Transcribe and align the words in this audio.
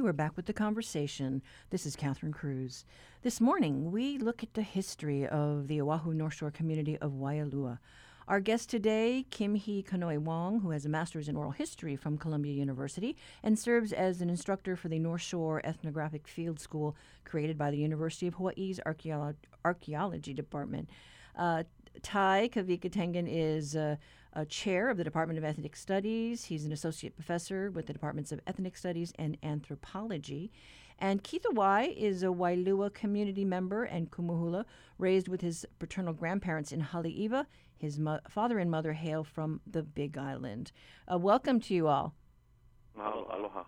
you. 0.00 0.04
We're 0.04 0.12
back 0.14 0.34
with 0.34 0.46
the 0.46 0.54
conversation. 0.54 1.42
This 1.68 1.84
is 1.84 1.94
Catherine 1.94 2.32
Cruz. 2.32 2.86
This 3.20 3.38
morning, 3.38 3.92
we 3.92 4.16
look 4.16 4.42
at 4.42 4.54
the 4.54 4.62
history 4.62 5.26
of 5.26 5.68
the 5.68 5.82
Oahu 5.82 6.14
North 6.14 6.32
Shore 6.32 6.50
community 6.50 6.96
of 6.98 7.12
Waialua. 7.12 7.78
Our 8.26 8.40
guest 8.40 8.70
today, 8.70 9.26
Kim 9.28 9.56
Hee 9.56 9.84
Kanoe 9.86 10.18
Wong, 10.18 10.60
who 10.60 10.70
has 10.70 10.86
a 10.86 10.88
master's 10.88 11.28
in 11.28 11.36
oral 11.36 11.50
history 11.50 11.96
from 11.96 12.16
Columbia 12.16 12.54
University 12.54 13.14
and 13.42 13.58
serves 13.58 13.92
as 13.92 14.22
an 14.22 14.30
instructor 14.30 14.74
for 14.74 14.88
the 14.88 14.98
North 14.98 15.20
Shore 15.20 15.60
Ethnographic 15.64 16.26
Field 16.26 16.58
School 16.58 16.96
created 17.24 17.58
by 17.58 17.70
the 17.70 17.76
University 17.76 18.26
of 18.26 18.34
Hawaii's 18.34 18.80
Archaeology 19.64 20.32
Department. 20.32 20.88
Uh, 21.36 21.64
Ty 22.02 22.48
Kawika 22.52 23.28
is 23.28 23.76
uh, 23.76 23.96
a 24.32 24.44
chair 24.44 24.90
of 24.90 24.96
the 24.96 25.04
Department 25.04 25.38
of 25.38 25.44
Ethnic 25.44 25.76
Studies. 25.76 26.44
He's 26.44 26.64
an 26.64 26.72
associate 26.72 27.14
professor 27.16 27.70
with 27.70 27.86
the 27.86 27.92
Departments 27.92 28.32
of 28.32 28.40
Ethnic 28.46 28.76
Studies 28.76 29.12
and 29.18 29.36
Anthropology. 29.42 30.52
And 30.98 31.22
Keith 31.24 31.44
Awai 31.50 31.96
is 31.96 32.22
a 32.22 32.26
Waialua 32.26 32.92
community 32.92 33.44
member 33.44 33.84
and 33.84 34.10
kumuhula, 34.10 34.64
raised 34.98 35.28
with 35.28 35.40
his 35.40 35.64
paternal 35.78 36.12
grandparents 36.12 36.72
in 36.72 36.82
Haleiwa. 36.82 37.46
His 37.76 37.98
mo- 37.98 38.20
father 38.28 38.58
and 38.58 38.70
mother 38.70 38.92
hail 38.92 39.24
from 39.24 39.60
the 39.66 39.82
Big 39.82 40.18
Island. 40.18 40.72
Uh, 41.10 41.18
welcome 41.18 41.58
to 41.60 41.74
you 41.74 41.88
all. 41.88 42.14
Aloha. 42.98 43.64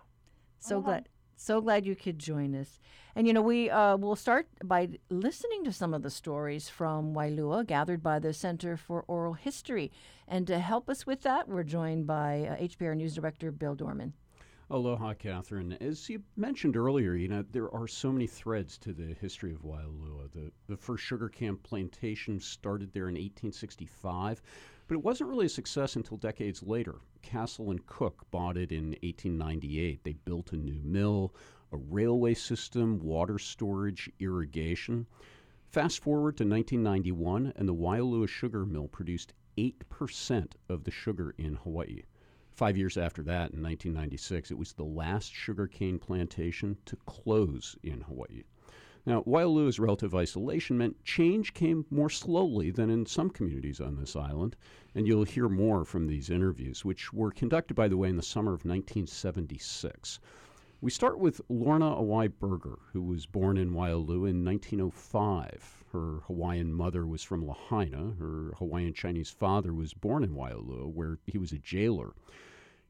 So 0.59 0.75
Aloha. 0.75 0.85
glad. 0.85 1.09
So 1.35 1.61
glad 1.61 1.85
you 1.85 1.95
could 1.95 2.19
join 2.19 2.55
us. 2.55 2.79
And 3.15 3.27
you 3.27 3.33
know, 3.33 3.41
we 3.41 3.69
uh, 3.69 3.97
will 3.97 4.15
start 4.15 4.47
by 4.63 4.89
listening 5.09 5.63
to 5.65 5.71
some 5.71 5.93
of 5.93 6.01
the 6.01 6.09
stories 6.09 6.69
from 6.69 7.13
Waialua 7.13 7.67
gathered 7.67 8.01
by 8.01 8.19
the 8.19 8.33
Center 8.33 8.75
for 8.77 9.03
Oral 9.07 9.33
History. 9.33 9.91
And 10.27 10.47
to 10.47 10.59
help 10.59 10.89
us 10.89 11.05
with 11.05 11.21
that, 11.21 11.47
we're 11.47 11.63
joined 11.63 12.07
by 12.07 12.47
uh, 12.47 12.55
HPR 12.57 12.95
News 12.95 13.15
Director 13.15 13.51
Bill 13.51 13.75
Dorman. 13.75 14.13
Aloha, 14.69 15.13
Catherine. 15.13 15.77
As 15.81 16.09
you 16.09 16.23
mentioned 16.35 16.75
earlier, 16.75 17.13
you 17.13 17.27
know, 17.27 17.43
there 17.51 17.71
are 17.75 17.87
so 17.87 18.11
many 18.11 18.25
threads 18.25 18.77
to 18.79 18.93
the 18.93 19.13
history 19.21 19.51
of 19.51 19.61
Waialua. 19.61 20.31
The, 20.31 20.51
the 20.67 20.77
first 20.77 21.03
sugar 21.03 21.29
cane 21.29 21.57
plantation 21.57 22.39
started 22.39 22.91
there 22.91 23.09
in 23.09 23.13
1865, 23.13 24.41
but 24.87 24.95
it 24.95 25.03
wasn't 25.03 25.29
really 25.29 25.45
a 25.45 25.49
success 25.49 25.95
until 25.95 26.17
decades 26.17 26.63
later. 26.63 26.95
Castle 27.21 27.71
and 27.71 27.85
Cooke 27.85 28.25
bought 28.31 28.57
it 28.57 28.71
in 28.71 28.87
1898. 29.01 30.03
They 30.03 30.13
built 30.13 30.51
a 30.51 30.57
new 30.57 30.79
mill, 30.83 31.33
a 31.71 31.77
railway 31.77 32.33
system, 32.33 32.99
water 32.99 33.39
storage, 33.39 34.09
irrigation. 34.19 35.07
Fast 35.69 36.03
forward 36.03 36.37
to 36.37 36.43
1991, 36.43 37.53
and 37.55 37.67
the 37.67 37.73
Waialua 37.73 38.27
Sugar 38.27 38.65
Mill 38.65 38.87
produced 38.87 39.33
8% 39.57 40.51
of 40.69 40.83
the 40.83 40.91
sugar 40.91 41.33
in 41.37 41.55
Hawaii. 41.55 42.03
Five 42.51 42.77
years 42.77 42.97
after 42.97 43.23
that, 43.23 43.51
in 43.51 43.63
1996, 43.63 44.51
it 44.51 44.57
was 44.57 44.73
the 44.73 44.83
last 44.83 45.33
sugarcane 45.33 45.97
plantation 45.97 46.77
to 46.85 46.95
close 47.07 47.75
in 47.81 48.01
Hawaii. 48.01 48.43
Now, 49.05 49.21
while 49.23 49.53
Waialua's 49.53 49.79
relative 49.79 50.15
isolation 50.15 50.77
meant 50.77 51.03
change 51.03 51.53
came 51.53 51.85
more 51.89 52.09
slowly 52.09 52.71
than 52.71 52.89
in 52.89 53.05
some 53.05 53.29
communities 53.29 53.81
on 53.81 53.97
this 53.97 54.15
island, 54.15 54.55
and 54.95 55.05
you'll 55.05 55.25
hear 55.25 55.49
more 55.49 55.83
from 55.83 56.07
these 56.07 56.29
interviews, 56.29 56.85
which 56.85 57.11
were 57.11 57.29
conducted, 57.29 57.73
by 57.73 57.89
the 57.89 57.97
way, 57.97 58.07
in 58.07 58.15
the 58.15 58.21
summer 58.21 58.53
of 58.53 58.63
1976. 58.63 60.21
We 60.79 60.89
start 60.89 61.19
with 61.19 61.41
Lorna 61.49 61.95
Awai 61.95 62.31
Berger, 62.39 62.79
who 62.93 63.01
was 63.01 63.25
born 63.25 63.57
in 63.57 63.71
Waialua 63.73 64.29
in 64.29 64.45
1905. 64.45 65.83
Her 65.91 66.19
Hawaiian 66.27 66.73
mother 66.73 67.05
was 67.05 67.23
from 67.23 67.45
Lahaina. 67.45 68.15
Her 68.17 68.53
Hawaiian 68.57 68.93
Chinese 68.93 69.29
father 69.29 69.73
was 69.73 69.93
born 69.93 70.23
in 70.23 70.33
Waialua, 70.33 70.87
where 70.87 71.19
he 71.27 71.37
was 71.37 71.51
a 71.51 71.59
jailer. 71.59 72.13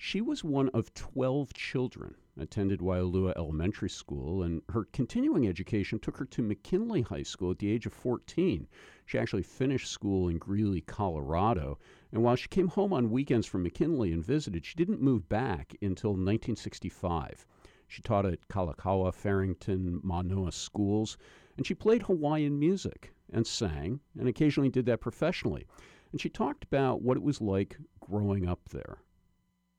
She 0.06 0.20
was 0.20 0.44
one 0.44 0.68
of 0.74 0.94
12 0.96 1.54
children, 1.54 2.16
attended 2.38 2.82
Waialua 2.82 3.38
Elementary 3.38 3.90
School, 3.90 4.44
and 4.44 4.62
her 4.68 4.84
continuing 4.84 5.48
education 5.48 5.98
took 5.98 6.18
her 6.18 6.26
to 6.26 6.42
McKinley 6.42 7.04
High 7.04 7.24
School 7.24 7.52
at 7.52 7.60
the 7.60 7.72
age 7.72 7.86
of 7.86 7.94
14. 7.94 8.68
She 9.06 9.18
actually 9.18 9.44
finished 9.44 9.90
school 9.90 10.28
in 10.28 10.40
Greeley, 10.40 10.82
Colorado, 10.82 11.80
and 12.12 12.22
while 12.22 12.36
she 12.36 12.50
came 12.50 12.68
home 12.68 12.92
on 12.92 13.12
weekends 13.12 13.48
from 13.48 13.64
McKinley 13.64 14.12
and 14.12 14.22
visited, 14.22 14.66
she 14.66 14.76
didn't 14.76 15.02
move 15.02 15.30
back 15.30 15.74
until 15.82 16.10
1965. 16.10 17.48
She 17.88 18.02
taught 18.02 18.26
at 18.26 18.46
Kalakaua, 18.50 19.14
Farrington, 19.14 20.02
Manoa 20.04 20.52
schools, 20.52 21.18
and 21.56 21.66
she 21.66 21.74
played 21.74 22.02
Hawaiian 22.02 22.60
music 22.60 23.14
and 23.32 23.48
sang, 23.48 24.02
and 24.20 24.28
occasionally 24.28 24.70
did 24.70 24.86
that 24.88 25.00
professionally. 25.00 25.66
And 26.12 26.20
she 26.20 26.28
talked 26.28 26.66
about 26.66 27.02
what 27.02 27.16
it 27.16 27.24
was 27.24 27.40
like 27.40 27.78
growing 28.02 28.46
up 28.46 28.68
there. 28.68 28.98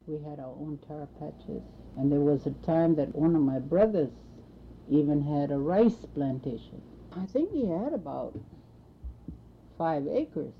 We 0.06 0.18
had 0.28 0.38
our 0.38 0.54
own 0.60 0.78
taro 0.86 1.08
patches. 1.18 1.62
And 1.96 2.10
there 2.10 2.20
was 2.20 2.46
a 2.46 2.50
time 2.66 2.94
that 2.96 3.14
one 3.14 3.34
of 3.34 3.42
my 3.42 3.58
brothers 3.58 4.10
even 4.90 5.22
had 5.22 5.50
a 5.50 5.58
rice 5.58 6.06
plantation. 6.14 6.82
I 7.16 7.24
think 7.26 7.52
he 7.52 7.66
had 7.66 7.92
about 7.92 8.38
five 9.78 10.06
acres. 10.06 10.52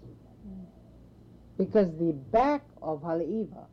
Because 1.58 1.96
the 1.98 2.12
back 2.12 2.62
of 2.82 3.02
Haleiwa 3.02 3.66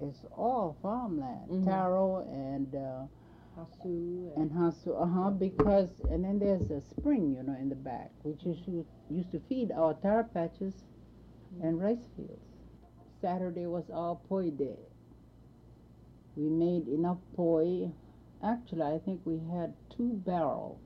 is 0.00 0.14
all 0.36 0.76
farmland, 0.82 1.50
mm-hmm. 1.50 1.64
taro 1.64 2.24
and 2.30 2.74
uh, 2.74 3.06
hasu 3.58 4.36
and, 4.36 4.50
and 4.50 4.50
hasu. 4.52 5.00
Uh 5.00 5.06
huh. 5.06 5.30
Because 5.30 5.90
and 6.10 6.24
then 6.24 6.38
there's 6.38 6.70
a 6.70 6.80
spring, 6.90 7.34
you 7.36 7.42
know, 7.42 7.56
in 7.60 7.68
the 7.68 7.74
back, 7.74 8.10
which 8.22 8.44
used 8.44 8.64
to, 8.66 8.86
used 9.10 9.32
to 9.32 9.40
feed 9.48 9.72
our 9.72 9.94
taro 9.94 10.22
patches 10.22 10.74
mm-hmm. 11.54 11.66
and 11.66 11.80
rice 11.80 12.06
fields. 12.16 12.40
Saturday 13.20 13.66
was 13.66 13.84
our 13.92 14.16
poi 14.28 14.50
day 14.50 14.78
we 16.36 16.48
made 16.48 16.88
enough 16.88 17.18
poi. 17.36 17.90
Actually, 18.42 18.82
I 18.82 18.98
think 18.98 19.20
we 19.24 19.40
had 19.52 19.72
two 19.96 20.20
barrels 20.26 20.78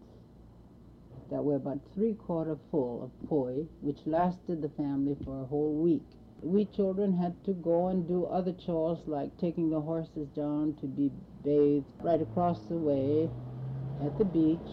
that 1.30 1.44
were 1.44 1.56
about 1.56 1.80
three 1.94 2.14
quarter 2.14 2.56
full 2.70 3.02
of 3.02 3.28
poi, 3.28 3.66
which 3.80 3.98
lasted 4.06 4.62
the 4.62 4.68
family 4.70 5.16
for 5.24 5.42
a 5.42 5.46
whole 5.46 5.74
week. 5.74 6.02
We 6.42 6.66
children 6.66 7.12
had 7.12 7.42
to 7.44 7.52
go 7.52 7.88
and 7.88 8.06
do 8.06 8.24
other 8.26 8.52
chores 8.52 9.00
like 9.06 9.36
taking 9.38 9.70
the 9.70 9.80
horses 9.80 10.28
down 10.36 10.74
to 10.80 10.86
be 10.86 11.10
bathed 11.44 11.86
right 12.02 12.22
across 12.22 12.60
the 12.68 12.76
way 12.76 13.28
at 14.04 14.16
the 14.18 14.24
beach. 14.24 14.70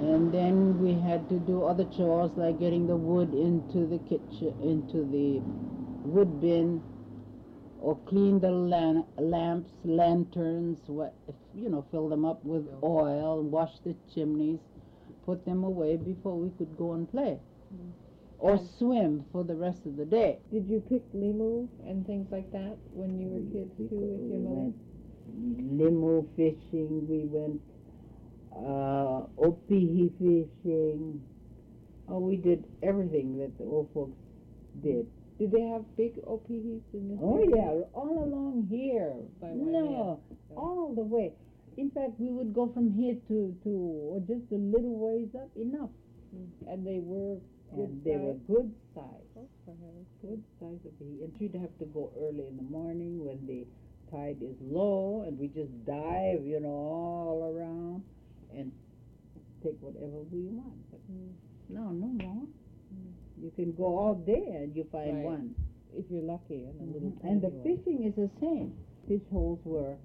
And 0.00 0.32
then 0.32 0.80
we 0.82 0.94
had 0.94 1.28
to 1.28 1.38
do 1.38 1.64
other 1.64 1.84
chores 1.84 2.32
like 2.36 2.58
getting 2.58 2.86
the 2.86 2.96
wood 2.96 3.32
into 3.34 3.86
the 3.86 3.98
kitchen, 3.98 4.54
into 4.62 5.04
the 5.04 5.40
wood 6.08 6.40
bin 6.40 6.82
or 7.80 7.96
clean 8.06 8.40
the 8.40 8.50
lan- 8.50 9.06
lamps, 9.18 9.70
lanterns, 9.84 10.78
what, 10.86 11.14
you 11.54 11.68
know, 11.68 11.84
fill 11.90 12.08
them 12.08 12.24
up 12.24 12.44
with 12.44 12.66
oil, 12.82 13.42
wash 13.42 13.78
the 13.84 13.94
chimneys, 14.12 14.58
put 15.24 15.44
them 15.44 15.64
away 15.64 15.96
before 15.96 16.36
we 16.36 16.50
could 16.58 16.76
go 16.76 16.92
and 16.94 17.10
play. 17.10 17.38
Mm. 17.74 17.92
Or 18.38 18.52
and 18.52 18.68
swim 18.78 19.24
for 19.32 19.44
the 19.44 19.54
rest 19.54 19.86
of 19.86 19.96
the 19.96 20.04
day. 20.04 20.38
Did 20.52 20.68
you 20.68 20.80
pick 20.88 21.02
limu 21.12 21.68
and 21.86 22.06
things 22.06 22.28
like 22.30 22.50
that 22.52 22.76
when 22.92 23.18
you 23.18 23.28
were 23.28 23.42
kids 23.52 23.76
too 23.76 23.96
with 23.96 24.30
your 24.30 24.40
mother? 24.40 24.72
Limu 25.28 26.26
fishing, 26.36 27.06
we 27.08 27.26
went 27.26 27.60
uh, 28.52 29.26
opihi 29.38 30.10
fishing. 30.18 31.20
Oh, 32.08 32.18
we 32.18 32.36
did 32.36 32.64
everything 32.82 33.38
that 33.38 33.58
the 33.58 33.64
old 33.64 33.90
folks 33.92 34.16
did. 34.82 35.06
Do 35.38 35.46
they 35.46 35.62
have 35.70 35.84
big 35.96 36.18
opihis 36.26 36.82
in 36.92 37.14
this? 37.14 37.18
Oh 37.22 37.38
yeah, 37.38 37.86
all 37.94 38.24
along 38.26 38.66
here. 38.70 39.14
By 39.40 39.54
no, 39.54 40.20
all 40.56 40.92
the 40.94 41.02
way. 41.02 41.32
In 41.76 41.90
fact, 41.90 42.18
we 42.18 42.30
would 42.30 42.52
go 42.52 42.70
from 42.74 42.92
here 42.92 43.14
to 43.28 43.54
to 43.62 43.70
or 43.70 44.18
just 44.26 44.50
a 44.50 44.58
little 44.58 44.98
ways 44.98 45.30
up 45.38 45.50
enough. 45.54 45.90
Mm. 46.34 46.72
And 46.72 46.86
they 46.86 46.98
were 46.98 47.38
good 47.70 47.88
and 47.88 48.04
they 48.04 48.18
size? 48.18 48.20
were 48.20 48.38
good 48.50 48.74
size. 48.94 49.28
Oh, 49.38 49.46
good 50.22 50.42
size 50.58 50.82
of 50.84 50.92
opihi. 50.98 51.22
And 51.22 51.32
you'd 51.38 51.54
have 51.54 51.76
to 51.78 51.86
go 51.86 52.10
early 52.18 52.46
in 52.50 52.56
the 52.56 52.66
morning 52.66 53.24
when 53.24 53.38
the 53.46 53.62
tide 54.10 54.42
is 54.42 54.56
low, 54.60 55.22
and 55.26 55.38
we 55.38 55.46
just 55.48 55.70
dive, 55.86 56.42
you 56.44 56.58
know, 56.58 56.68
all 56.68 57.54
around 57.54 58.02
and 58.56 58.72
take 59.62 59.76
whatever 59.80 60.24
we 60.32 60.50
want. 60.50 60.90
But 60.90 61.00
mm. 61.06 61.30
no, 61.68 61.90
no 61.94 62.10
more. 62.26 62.46
Mm. 63.38 63.44
You 63.44 63.52
can 63.54 63.72
go 63.72 63.84
all 63.84 64.14
day 64.14 64.44
and 64.54 64.74
you 64.74 64.86
find 64.90 65.16
right. 65.16 65.24
one. 65.24 65.54
If 65.96 66.04
you're 66.10 66.22
lucky. 66.22 66.66
And, 66.80 66.94
mm-hmm. 66.94 67.26
and 67.26 67.42
the 67.42 67.48
one. 67.48 67.62
fishing 67.62 68.04
is 68.04 68.14
the 68.14 68.30
same. 68.40 68.72
Fish 69.08 69.22
holes 69.32 69.60
were 69.64 69.96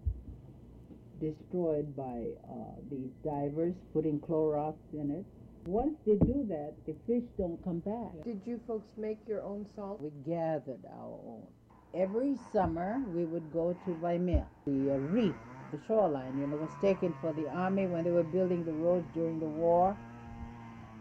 destroyed 1.19 1.95
by 1.95 2.23
uh, 2.49 2.75
these 2.89 3.11
divers 3.23 3.73
putting 3.93 4.19
Clorox 4.19 4.75
in 4.93 5.11
it. 5.11 5.25
Once 5.65 5.95
they 6.05 6.15
do 6.25 6.45
that, 6.49 6.73
the 6.85 6.93
fish 7.07 7.23
don't 7.37 7.61
come 7.63 7.79
back. 7.79 8.11
Did 8.25 8.41
you 8.45 8.59
folks 8.67 8.87
make 8.97 9.17
your 9.27 9.41
own 9.41 9.65
salt? 9.75 10.01
We 10.01 10.11
gathered 10.25 10.83
our 10.91 11.19
own. 11.25 11.47
Every 11.93 12.35
summer, 12.51 13.01
we 13.13 13.23
would 13.23 13.53
go 13.53 13.77
to 13.85 13.91
Waimea. 14.01 14.45
The 14.65 14.95
uh, 14.95 14.97
reef, 14.97 15.35
the 15.71 15.79
shoreline, 15.87 16.37
you 16.37 16.47
know, 16.47 16.57
was 16.57 16.71
taken 16.81 17.13
for 17.21 17.31
the 17.33 17.47
army 17.49 17.85
when 17.85 18.03
they 18.03 18.11
were 18.11 18.23
building 18.23 18.65
the 18.65 18.73
roads 18.73 19.07
during 19.13 19.39
the 19.39 19.45
war. 19.45 19.95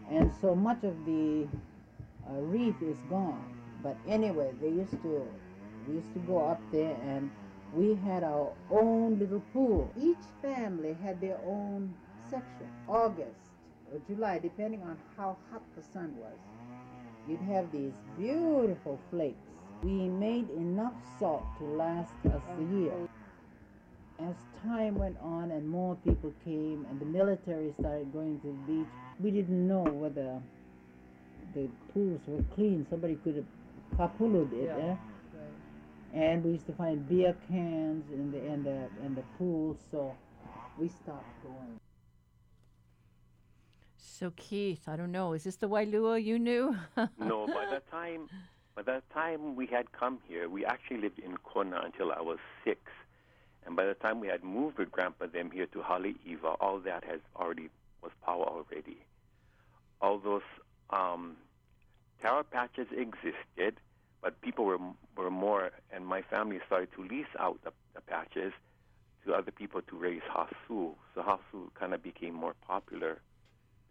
And 0.09 0.31
so 0.39 0.55
much 0.55 0.83
of 0.83 0.93
the 1.05 1.47
uh, 2.29 2.33
reef 2.41 2.75
is 2.81 2.97
gone. 3.09 3.43
But 3.81 3.97
anyway, 4.07 4.51
they 4.61 4.69
used 4.69 4.91
to, 4.91 5.27
we 5.87 5.95
used 5.95 6.13
to 6.13 6.19
go 6.19 6.39
up 6.39 6.61
there 6.71 6.95
and 7.03 7.29
we 7.73 7.95
had 7.95 8.23
our 8.23 8.51
own 8.71 9.19
little 9.19 9.41
pool. 9.51 9.91
Each 9.99 10.25
family 10.41 10.95
had 11.03 11.19
their 11.19 11.39
own 11.45 11.93
section. 12.29 12.67
August 12.87 13.51
or 13.91 13.99
July, 14.07 14.39
depending 14.39 14.81
on 14.83 14.97
how 15.17 15.37
hot 15.51 15.61
the 15.75 15.83
sun 15.83 16.15
was, 16.17 16.37
you'd 17.27 17.41
have 17.41 17.71
these 17.71 17.93
beautiful 18.17 18.99
flakes. 19.09 19.49
We 19.83 19.91
made 19.91 20.49
enough 20.51 20.93
salt 21.19 21.43
to 21.59 21.65
last 21.65 22.13
us 22.25 22.41
a 22.57 22.73
year. 22.75 22.93
As 24.19 24.35
time 24.63 24.95
went 24.95 25.17
on 25.21 25.51
and 25.51 25.67
more 25.67 25.97
people 26.05 26.33
came 26.45 26.85
and 26.89 26.99
the 26.99 27.05
military 27.05 27.73
started 27.79 28.13
going 28.13 28.39
to 28.41 28.47
the 28.47 28.73
beach, 28.73 28.87
we 29.19 29.31
didn't 29.31 29.67
know 29.67 29.83
whether 29.83 30.41
the 31.53 31.67
pools 31.93 32.21
were 32.27 32.43
clean. 32.55 32.85
Somebody 32.89 33.15
could 33.23 33.35
have 33.35 33.45
kapulud 33.97 34.51
it, 34.53 34.65
Yeah. 34.65 34.91
eh? 34.91 34.95
And 36.13 36.43
we 36.43 36.51
used 36.51 36.67
to 36.67 36.73
find 36.73 37.07
beer 37.09 37.35
cans 37.47 38.05
in 38.11 38.31
the 38.31 38.37
in 38.45 38.63
the 38.63 38.87
in 39.03 39.15
the 39.15 39.23
pool, 39.37 39.75
so 39.89 40.15
we 40.77 40.87
stopped 40.87 41.25
going. 41.43 41.79
So 43.97 44.31
Keith, 44.35 44.87
I 44.87 44.95
don't 44.95 45.11
know. 45.11 45.33
Is 45.33 45.43
this 45.43 45.55
the 45.55 45.67
Waialua 45.67 46.23
you 46.23 46.37
knew? 46.37 46.75
no, 47.17 47.47
by 47.47 47.65
that 47.71 47.89
time, 47.89 48.29
by 48.75 48.83
that 48.83 49.09
time 49.11 49.55
we 49.55 49.65
had 49.65 49.91
come 49.91 50.19
here, 50.27 50.47
we 50.49 50.63
actually 50.65 50.97
lived 51.01 51.17
in 51.19 51.35
Kona 51.37 51.81
until 51.83 52.11
I 52.11 52.21
was 52.21 52.37
six, 52.63 52.79
and 53.65 53.75
by 53.75 53.85
the 53.85 53.95
time 53.95 54.19
we 54.19 54.27
had 54.27 54.43
moved 54.43 54.77
with 54.77 54.91
Grandpa 54.91 55.25
them 55.27 55.49
here 55.49 55.65
to 55.67 55.79
Haleiwa, 55.79 56.57
all 56.61 56.79
that 56.81 57.03
has 57.05 57.21
already 57.35 57.69
was 58.03 58.11
power 58.23 58.45
already. 58.45 58.97
All 59.99 60.19
those 60.19 60.41
um, 60.93 61.37
patches 62.51 62.87
existed, 62.91 63.79
but 64.21 64.39
people 64.41 64.65
were 64.65 64.79
were 65.17 65.29
more, 65.31 65.71
and 65.91 66.05
my 66.05 66.21
family 66.21 66.59
started 66.65 66.89
to 66.95 67.03
lease 67.03 67.33
out 67.39 67.59
the, 67.63 67.71
the 67.95 68.01
patches 68.01 68.53
to 69.25 69.33
other 69.33 69.51
people 69.51 69.81
to 69.81 69.95
raise 69.97 70.21
hasu. 70.33 70.93
So 71.13 71.21
hasu 71.21 71.73
kind 71.79 71.93
of 71.93 72.03
became 72.03 72.33
more 72.33 72.55
popular 72.67 73.19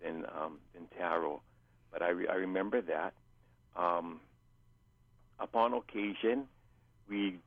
than 0.03 0.25
um, 0.27 0.59
than 0.75 0.87
taro. 0.99 1.43
But 1.93 2.03
I, 2.03 2.09
re- 2.09 2.29
I 2.29 2.35
remember 2.35 2.81
that. 2.81 3.13
Um, 3.77 4.21
upon 5.39 5.75
occasion, 5.75 6.47
we 7.09 7.39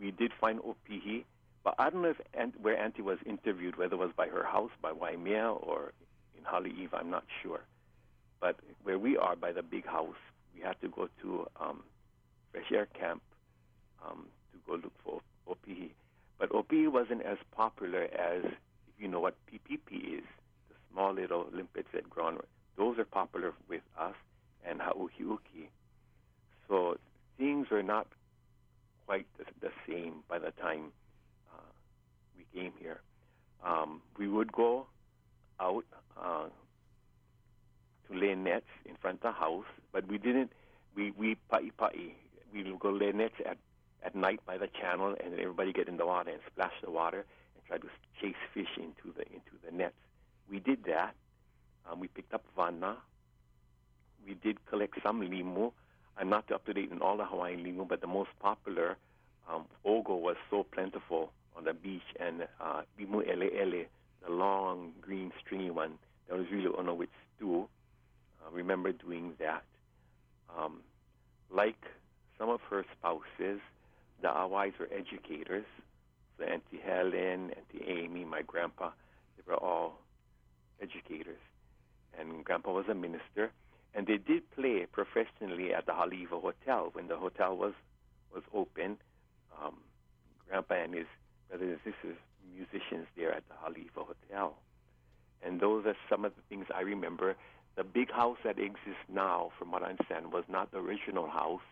we 0.00 0.10
did 0.10 0.32
find 0.40 0.60
opihi, 0.60 1.24
but 1.64 1.74
I 1.78 1.90
don't 1.90 2.02
know 2.02 2.10
if 2.10 2.20
Aunt, 2.34 2.60
where 2.60 2.76
Auntie 2.78 3.02
was 3.02 3.18
interviewed, 3.26 3.76
whether 3.76 3.94
it 3.94 3.98
was 3.98 4.10
by 4.16 4.28
her 4.28 4.44
house, 4.44 4.70
by 4.80 4.92
Waimea, 4.92 5.50
or 5.50 5.92
in 6.36 6.44
Haleiwa, 6.44 6.94
I'm 7.00 7.10
not 7.10 7.24
sure. 7.42 7.60
But 8.42 8.56
where 8.82 8.98
we 8.98 9.16
are, 9.16 9.36
by 9.36 9.52
the 9.52 9.62
big 9.62 9.86
house, 9.86 10.16
we 10.52 10.62
had 10.62 10.78
to 10.80 10.88
go 10.88 11.08
to 11.22 11.46
um, 11.60 11.84
fresh 12.50 12.72
air 12.74 12.86
camp 12.86 13.22
um, 14.04 14.26
to 14.52 14.58
go 14.66 14.74
look 14.74 14.92
for 15.04 15.20
opihi. 15.48 15.90
But 16.40 16.50
opihi 16.50 16.90
wasn't 16.90 17.22
as 17.22 17.38
popular 17.52 18.02
as, 18.02 18.42
you 18.98 19.06
know 19.06 19.20
what 19.20 19.36
pipipi 19.46 20.18
is, 20.18 20.24
the 20.68 20.74
small 20.92 21.14
little 21.14 21.46
limpets 21.52 21.86
that 21.94 22.10
grow. 22.10 22.36
Those 22.76 22.98
are 22.98 23.04
popular 23.04 23.52
with 23.68 23.82
us 23.96 24.16
and 24.68 24.80
hauhiuki. 24.80 25.68
So 26.68 26.98
things 27.38 27.68
were 27.70 27.84
not 27.84 28.08
quite 29.06 29.26
the, 29.38 29.44
the 29.60 29.72
same 29.88 30.24
by 30.28 30.40
the 30.40 30.50
time 30.50 30.90
uh, 31.54 31.70
we 32.36 32.60
came 32.60 32.72
here. 32.80 33.00
Um, 33.64 34.02
we 34.18 34.26
would 34.26 34.50
go 34.50 34.86
out 35.60 35.84
uh, 36.20 36.46
to 38.12 38.18
lay 38.18 38.34
nets 38.34 38.66
in 38.84 38.94
front 38.96 39.18
of 39.18 39.22
the 39.22 39.32
house, 39.32 39.64
but 39.92 40.06
we 40.08 40.18
didn't. 40.18 40.52
We 40.94 41.12
we 41.12 41.36
pa'i 41.50 41.70
pa'i. 41.78 42.12
We 42.52 42.64
would 42.64 42.78
go 42.80 42.90
lay 42.90 43.12
nets 43.12 43.34
at 43.44 43.56
at 44.04 44.14
night 44.14 44.40
by 44.46 44.58
the 44.58 44.68
channel, 44.80 45.14
and 45.22 45.34
everybody 45.38 45.72
get 45.72 45.88
in 45.88 45.96
the 45.96 46.06
water 46.06 46.30
and 46.30 46.40
splash 46.50 46.72
the 46.82 46.90
water 46.90 47.24
and 47.54 47.64
try 47.66 47.78
to 47.78 47.88
chase 48.20 48.40
fish 48.52 48.76
into 48.76 49.16
the 49.16 49.22
into 49.26 49.54
the 49.64 49.72
nets. 49.76 49.94
We 50.50 50.60
did 50.60 50.84
that. 50.84 51.14
Um, 51.90 52.00
we 52.00 52.08
picked 52.08 52.34
up 52.34 52.44
vana. 52.56 52.96
We 54.26 54.34
did 54.34 54.64
collect 54.66 54.94
some 55.02 55.20
limu. 55.20 55.72
I'm 56.16 56.28
not 56.28 56.50
up 56.52 56.64
to 56.66 56.72
date 56.72 56.90
in 56.92 57.00
all 57.00 57.16
the 57.16 57.24
Hawaiian 57.24 57.64
limu, 57.64 57.88
but 57.88 58.00
the 58.00 58.06
most 58.06 58.30
popular 58.40 58.96
um, 59.50 59.64
ogo 59.84 60.20
was 60.20 60.36
so 60.50 60.62
plentiful 60.62 61.32
on 61.56 61.64
the 61.64 61.72
beach, 61.72 62.02
and 62.20 62.46
uh, 62.60 62.82
limu 63.00 63.26
ele 63.28 63.48
ele, 63.58 63.84
the 64.24 64.30
long 64.30 64.92
green 65.00 65.32
stringy 65.40 65.70
one, 65.70 65.94
that 66.28 66.38
was 66.38 66.46
really 66.52 66.66
on 66.66 66.96
with 66.96 67.08
stew. 67.36 67.68
Uh, 68.42 68.50
remember 68.50 68.92
doing 68.92 69.34
that. 69.38 69.62
Um, 70.56 70.80
like 71.50 71.82
some 72.38 72.48
of 72.48 72.60
her 72.70 72.84
spouses, 72.98 73.60
the 74.20 74.28
Awais 74.28 74.78
were 74.78 74.88
educators. 74.92 75.66
So 76.38 76.44
Auntie 76.44 76.80
Helen, 76.84 77.50
Auntie 77.50 77.84
Amy, 77.86 78.24
my 78.24 78.42
grandpa, 78.42 78.90
they 79.36 79.42
were 79.46 79.58
all 79.58 79.98
educators. 80.80 81.38
And 82.18 82.44
grandpa 82.44 82.72
was 82.72 82.86
a 82.90 82.94
minister. 82.94 83.50
And 83.94 84.06
they 84.06 84.16
did 84.16 84.50
play 84.52 84.86
professionally 84.90 85.74
at 85.74 85.86
the 85.86 85.92
Haleiwa 85.92 86.40
Hotel 86.40 86.90
when 86.92 87.08
the 87.08 87.16
hotel 87.16 87.56
was, 87.56 87.74
was 88.32 88.42
open. 88.54 88.96
Um, 89.62 89.76
grandpa 90.48 90.74
and 90.74 90.94
his 90.94 91.06
brothers 91.48 91.78
and 91.84 91.94
sisters, 91.94 92.16
musicians 92.56 93.06
there 93.16 93.32
at 93.32 93.44
the 93.48 93.54
Haleiwa 93.54 94.06
Hotel. 94.06 94.54
And 95.44 95.60
those 95.60 95.84
are 95.86 95.96
some 96.08 96.24
of 96.24 96.32
the 96.34 96.42
things 96.48 96.66
I 96.74 96.80
remember. 96.80 97.36
The 97.76 97.84
big 97.84 98.10
house 98.10 98.36
that 98.44 98.58
exists 98.58 99.08
now, 99.08 99.50
from 99.58 99.70
what 99.70 99.82
I 99.82 99.90
understand, 99.90 100.32
was 100.32 100.44
not 100.48 100.70
the 100.70 100.78
original 100.78 101.28
house. 101.28 101.62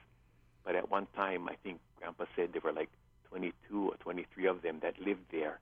But 0.65 0.75
at 0.75 0.91
one 0.91 1.07
time, 1.15 1.49
I 1.49 1.57
think 1.63 1.81
Grandpa 1.99 2.25
said 2.37 2.51
there 2.53 2.63
were 2.65 2.73
like 2.73 2.89
22 3.29 3.89
or 3.91 3.97
23 3.97 4.47
of 4.47 4.63
them 4.63 4.79
that 4.83 4.99
lived 4.99 5.25
there. 5.31 5.61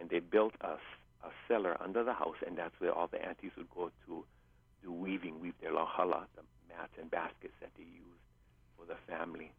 And 0.00 0.10
they 0.10 0.18
built 0.18 0.54
a, 0.60 0.78
a 1.24 1.30
cellar 1.46 1.76
under 1.80 2.02
the 2.02 2.12
house, 2.12 2.36
and 2.46 2.56
that's 2.56 2.74
where 2.78 2.92
all 2.92 3.06
the 3.06 3.24
aunties 3.24 3.52
would 3.56 3.70
go 3.70 3.90
to 4.06 4.24
do 4.82 4.92
weaving, 4.92 5.40
weave 5.40 5.54
their 5.60 5.72
lauhala, 5.72 6.26
the 6.34 6.42
mats 6.68 6.92
and 7.00 7.10
baskets 7.10 7.54
that 7.60 7.70
they 7.76 7.84
used 7.84 8.22
for 8.76 8.84
the 8.86 8.96
family. 9.06 9.52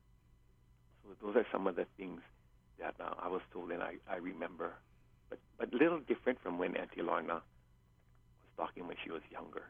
So 1.04 1.16
those 1.26 1.36
are 1.38 1.46
some 1.52 1.68
of 1.68 1.76
the 1.76 1.86
things 1.98 2.22
that 2.80 2.96
uh, 3.00 3.14
I 3.22 3.30
was 3.30 3.42
told 3.54 3.72
and 3.72 3.82
I, 3.82 3.96
I 4.10 4.18
remember. 4.18 4.74
But 5.30 5.40
but 5.58 5.74
little 5.74 6.00
different 6.00 6.40
from 6.42 6.58
when 6.58 6.76
Auntie 6.76 7.02
Lorna 7.02 7.36
was 7.36 8.52
talking 8.58 8.88
when 8.88 8.98
she 9.04 9.12
was 9.12 9.22
younger. 9.32 9.64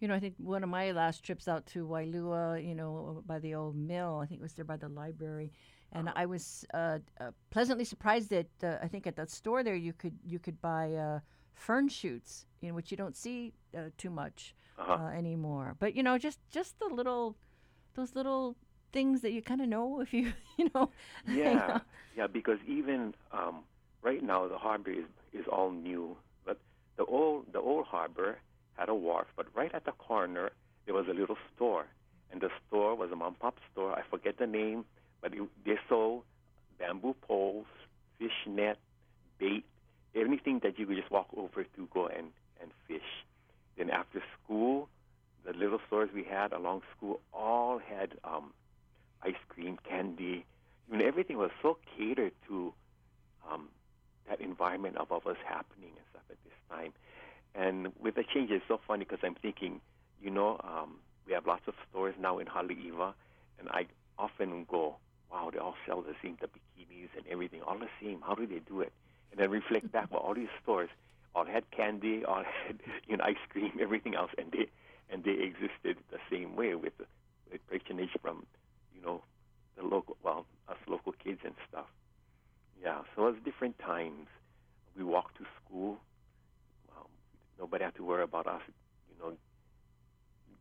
You 0.00 0.08
know, 0.08 0.14
I 0.14 0.20
think 0.20 0.34
one 0.38 0.62
of 0.62 0.68
my 0.68 0.92
last 0.92 1.24
trips 1.24 1.48
out 1.48 1.66
to 1.68 1.86
Waialua, 1.86 2.64
you 2.66 2.74
know, 2.74 3.22
by 3.26 3.38
the 3.38 3.54
old 3.54 3.76
mill, 3.76 4.20
I 4.22 4.26
think 4.26 4.40
it 4.40 4.42
was 4.42 4.54
there 4.54 4.64
by 4.64 4.76
the 4.76 4.88
library, 4.88 5.52
and 5.92 6.10
I 6.14 6.26
was 6.26 6.64
uh, 6.72 6.98
uh, 7.20 7.30
pleasantly 7.50 7.84
surprised 7.84 8.30
that 8.30 8.46
uh, 8.62 8.76
I 8.82 8.88
think 8.88 9.06
at 9.06 9.16
that 9.16 9.30
store 9.30 9.62
there 9.64 9.74
you 9.74 9.92
could 9.92 10.16
you 10.24 10.38
could 10.38 10.60
buy 10.60 10.94
uh, 10.94 11.20
fern 11.54 11.88
shoots, 11.88 12.46
in 12.62 12.74
which 12.74 12.90
you 12.90 12.96
don't 12.96 13.16
see 13.16 13.54
uh, 13.76 13.90
too 13.96 14.10
much 14.10 14.54
Uh-huh. 14.78 14.98
uh, 15.00 15.08
anymore. 15.08 15.74
But 15.78 15.94
you 15.96 16.02
know, 16.02 16.16
just 16.18 16.38
just 16.50 16.78
the 16.78 16.86
little 16.86 17.36
those 17.94 18.14
little 18.14 18.56
things 18.92 19.20
that 19.22 19.32
you 19.32 19.42
kind 19.42 19.60
of 19.60 19.68
know 19.68 20.00
if 20.00 20.12
you 20.12 20.32
you 20.58 20.70
know. 20.74 20.90
Yeah, 21.26 21.80
yeah, 22.16 22.26
because 22.26 22.58
even 22.66 23.14
um, 23.32 23.64
right 24.02 24.22
now 24.22 24.46
the 24.48 24.58
harbor 24.58 24.90
is 24.90 25.06
is 25.32 25.46
all 25.50 25.70
new, 25.70 26.16
but 26.44 26.58
the 26.96 27.04
old 27.04 27.52
the 27.52 27.60
old 27.60 27.86
harbor 27.86 28.38
had 28.78 28.88
a 28.88 28.94
wharf, 28.94 29.26
but 29.36 29.46
right 29.54 29.74
at 29.74 29.84
the 29.84 29.92
corner 29.92 30.50
there 30.86 30.94
was 30.94 31.06
a 31.08 31.12
little 31.12 31.36
store, 31.54 31.86
and 32.30 32.40
the 32.40 32.50
store 32.66 32.94
was 32.94 33.10
a 33.10 33.16
mom 33.16 33.34
pop 33.34 33.56
store. 33.72 33.92
I 33.92 34.02
forget 34.08 34.38
the 34.38 34.46
name, 34.46 34.84
but 35.20 35.34
it, 35.34 35.42
they 35.64 35.78
sold 35.88 36.22
bamboo 36.78 37.14
poles, 37.22 37.66
fish 38.18 38.46
net, 38.46 38.78
bait, 39.38 39.64
anything 40.14 40.60
that 40.62 40.78
you 40.78 40.86
could 40.86 40.96
just 40.96 41.10
walk 41.10 41.28
over 41.36 41.64
to 41.64 41.88
go 41.92 42.06
and 42.06 42.28
and 42.60 42.70
fish. 42.86 43.24
Then 43.76 43.90
after 43.90 44.22
school, 44.42 44.88
the 45.44 45.52
little 45.52 45.80
stores 45.86 46.10
we 46.14 46.24
had 46.24 46.52
along 46.52 46.82
school 46.96 47.20
all 47.32 47.78
had 47.78 48.14
um, 48.24 48.52
ice 49.22 49.34
cream, 49.48 49.78
candy, 49.88 50.44
I 50.88 50.96
mean, 50.96 51.06
everything 51.06 51.36
was 51.36 51.50
so 51.62 51.78
catered 51.96 52.32
to 52.48 52.72
um, 53.50 53.68
that 54.28 54.40
environment 54.40 54.96
of 54.96 55.10
was 55.10 55.36
happening 55.46 55.90
and 55.96 56.04
stuff 56.10 56.22
at 56.30 56.36
this 56.44 56.54
time. 56.70 56.92
And 57.54 57.88
with 58.00 58.14
the 58.14 58.24
change, 58.24 58.50
it's 58.50 58.64
so 58.68 58.80
funny 58.86 59.04
because 59.04 59.20
I'm 59.22 59.34
thinking, 59.34 59.80
you 60.20 60.30
know, 60.30 60.60
um, 60.62 60.96
we 61.26 61.32
have 61.32 61.46
lots 61.46 61.62
of 61.66 61.74
stores 61.90 62.14
now 62.20 62.38
in 62.38 62.46
Haleiwa, 62.46 63.14
and 63.58 63.68
I 63.70 63.86
often 64.18 64.66
go, 64.70 64.96
wow, 65.30 65.50
they 65.52 65.58
all 65.58 65.74
sell 65.86 66.02
the 66.02 66.14
same, 66.22 66.36
the 66.40 66.46
bikinis 66.46 67.08
and 67.16 67.26
everything, 67.30 67.60
all 67.62 67.78
the 67.78 67.88
same. 68.00 68.22
How 68.26 68.34
do 68.34 68.46
they 68.46 68.60
do 68.60 68.80
it? 68.80 68.92
And 69.30 69.40
then 69.40 69.50
reflect 69.50 69.92
back, 69.92 70.10
well, 70.10 70.20
all 70.20 70.34
these 70.34 70.48
stores 70.62 70.88
all 71.34 71.44
had 71.44 71.70
candy, 71.70 72.24
all 72.24 72.42
had 72.66 72.78
you 73.08 73.16
know 73.16 73.24
ice 73.24 73.36
cream, 73.50 73.72
everything 73.80 74.14
else, 74.14 74.30
and 74.38 74.50
they 74.52 74.66
and 75.10 75.24
they 75.24 75.32
existed 75.42 75.96
the 76.10 76.18
same 76.30 76.56
way 76.56 76.74
with 76.74 76.92
the 76.98 77.06
patronage 77.70 78.10
from 78.20 78.46
you 78.94 79.02
know 79.02 79.22
the 79.76 79.84
local, 79.84 80.16
well, 80.22 80.46
us 80.68 80.76
local 80.88 81.12
kids 81.12 81.40
and 81.44 81.54
stuff. 81.68 81.86
Yeah, 82.82 83.00
so 83.14 83.26
it 83.28 83.32
was 83.32 83.42
different 83.44 83.78
times. 83.78 84.26
We 84.96 85.04
walked 85.04 85.38
to 85.38 85.44
school. 85.64 85.98
Nobody 87.58 87.84
had 87.84 87.94
to 87.96 88.04
worry 88.04 88.22
about 88.22 88.46
us, 88.46 88.62
you 89.10 89.22
know, 89.22 89.36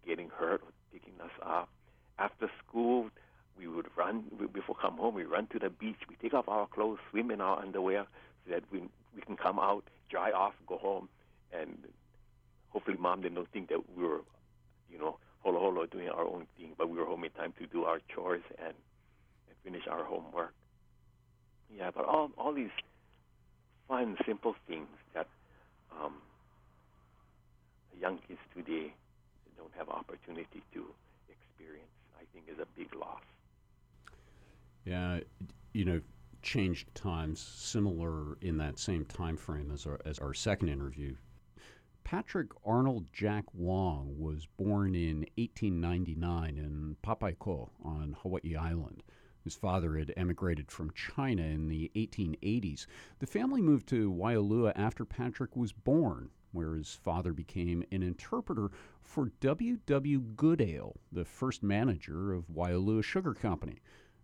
getting 0.06 0.30
hurt 0.30 0.62
or 0.62 0.72
picking 0.92 1.14
us 1.22 1.32
up. 1.46 1.70
After 2.18 2.50
school, 2.66 3.10
we 3.58 3.68
would 3.68 3.88
run 3.96 4.24
before 4.54 4.76
come 4.76 4.98
home. 4.98 5.16
We 5.16 5.24
run 5.24 5.48
to 5.48 5.60
the 5.60 5.70
beach. 5.70 5.98
We 6.10 6.16
take 6.16 6.34
off 6.34 6.48
our 6.48 6.68
clothes, 6.68 7.00
swim 7.12 7.32
in 7.32 7.42
our 7.42 7.60
underwear, 7.60 8.06
so 8.46 8.54
that 8.54 8.64
we 8.72 8.82
we 9.16 9.22
can 9.22 9.36
come 9.36 9.60
out, 9.60 9.84
dry 10.10 10.32
off, 10.32 10.54
go 10.68 10.78
home, 10.78 11.10
and 11.52 11.78
hopefully 12.70 12.98
mom 13.00 13.22
didn't 13.22 13.48
think 13.52 13.70
that 13.70 13.82
we 13.96 14.04
were, 14.04 14.22
you 14.92 14.98
know, 15.00 15.18
holo 15.40 15.60
holo 15.60 15.86
doing 15.86 16.10
our 16.10 16.26
own 16.26 16.46
thing, 16.58 16.74
but 16.78 16.90
we 16.90 16.98
were 16.98 17.06
home 17.06 17.24
in 17.24 17.32
time 17.32 17.54
to 17.60 17.66
do 17.68 17.84
our 17.84 18.00
chores 18.14 18.44
and, 18.60 18.74
and 19.48 19.56
finish 19.64 19.88
our 19.90 20.04
homework. 20.04 20.54
Yeah, 21.76 21.92
but 21.94 22.06
all 22.06 22.32
all 22.38 22.54
these 22.54 22.70
fun, 23.88 24.18
simple 24.26 24.56
things 24.68 24.88
that 25.14 25.28
um, 25.92 26.14
young 28.00 28.20
kids 28.28 28.40
today 28.56 28.94
don't 29.58 29.72
have 29.78 29.90
opportunity 29.90 30.62
to 30.74 30.86
experience, 31.30 31.92
I 32.20 32.24
think, 32.34 32.46
is 32.48 32.60
a 32.60 32.68
big 32.78 32.94
loss. 32.96 33.22
Yeah, 34.86 35.20
you 35.74 35.86
know, 35.86 36.02
changed 36.42 36.94
times 36.96 37.40
similar 37.40 38.38
in 38.42 38.58
that 38.58 38.80
same 38.80 39.06
time 39.06 39.36
frame 39.38 39.72
as 39.74 39.86
our 39.86 40.00
as 40.06 40.20
our 40.20 40.34
second 40.34 40.70
interview. 40.70 41.16
Patrick 42.04 42.52
Arnold 42.66 43.08
Jack 43.12 43.44
Wong 43.54 44.16
was 44.18 44.48
born 44.56 44.96
in 44.96 45.26
1899 45.36 46.58
in 46.58 46.96
Papaikou 47.04 47.70
on 47.84 48.16
Hawaii 48.22 48.56
Island. 48.56 49.04
His 49.44 49.56
father 49.56 49.98
had 49.98 50.14
emigrated 50.16 50.72
from 50.72 50.92
China 50.92 51.42
in 51.42 51.68
the 51.68 51.92
1880s. 51.96 52.86
The 53.20 53.28
family 53.28 53.62
moved 53.62 53.88
to 53.90 54.10
Waialua 54.10 54.72
after 54.76 55.04
Patrick 55.04 55.58
was 55.58 55.74
born, 55.74 56.30
where 56.52 56.76
his 56.76 56.94
father 56.94 57.34
became 57.34 57.84
an 57.92 58.04
interpreter 58.04 58.72
for 59.02 59.32
W. 59.40 59.78
W. 59.86 60.20
Goodale, 60.20 61.00
the 61.12 61.26
first 61.26 61.64
manager 61.64 62.34
of 62.34 62.48
Waialua 62.48 63.04
Sugar 63.04 63.34
Company. 63.34 63.80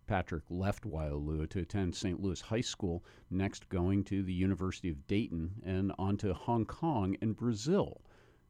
Patrick 0.06 0.44
left 0.50 0.84
Waialua 0.84 1.48
to 1.48 1.60
attend 1.60 1.94
St. 1.94 2.20
Louis 2.20 2.40
High 2.40 2.60
School, 2.60 3.04
next 3.30 3.68
going 3.68 4.04
to 4.04 4.22
the 4.22 4.34
University 4.34 4.90
of 4.90 5.06
Dayton 5.06 5.62
and 5.64 5.92
on 5.98 6.16
to 6.18 6.34
Hong 6.34 6.66
Kong 6.66 7.16
and 7.22 7.36
Brazil. 7.36 8.02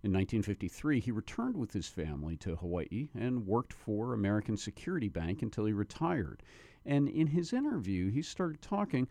In 0.03 0.13
1953, 0.13 1.01
he 1.01 1.11
returned 1.11 1.57
with 1.57 1.73
his 1.73 1.89
family 1.89 2.37
to 2.39 2.57
Hawaii 2.57 3.09
and 3.15 3.47
worked 3.47 3.73
for 3.73 4.13
American 4.13 4.57
Security 4.57 5.09
Bank 5.09 5.41
until 5.43 5.65
he 5.65 5.73
retired. 5.73 6.43
And 6.85 7.09
in 7.09 7.29
his 7.29 7.53
interview, 7.53 8.11
he 8.11 8.21
started 8.21 8.61
talking 8.61 9.09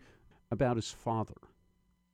about 0.50 0.76
his 0.76 0.92
father. 0.92 1.34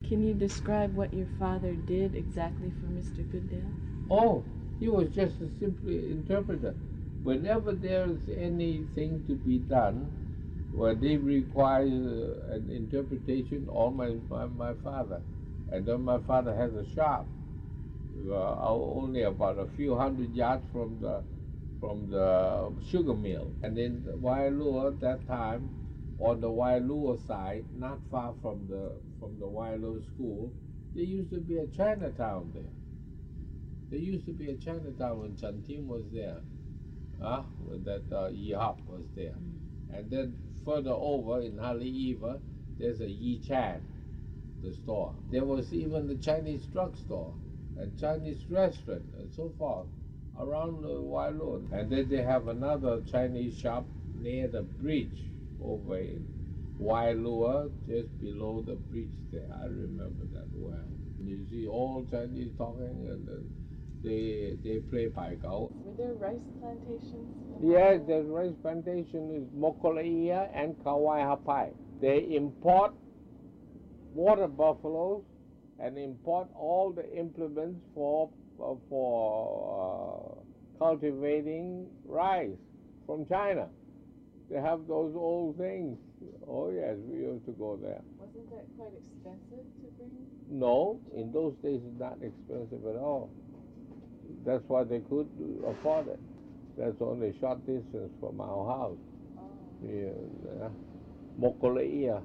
Can 0.08 0.24
you 0.26 0.34
describe 0.34 0.94
what 0.96 1.14
your 1.14 1.28
father 1.38 1.72
did 1.86 2.16
exactly 2.16 2.72
for 2.80 2.86
Mr. 2.86 3.24
Goodale? 3.30 3.72
Oh, 4.10 4.42
he 4.80 4.88
was 4.88 5.08
just 5.10 5.40
a 5.40 5.48
simple 5.60 5.90
interpreter. 5.90 6.74
Whenever 7.22 7.72
there's 7.72 8.18
anything 8.36 9.22
to 9.28 9.34
be 9.36 9.58
done, 9.58 10.10
where 10.72 10.94
they 10.94 11.16
require 11.16 11.82
uh, 11.84 12.54
an 12.54 12.70
interpretation, 12.70 13.68
all 13.68 13.90
my, 13.90 14.16
my, 14.28 14.46
my 14.46 14.72
father. 14.82 15.20
And 15.70 15.86
then 15.86 16.02
my 16.02 16.18
father 16.26 16.54
has 16.56 16.72
a 16.74 16.86
shop, 16.94 17.26
uh, 18.28 18.68
only 18.68 19.22
about 19.22 19.58
a 19.58 19.66
few 19.76 19.96
hundred 19.96 20.34
yards 20.34 20.64
from 20.72 20.98
the 21.00 21.22
from 21.80 22.10
the 22.10 22.72
sugar 22.90 23.14
mill. 23.14 23.52
And 23.62 23.78
in 23.78 24.02
Waialua 24.20 24.94
at 24.94 25.00
that 25.00 25.26
time, 25.26 25.70
on 26.18 26.40
the 26.40 26.48
Waialua 26.48 27.26
side, 27.26 27.64
not 27.78 27.98
far 28.10 28.34
from 28.42 28.66
the 28.68 28.92
from 29.20 29.38
the 29.38 29.46
Waialua 29.46 30.04
school, 30.14 30.50
there 30.94 31.04
used 31.04 31.30
to 31.30 31.38
be 31.38 31.58
a 31.58 31.66
Chinatown 31.66 32.50
there. 32.54 32.72
There 33.90 33.98
used 33.98 34.26
to 34.26 34.32
be 34.32 34.50
a 34.50 34.56
Chinatown 34.56 35.20
when 35.20 35.36
Chantim 35.36 35.86
was 35.86 36.04
there, 36.12 36.40
uh, 37.22 37.42
when 37.58 37.84
that 37.84 38.04
uh, 38.10 38.30
Yihop 38.30 38.78
was 38.86 39.04
there. 39.14 39.34
And 39.92 40.10
then 40.10 40.36
further 40.64 40.90
over 40.92 41.40
in 41.42 41.56
Haleiwa, 41.56 42.40
there's 42.78 43.00
a 43.00 43.08
Yi 43.08 43.40
Chan, 43.46 43.82
the 44.62 44.72
store. 44.72 45.14
There 45.30 45.44
was 45.44 45.72
even 45.72 46.08
the 46.08 46.16
Chinese 46.16 46.64
drugstore 46.66 47.34
and 47.78 47.98
Chinese 47.98 48.44
restaurant 48.48 49.04
and 49.18 49.32
so 49.32 49.52
forth 49.58 49.86
around 50.38 50.82
the 50.82 50.88
Waialua. 50.88 51.72
And 51.72 51.90
then 51.90 52.08
they 52.08 52.22
have 52.22 52.48
another 52.48 53.02
Chinese 53.10 53.58
shop 53.58 53.86
near 54.20 54.48
the 54.48 54.62
bridge 54.62 55.24
over 55.62 55.98
in 55.98 56.26
Waialua, 56.80 57.70
just 57.86 58.08
below 58.20 58.62
the 58.66 58.74
bridge 58.74 59.10
there. 59.32 59.48
I 59.62 59.66
remember 59.66 60.24
that 60.32 60.48
well. 60.54 60.78
You 61.22 61.46
see 61.50 61.66
all 61.66 62.06
Chinese 62.10 62.52
talking 62.56 63.06
and 63.10 63.28
then 63.28 63.44
they 64.02 64.56
they 64.64 64.78
play 64.80 65.08
pai 65.08 65.36
gao. 65.36 65.70
Were 65.84 65.92
there 65.98 66.14
rice 66.14 66.40
plantations? 66.58 67.28
Yes, 67.62 68.00
the 68.06 68.22
rice 68.22 68.54
plantation 68.62 69.30
is 69.34 69.44
Mokuleia 69.54 70.48
and 70.54 70.74
Kawaihapai. 70.78 71.74
They 72.00 72.34
import 72.34 72.94
water 74.14 74.48
buffaloes 74.48 75.22
and 75.78 75.98
import 75.98 76.48
all 76.54 76.92
the 76.92 77.06
implements 77.16 77.80
for 77.94 78.30
uh, 78.62 78.74
for 78.88 80.40
uh, 80.40 80.78
cultivating 80.78 81.88
rice 82.06 82.56
from 83.04 83.26
China. 83.26 83.68
They 84.50 84.60
have 84.60 84.86
those 84.88 85.14
old 85.14 85.58
things. 85.58 85.98
Oh 86.46 86.70
yes, 86.70 86.96
we 87.08 87.20
used 87.20 87.44
to 87.46 87.52
go 87.52 87.78
there. 87.80 88.02
Wasn't 88.18 88.50
that 88.50 88.66
quite 88.76 88.92
expensive 88.92 89.64
to 89.80 89.86
bring? 89.96 90.10
No, 90.48 91.00
in 91.14 91.32
those 91.32 91.54
days 91.62 91.80
it's 91.84 92.00
not 92.00 92.18
expensive 92.22 92.84
at 92.86 92.96
all. 92.96 93.30
That's 94.44 94.64
why 94.68 94.84
they 94.84 95.00
could 95.00 95.28
afford 95.66 96.08
it. 96.08 96.20
That's 96.76 97.00
only 97.00 97.28
a 97.28 97.38
short 97.40 97.64
distance 97.66 98.12
from 98.20 98.40
our 98.40 98.66
house. 98.66 98.98
Oh. 99.38 99.50
Yeah, 99.82 100.68
Mokuleia. 101.40 102.22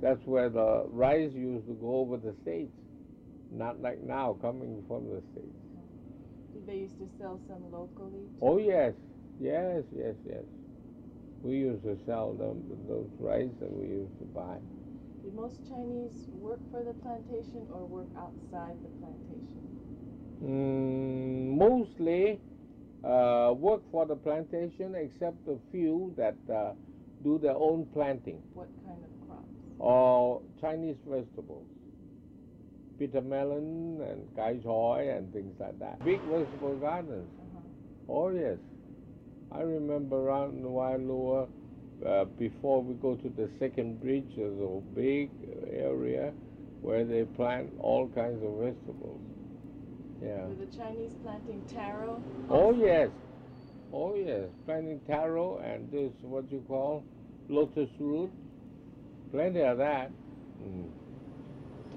That's 0.00 0.20
where 0.24 0.48
the 0.48 0.84
rice 0.88 1.32
used 1.32 1.66
to 1.68 1.74
go 1.74 1.96
over 1.96 2.16
the 2.16 2.34
states, 2.42 2.72
not 3.50 3.80
like 3.80 4.02
now 4.02 4.36
coming 4.40 4.82
from 4.88 5.08
the 5.08 5.22
states. 5.32 5.56
Did 6.52 6.66
they 6.66 6.76
used 6.76 6.98
to 6.98 7.08
sell 7.18 7.40
some 7.48 7.70
locally? 7.70 8.10
Too? 8.10 8.38
Oh 8.42 8.58
yes, 8.58 8.94
yes, 9.40 9.84
yes, 9.96 10.14
yes. 10.26 10.44
We 11.42 11.56
used 11.58 11.82
to 11.82 11.96
sell 12.06 12.32
them 12.34 12.62
those 12.88 13.08
rice, 13.18 13.50
and 13.60 13.72
we 13.80 13.86
used 13.88 14.16
to 14.18 14.24
buy. 14.34 14.56
Did 15.24 15.34
most 15.34 15.56
Chinese 15.68 16.26
work 16.40 16.60
for 16.70 16.82
the 16.84 16.94
plantation 16.94 17.66
or 17.74 17.86
work 17.86 18.08
outside 18.16 18.76
the 18.82 18.90
plantation? 19.00 19.62
Mm, 20.42 21.56
mostly 21.58 22.40
uh, 23.04 23.54
work 23.56 23.82
for 23.90 24.06
the 24.06 24.16
plantation, 24.16 24.94
except 24.94 25.46
a 25.48 25.56
few 25.70 26.12
that 26.16 26.36
uh, 26.52 26.72
do 27.22 27.38
their 27.38 27.56
own 27.56 27.86
planting 27.92 28.40
What 28.54 28.70
kind 28.84 28.98
of 29.02 29.26
crops? 29.26 29.46
or 29.78 30.40
Chinese 30.60 30.96
vegetables, 31.06 31.66
bitter 32.98 33.20
melon 33.20 34.00
and 34.08 34.26
kai 34.36 34.54
choy 34.56 35.16
and 35.16 35.32
things 35.32 35.54
like 35.58 35.78
that. 35.78 36.04
Big 36.04 36.20
vegetable 36.22 36.76
gardens. 36.76 37.28
Uh-huh. 37.38 37.60
Oh 38.08 38.28
yes, 38.30 38.58
I 39.54 39.60
remember 39.62 40.16
around 40.16 40.62
Waialua, 40.62 41.48
uh, 42.06 42.24
before 42.38 42.82
we 42.82 42.94
go 42.94 43.16
to 43.16 43.28
the 43.28 43.48
second 43.58 44.00
bridge, 44.00 44.26
there's 44.36 44.58
a 44.58 44.80
big 44.94 45.30
area 45.70 46.32
where 46.80 47.04
they 47.04 47.24
plant 47.24 47.70
all 47.78 48.08
kinds 48.08 48.42
of 48.42 48.52
vegetables. 48.58 49.20
Yeah. 50.22 50.46
Were 50.46 50.54
the 50.54 50.76
Chinese 50.76 51.12
planting 51.22 51.62
taro? 51.72 52.22
Oh 52.48 52.72
yes, 52.72 53.10
oh 53.92 54.14
yes, 54.14 54.48
planting 54.66 55.00
taro 55.06 55.58
and 55.58 55.90
this 55.90 56.12
what 56.22 56.50
you 56.50 56.64
call 56.66 57.04
lotus 57.48 57.90
root, 57.98 58.30
plenty 59.32 59.60
of 59.62 59.78
that. 59.78 60.10
Mm. 60.62 60.88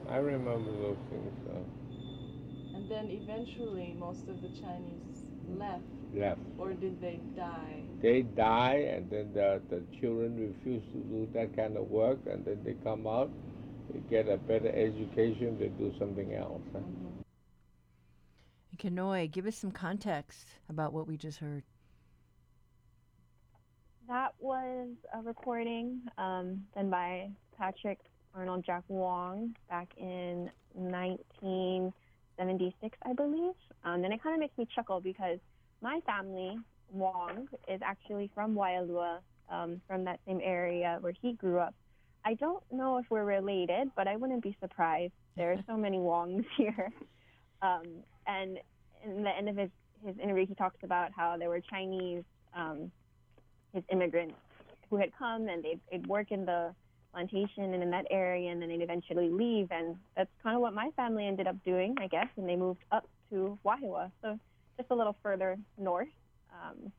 I 0.09 0.17
remember 0.17 0.71
those 0.71 0.97
things. 1.09 1.33
Uh, 1.49 2.75
And 2.75 2.89
then 2.89 3.09
eventually 3.09 3.95
most 3.97 4.27
of 4.27 4.41
the 4.41 4.49
Chinese 4.49 5.25
left, 5.47 5.83
left. 6.15 6.39
or 6.57 6.73
did 6.73 6.99
they 7.01 7.19
die? 7.35 7.83
They 8.01 8.21
die, 8.23 8.75
and 8.95 9.09
then 9.09 9.31
the, 9.33 9.61
the 9.69 9.81
children 9.99 10.37
refuse 10.55 10.83
to 10.93 10.99
do 10.99 11.27
that 11.33 11.55
kind 11.55 11.77
of 11.77 11.89
work, 11.89 12.19
and 12.29 12.45
then 12.45 12.59
they 12.63 12.73
come 12.83 13.07
out, 13.07 13.29
they 13.91 13.99
get 14.09 14.27
a 14.29 14.37
better 14.37 14.69
education, 14.69 15.57
they 15.59 15.67
do 15.69 15.93
something 15.99 16.33
else. 16.33 16.61
Huh? 16.73 16.79
Mhm. 16.79 17.23
Kanoe, 18.77 19.31
give 19.31 19.45
us 19.45 19.55
some 19.55 19.71
context 19.71 20.47
about 20.69 20.91
what 20.93 21.07
we 21.07 21.17
just 21.17 21.39
heard. 21.39 21.63
That 24.07 24.33
was 24.39 24.89
a 25.13 25.21
recording 25.21 26.01
um, 26.17 26.63
done 26.75 26.89
by 26.89 27.29
Patrick 27.57 27.99
Arnold 28.35 28.63
Jack 28.65 28.83
Wong 28.87 29.55
back 29.69 29.89
in 29.97 30.49
1976, 30.73 32.97
I 33.03 33.13
believe. 33.13 33.53
Um, 33.83 34.03
and 34.03 34.13
it 34.13 34.21
kind 34.21 34.35
of 34.35 34.39
makes 34.39 34.55
me 34.57 34.67
chuckle 34.75 34.99
because 35.01 35.39
my 35.85 35.99
family, 36.07 36.57
Wong, 36.91 37.47
is 37.67 37.79
actually 37.83 38.31
from 38.33 38.55
Waialua, 38.55 39.19
um, 39.51 39.79
from 39.87 40.03
that 40.05 40.19
same 40.27 40.41
area 40.43 40.97
where 40.99 41.13
he 41.21 41.33
grew 41.33 41.59
up. 41.59 41.75
I 42.25 42.33
don't 42.33 42.63
know 42.71 42.97
if 42.97 43.05
we're 43.11 43.23
related, 43.23 43.91
but 43.95 44.07
I 44.07 44.15
wouldn't 44.15 44.41
be 44.41 44.57
surprised. 44.59 45.13
There 45.37 45.51
are 45.51 45.63
so 45.67 45.77
many 45.85 45.97
Wongs 45.99 46.43
here. 46.57 46.91
Um, 47.61 47.83
and 48.25 48.57
in 49.05 49.21
the 49.21 49.29
end 49.29 49.47
of 49.47 49.55
his, 49.55 49.69
his 50.03 50.15
interview, 50.17 50.47
he 50.47 50.55
talks 50.55 50.77
about 50.81 51.11
how 51.15 51.37
there 51.37 51.49
were 51.49 51.61
Chinese 51.61 52.23
um, 52.55 52.91
his 53.71 53.83
immigrants 53.91 54.35
who 54.89 54.95
had 54.97 55.09
come 55.19 55.49
and 55.49 55.63
they'd, 55.63 55.79
they'd 55.91 56.07
work 56.07 56.31
in 56.31 56.45
the 56.45 56.73
plantation 57.13 57.73
and 57.75 57.83
in 57.83 57.91
that 57.91 58.05
area, 58.09 58.51
and 58.51 58.59
then 58.61 58.69
they'd 58.69 58.81
eventually 58.81 59.29
leave. 59.29 59.67
And 59.71 59.95
that's 60.17 60.29
kind 60.41 60.55
of 60.55 60.61
what 60.61 60.73
my 60.73 60.89
family 60.95 61.27
ended 61.27 61.45
up 61.47 61.63
doing, 61.63 61.95
I 61.99 62.07
guess. 62.07 62.27
And 62.37 62.49
they 62.49 62.55
moved 62.55 62.83
up 62.91 63.07
to 63.29 63.57
Wahiawa, 63.63 64.11
so 64.23 64.39
just 64.77 64.89
a 64.91 64.95
little 64.95 65.15
further 65.23 65.57
north. 65.77 66.07
Um, 66.51 66.91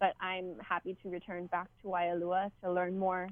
but 0.00 0.14
I'm 0.20 0.54
happy 0.60 0.96
to 1.02 1.08
return 1.08 1.46
back 1.46 1.68
to 1.82 1.88
Waialua 1.88 2.50
to 2.62 2.72
learn 2.72 2.98
more 2.98 3.28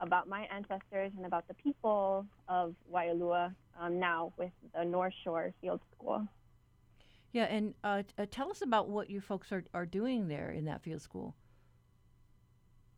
about 0.00 0.28
my 0.28 0.46
ancestors 0.54 1.12
and 1.16 1.26
about 1.26 1.46
the 1.48 1.54
people 1.54 2.26
of 2.48 2.74
Waialua 2.92 3.54
um, 3.78 3.98
now 3.98 4.32
with 4.36 4.50
the 4.74 4.84
North 4.84 5.14
Shore 5.24 5.52
Field 5.60 5.80
School. 5.94 6.26
Yeah, 7.32 7.44
and 7.44 7.74
uh, 7.84 8.02
uh, 8.18 8.26
tell 8.30 8.50
us 8.50 8.62
about 8.62 8.88
what 8.88 9.08
you 9.08 9.20
folks 9.20 9.52
are, 9.52 9.64
are 9.72 9.86
doing 9.86 10.28
there 10.28 10.50
in 10.50 10.64
that 10.64 10.82
field 10.82 11.00
school. 11.00 11.34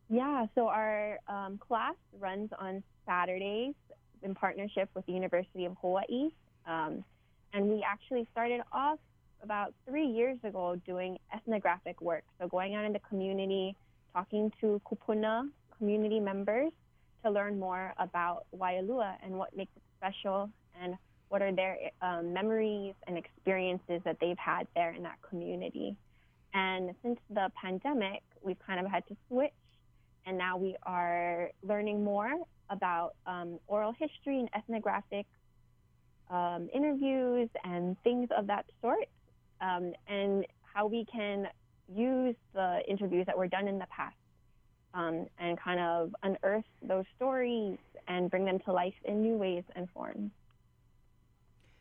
Yeah, 0.08 0.46
so 0.54 0.68
our 0.68 1.18
um, 1.28 1.58
class 1.58 1.94
runs 2.18 2.50
on 2.58 2.82
Saturdays 3.06 3.75
in 4.22 4.34
partnership 4.34 4.88
with 4.94 5.04
the 5.06 5.12
University 5.12 5.64
of 5.64 5.76
Hawaii. 5.80 6.30
Um, 6.66 7.04
and 7.52 7.68
we 7.68 7.84
actually 7.87 8.26
started 8.32 8.61
off 8.72 8.99
about 9.42 9.75
three 9.87 10.06
years 10.06 10.38
ago 10.44 10.76
doing 10.87 11.18
ethnographic 11.34 12.00
work. 12.00 12.25
So 12.40 12.49
going 12.49 12.75
out 12.75 12.84
in 12.84 12.92
the 12.92 13.00
community, 13.00 13.76
talking 14.12 14.52
to 14.61 14.80
kupuna 14.87 15.49
community 15.78 16.20
members 16.20 16.72
to 17.25 17.30
learn 17.30 17.58
more 17.58 17.92
about 17.99 18.46
Waialua 18.56 19.16
and 19.25 19.34
what 19.34 19.56
makes 19.56 19.72
it 19.76 19.82
special 19.99 20.50
and 20.80 20.94
what 21.28 21.42
are 21.42 21.52
their 21.52 21.78
um, 22.02 22.32
memories 22.32 22.94
and 23.06 23.16
experiences 23.16 24.00
that 24.04 24.18
they've 24.20 24.38
had 24.38 24.66
there 24.75 24.92
in 24.92 25.02
that 25.02 25.18
community. 25.28 25.96
And 26.54 26.90
since 27.02 27.18
the 27.30 27.50
pandemic, 27.61 28.22
we've 28.42 28.58
kind 28.66 28.84
of 28.84 28.90
had 28.90 29.06
to 29.08 29.16
switch 29.28 29.52
and 30.26 30.38
now 30.38 30.56
we 30.56 30.76
are 30.84 31.50
learning 31.62 32.04
more 32.04 32.32
about 32.70 33.14
um, 33.26 33.58
oral 33.66 33.92
history 33.92 34.38
and 34.38 34.49
ethnographic 34.54 35.26
um, 36.30 36.68
interviews 36.72 37.49
and 37.64 37.96
things 38.02 38.28
of 38.37 38.46
that 38.46 38.66
sort, 38.80 39.08
um, 39.62 39.92
and 40.09 40.47
how 40.62 40.87
we 40.87 41.07
can 41.07 41.49
use 41.88 42.35
the 42.52 42.81
interviews 42.88 43.26
that 43.26 43.37
were 43.37 43.49
done 43.49 43.69
in 43.69 43.78
the 43.78 43.87
past 43.87 44.16
um, 44.95 45.26
and 45.38 45.59
kind 45.59 45.81
of 45.81 46.14
unearth 46.23 46.64
those 46.83 47.04
stories 47.16 47.78
and 48.09 48.31
bring 48.31 48.45
them 48.45 48.59
to 48.59 48.73
life 48.73 48.95
in 49.04 49.23
new 49.23 49.37
ways 49.37 49.64
and 49.76 49.88
forms. 49.90 50.31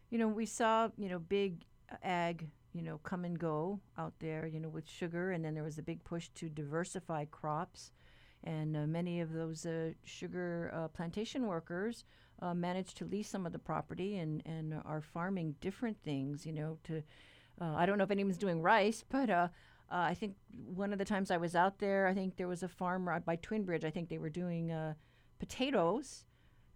You 0.09 0.19
know, 0.19 0.27
we 0.27 0.45
saw, 0.45 0.89
you 0.97 1.09
know, 1.09 1.19
big 1.19 1.63
ag, 2.03 2.47
you 2.73 2.81
know, 2.81 2.99
come 3.03 3.25
and 3.25 3.37
go 3.37 3.79
out 3.97 4.13
there, 4.19 4.45
you 4.45 4.59
know, 4.59 4.69
with 4.69 4.87
sugar, 4.87 5.31
and 5.31 5.43
then 5.43 5.53
there 5.53 5.63
was 5.63 5.77
a 5.77 5.81
big 5.81 6.03
push 6.03 6.29
to 6.35 6.49
diversify 6.49 7.25
crops 7.25 7.91
and 8.43 8.75
uh, 8.75 8.87
many 8.87 9.21
of 9.21 9.33
those 9.33 9.65
uh, 9.65 9.91
sugar 10.03 10.71
uh, 10.73 10.87
plantation 10.87 11.45
workers 11.45 12.05
uh, 12.41 12.53
managed 12.53 12.97
to 12.97 13.05
lease 13.05 13.29
some 13.29 13.45
of 13.45 13.51
the 13.51 13.59
property 13.59 14.17
and, 14.17 14.41
and 14.45 14.73
are 14.85 15.01
farming 15.01 15.55
different 15.61 15.97
things, 16.03 16.45
you 16.45 16.51
know, 16.51 16.77
to, 16.83 17.03
uh, 17.61 17.75
I 17.75 17.85
don't 17.85 17.97
know 17.97 18.03
if 18.03 18.11
anyone's 18.11 18.37
doing 18.37 18.61
rice, 18.61 19.05
but 19.07 19.29
uh, 19.29 19.47
I 19.89 20.13
think 20.15 20.35
one 20.73 20.91
of 20.91 20.99
the 20.99 21.05
times 21.05 21.31
I 21.31 21.37
was 21.37 21.55
out 21.55 21.79
there, 21.79 22.07
I 22.07 22.13
think 22.13 22.35
there 22.35 22.47
was 22.47 22.63
a 22.63 22.67
farm 22.67 23.07
right 23.07 23.23
by 23.23 23.35
Twin 23.35 23.63
Bridge. 23.63 23.85
I 23.85 23.91
think 23.91 24.09
they 24.09 24.17
were 24.17 24.29
doing 24.29 24.73
potatoes 25.39 26.25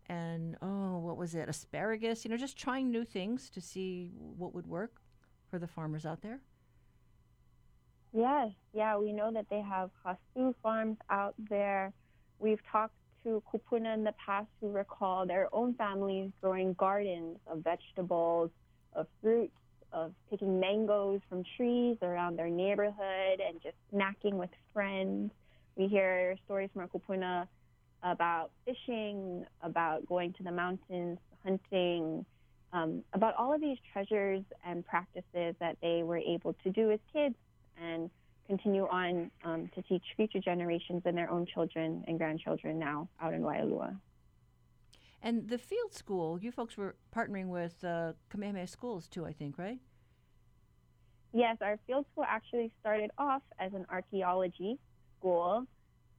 and, 0.07 0.55
oh, 0.61 0.99
what 0.99 1.17
was 1.17 1.33
it, 1.33 1.49
asparagus, 1.49 2.23
you 2.23 2.29
know, 2.29 2.37
just 2.37 2.57
trying 2.57 2.91
new 2.91 3.03
things 3.03 3.49
to 3.49 3.61
see 3.61 4.11
what 4.15 4.53
would 4.53 4.67
work 4.67 5.01
for 5.49 5.57
the 5.57 5.67
farmers 5.67 6.05
out 6.05 6.21
there. 6.21 6.41
Yes, 8.13 8.51
yeah, 8.73 8.97
we 8.97 9.11
know 9.11 9.31
that 9.33 9.47
they 9.49 9.61
have 9.61 9.89
Hasu 10.05 10.53
farms 10.61 10.97
out 11.09 11.33
there. 11.49 11.91
We've 12.39 12.61
talked 12.71 12.93
to 13.23 13.41
Kupuna 13.51 13.93
in 13.93 14.03
the 14.03 14.13
past 14.23 14.47
who 14.61 14.69
recall 14.69 15.25
their 15.25 15.49
own 15.53 15.73
families 15.73 16.31
growing 16.41 16.73
gardens 16.73 17.37
of 17.47 17.63
vegetables, 17.63 18.51
of 18.93 19.07
fruits, 19.21 19.57
of 19.95 20.11
picking 20.29 20.59
mangoes 20.59 21.21
from 21.29 21.43
trees 21.55 21.97
around 22.01 22.37
their 22.37 22.49
neighborhood 22.49 23.39
and 23.39 23.61
just 23.63 23.75
snacking 23.93 24.33
with 24.33 24.49
friends. 24.73 25.31
We 25.77 25.87
hear 25.87 26.35
stories 26.45 26.69
from 26.73 26.81
our 26.81 26.87
Kupuna 26.89 27.47
about 28.03 28.51
fishing, 28.65 29.45
about 29.63 30.05
going 30.05 30.33
to 30.33 30.43
the 30.43 30.51
mountains, 30.51 31.17
hunting, 31.43 32.25
um, 32.73 33.03
about 33.13 33.35
all 33.35 33.53
of 33.53 33.61
these 33.61 33.77
treasures 33.93 34.43
and 34.65 34.85
practices 34.85 35.55
that 35.59 35.77
they 35.81 36.03
were 36.03 36.17
able 36.17 36.53
to 36.63 36.69
do 36.71 36.91
as 36.91 36.99
kids 37.13 37.35
and 37.81 38.09
continue 38.47 38.85
on 38.87 39.31
um, 39.43 39.69
to 39.75 39.81
teach 39.83 40.03
future 40.15 40.39
generations 40.39 41.01
and 41.05 41.17
their 41.17 41.31
own 41.31 41.45
children 41.45 42.03
and 42.07 42.17
grandchildren 42.17 42.77
now 42.77 43.07
out 43.21 43.33
in 43.33 43.41
Waialua. 43.41 43.95
And 45.21 45.47
the 45.47 45.57
field 45.57 45.93
school, 45.93 46.39
you 46.39 46.51
folks 46.51 46.77
were 46.77 46.95
partnering 47.15 47.47
with 47.47 47.83
uh, 47.83 48.13
Kamehameha 48.29 48.67
Schools 48.67 49.07
too, 49.07 49.25
I 49.25 49.33
think, 49.33 49.57
right? 49.57 49.79
Yes, 51.35 51.57
our 51.59 51.77
field 51.85 52.05
school 52.13 52.23
actually 52.25 52.71
started 52.79 53.11
off 53.17 53.41
as 53.59 53.73
an 53.73 53.85
archaeology 53.91 54.77
school 55.19 55.65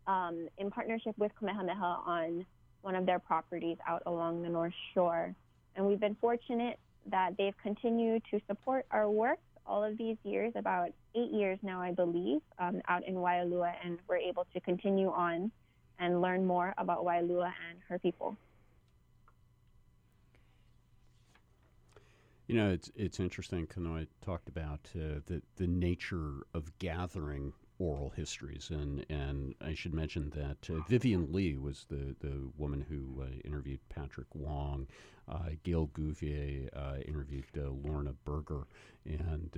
um, 0.07 0.47
in 0.59 0.71
partnership 0.71 1.15
with 1.17 1.33
Kamehameha 1.41 2.03
on 2.05 2.45
one 2.83 2.95
of 2.95 3.07
their 3.07 3.19
properties 3.19 3.79
out 3.89 4.03
along 4.05 4.43
the 4.43 4.51
North 4.51 4.75
Shore. 4.93 5.35
And 5.75 5.87
we've 5.87 5.99
been 5.99 6.19
fortunate 6.21 6.79
that 7.11 7.31
they've 7.39 7.57
continued 7.63 8.25
to 8.31 8.43
support 8.47 8.85
our 8.91 9.09
work 9.09 9.39
all 9.65 9.83
of 9.83 9.97
these 9.97 10.19
years, 10.23 10.53
about 10.55 10.91
eight 11.15 11.33
years 11.33 11.59
now, 11.63 11.81
I 11.81 11.93
believe, 11.93 12.43
um, 12.59 12.83
out 12.87 13.03
in 13.09 13.15
Waialua, 13.15 13.73
and 13.83 13.99
we're 14.07 14.19
able 14.19 14.47
to 14.53 14.61
continue 14.61 15.09
on 15.09 15.51
and 15.99 16.21
learn 16.21 16.45
more 16.45 16.75
about 16.77 17.07
Waialua 17.07 17.55
and 17.71 17.79
her 17.89 17.99
people. 17.99 18.37
You 22.47 22.55
know, 22.55 22.71
it's 22.71 22.91
it's 22.95 23.19
interesting. 23.19 23.67
Kanoe 23.67 24.07
talked 24.25 24.49
about 24.49 24.89
uh, 24.95 25.21
the 25.27 25.43
the 25.57 25.67
nature 25.67 26.47
of 26.55 26.77
gathering 26.79 27.53
oral 27.79 28.11
histories, 28.11 28.71
and 28.71 29.05
and 29.11 29.55
I 29.61 29.75
should 29.75 29.95
mention 29.95 30.31
that 30.31 30.71
uh, 30.71 30.81
Vivian 30.89 31.33
Lee 31.33 31.57
was 31.57 31.87
the 31.89 32.15
the 32.21 32.49
woman 32.57 32.85
who 32.89 33.23
uh, 33.23 33.27
interviewed 33.45 33.81
Patrick 33.89 34.29
Wong. 34.35 34.87
Uh, 35.29 35.51
Gail 35.65 35.89
Gouvier 35.89 36.69
uh, 36.77 36.99
interviewed 37.05 37.47
uh, 37.59 37.71
Lorna 37.83 38.13
Berger, 38.25 38.69
and 39.05 39.51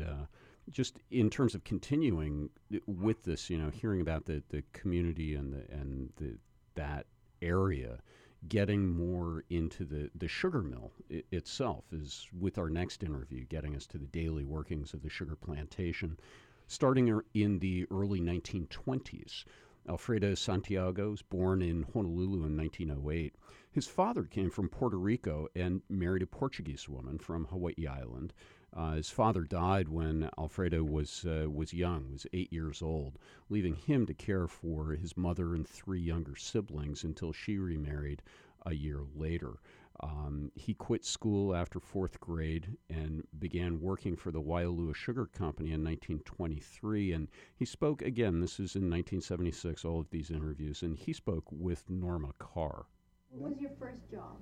just 0.70 0.98
in 1.10 1.28
terms 1.30 1.54
of 1.54 1.64
continuing 1.64 2.48
with 2.86 3.24
this, 3.24 3.50
you 3.50 3.58
know, 3.58 3.70
hearing 3.70 4.00
about 4.00 4.24
the, 4.26 4.42
the 4.48 4.62
community 4.72 5.34
and 5.34 5.52
the 5.52 5.64
and 5.70 6.10
the 6.16 6.38
that 6.74 7.06
area, 7.42 7.98
getting 8.46 8.86
more 8.88 9.44
into 9.50 9.84
the 9.84 10.10
the 10.14 10.28
sugar 10.28 10.62
mill 10.62 10.92
I- 11.10 11.24
itself 11.32 11.92
is 11.92 12.28
with 12.38 12.56
our 12.58 12.70
next 12.70 13.02
interview, 13.02 13.44
getting 13.44 13.74
us 13.74 13.86
to 13.88 13.98
the 13.98 14.06
daily 14.06 14.44
workings 14.44 14.94
of 14.94 15.02
the 15.02 15.08
sugar 15.08 15.34
plantation, 15.34 16.18
starting 16.66 17.10
er, 17.10 17.24
in 17.34 17.58
the 17.58 17.86
early 17.90 18.20
1920s. 18.20 19.44
Alfredo 19.88 20.34
Santiago 20.34 21.10
was 21.10 21.22
born 21.22 21.62
in 21.62 21.82
Honolulu 21.94 22.44
in 22.44 22.56
1908. 22.56 23.34
His 23.72 23.86
father 23.88 24.24
came 24.24 24.50
from 24.50 24.68
Puerto 24.68 24.98
Rico 24.98 25.48
and 25.54 25.82
married 25.88 26.22
a 26.22 26.26
Portuguese 26.26 26.88
woman 26.88 27.18
from 27.18 27.46
Hawaii 27.46 27.86
Island. 27.86 28.34
Uh, 28.76 28.92
his 28.92 29.10
father 29.10 29.42
died 29.42 29.88
when 29.88 30.28
Alfredo 30.38 30.84
was 30.84 31.24
uh, 31.24 31.50
was 31.50 31.72
young, 31.72 32.12
was 32.12 32.26
eight 32.32 32.52
years 32.52 32.82
old, 32.82 33.18
leaving 33.48 33.74
him 33.74 34.06
to 34.06 34.14
care 34.14 34.46
for 34.46 34.92
his 34.92 35.16
mother 35.16 35.54
and 35.54 35.66
three 35.66 36.00
younger 36.00 36.36
siblings 36.36 37.02
until 37.02 37.32
she 37.32 37.58
remarried 37.58 38.22
a 38.66 38.74
year 38.74 39.00
later. 39.16 39.54
Um, 40.00 40.52
he 40.54 40.74
quit 40.74 41.04
school 41.04 41.54
after 41.54 41.80
fourth 41.80 42.20
grade 42.20 42.76
and 42.88 43.26
began 43.38 43.80
working 43.80 44.16
for 44.16 44.30
the 44.30 44.40
Waialua 44.40 44.94
Sugar 44.94 45.26
Company 45.26 45.70
in 45.70 45.82
1923. 45.82 47.12
And 47.12 47.28
he 47.56 47.64
spoke 47.64 48.02
again. 48.02 48.40
This 48.40 48.60
is 48.60 48.76
in 48.76 48.82
1976. 48.82 49.84
All 49.84 49.98
of 49.98 50.10
these 50.10 50.30
interviews, 50.30 50.82
and 50.82 50.96
he 50.96 51.12
spoke 51.12 51.44
with 51.50 51.88
Norma 51.90 52.32
Carr. 52.38 52.86
What 53.30 53.50
was 53.50 53.60
your 53.60 53.72
first 53.78 54.08
job? 54.10 54.36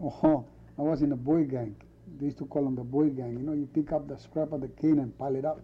Oh, 0.00 0.46
I 0.78 0.82
was 0.82 1.02
in 1.02 1.12
a 1.12 1.16
boy 1.16 1.44
gang. 1.44 1.74
They 2.18 2.26
used 2.26 2.38
to 2.38 2.46
call 2.46 2.64
them 2.64 2.76
the 2.76 2.82
boy 2.82 3.10
gang. 3.10 3.36
You 3.38 3.42
know, 3.42 3.52
you 3.52 3.66
pick 3.66 3.92
up 3.92 4.08
the 4.08 4.18
scrap 4.18 4.52
of 4.52 4.60
the 4.60 4.68
cane 4.68 4.98
and 4.98 5.16
pile 5.18 5.34
it 5.34 5.44
up. 5.44 5.60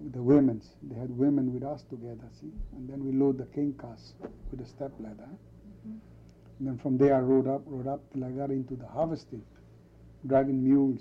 With 0.00 0.12
the 0.12 0.22
women's, 0.22 0.70
they 0.82 0.98
had 0.98 1.10
women 1.10 1.52
with 1.52 1.64
us 1.64 1.82
together, 1.82 2.28
see, 2.40 2.52
and 2.76 2.88
then 2.88 3.04
we 3.04 3.12
load 3.12 3.36
the 3.36 3.46
cane 3.46 3.74
cars 3.76 4.14
with 4.50 4.60
a 4.60 4.66
step 4.66 4.92
ladder. 5.00 5.28
Mm-hmm. 5.28 5.98
And 6.58 6.68
then 6.68 6.78
from 6.78 6.98
there 6.98 7.16
I 7.16 7.20
rode 7.20 7.48
up, 7.48 7.62
rode 7.66 7.88
up 7.88 8.00
till 8.12 8.24
I 8.24 8.30
got 8.30 8.50
into 8.50 8.76
the 8.76 8.86
harvesting, 8.86 9.42
driving 10.24 10.62
mules, 10.62 11.00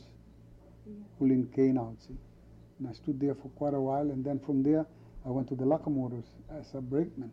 yeah. 0.87 0.95
pulling 1.19 1.47
cane 1.55 1.77
out, 1.77 1.95
see. 1.99 2.17
And 2.79 2.87
I 2.87 2.93
stood 2.93 3.19
there 3.19 3.35
for 3.35 3.49
quite 3.49 3.75
a 3.75 3.79
while, 3.79 4.09
and 4.09 4.25
then 4.25 4.39
from 4.39 4.63
there 4.63 4.85
I 5.25 5.29
went 5.29 5.47
to 5.49 5.55
the 5.55 5.65
locomotives 5.65 6.29
as 6.49 6.73
a 6.73 6.81
brakeman. 6.81 7.31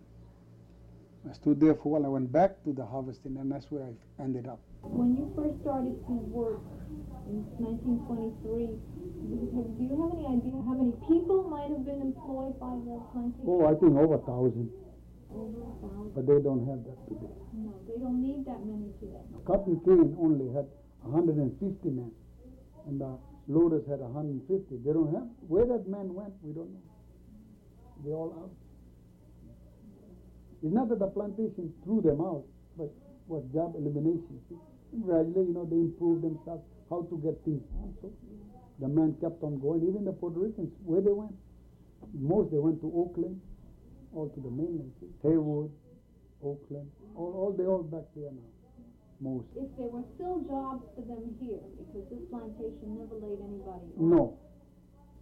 I 1.29 1.33
stood 1.33 1.61
there 1.61 1.75
for 1.75 1.89
a 1.89 1.89
while. 1.93 2.05
I 2.05 2.09
went 2.09 2.31
back 2.31 2.63
to 2.65 2.73
the 2.73 2.85
harvesting, 2.85 3.39
and 3.39 3.51
that's 3.51 3.71
where 3.71 3.85
I 3.85 4.23
ended 4.23 4.47
up. 4.47 4.61
When 4.93 5.17
you 5.17 5.33
first 5.35 5.57
started 5.63 5.97
to 6.07 6.13
work 6.29 6.61
in 7.31 7.41
1923, 7.57 8.77
do 9.25 9.81
you 9.81 9.97
have 9.97 10.13
any 10.13 10.27
idea 10.29 10.55
how 10.61 10.77
many 10.77 10.93
people 11.09 11.49
might 11.49 11.73
have 11.73 11.85
been 11.89 12.03
employed 12.05 12.61
by 12.61 12.77
the 12.85 13.01
plantation? 13.13 13.49
Oh, 13.49 13.65
I 13.65 13.75
think 13.81 13.97
over 13.97 14.21
a 14.21 14.25
thousand. 14.29 14.69
Over 15.33 15.65
a 15.65 15.75
thousand. 15.81 16.13
but 16.15 16.25
they 16.29 16.39
don't 16.45 16.63
have 16.69 16.85
that 16.85 17.01
today. 17.09 17.33
No, 17.57 17.73
they 17.89 17.97
don't 17.97 18.21
need 18.21 18.45
that 18.45 18.61
many 18.63 18.93
today. 19.01 19.25
Cotton 19.49 19.81
Cane 19.89 20.13
only 20.21 20.53
had 20.53 20.69
150 21.03 21.57
men, 21.89 22.13
and 22.87 23.01
the 23.01 23.17
loaders 23.49 23.83
had 23.89 24.01
150. 24.05 24.45
They 24.85 24.93
don't 24.93 25.13
have 25.17 25.27
where 25.49 25.65
that 25.65 25.89
man 25.89 26.13
went. 26.13 26.37
We 26.45 26.53
don't 26.53 26.71
know. 26.71 26.85
They 28.05 28.13
all 28.13 28.31
out. 28.37 28.53
It's 30.63 30.73
not 30.73 30.89
that 30.89 30.99
the 31.01 31.09
plantation 31.09 31.73
threw 31.85 32.01
them 32.01 32.21
out, 32.21 32.45
but 32.77 32.93
was 33.29 33.43
job 33.53 33.75
elimination. 33.77 34.41
See? 34.49 34.57
Gradually, 35.03 35.49
you 35.49 35.55
know, 35.55 35.67
they 35.67 35.77
improved 35.77 36.23
themselves 36.23 36.63
how 36.89 37.03
to 37.11 37.17
get 37.19 37.35
things 37.45 37.63
done. 37.75 37.95
So 38.01 38.13
the 38.79 38.89
man 38.89 39.17
kept 39.21 39.43
on 39.43 39.59
going. 39.59 39.83
Even 39.89 40.05
the 40.05 40.13
Puerto 40.13 40.39
Ricans, 40.39 40.71
where 40.85 41.01
they 41.01 41.11
went, 41.13 41.35
most 42.15 42.51
they 42.53 42.59
went 42.59 42.81
to 42.81 42.91
Oakland, 42.95 43.41
all 44.15 44.29
to 44.31 44.41
the 44.41 44.51
mainland. 44.51 44.93
See? 45.01 45.11
Hayward, 45.23 45.71
Oakland, 46.45 46.87
all, 47.17 47.33
all 47.35 47.53
they 47.57 47.65
all 47.67 47.83
back 47.83 48.07
there 48.15 48.31
now. 48.31 48.51
Most. 49.21 49.47
If 49.57 49.71
there 49.79 49.89
were 49.89 50.05
still 50.15 50.43
jobs 50.47 50.85
for 50.95 51.03
them 51.07 51.35
here, 51.41 51.63
because 51.79 52.07
this 52.11 52.23
plantation 52.31 52.99
never 52.99 53.15
laid 53.19 53.39
anybody 53.41 53.89
off. 53.95 53.99
No, 53.99 54.39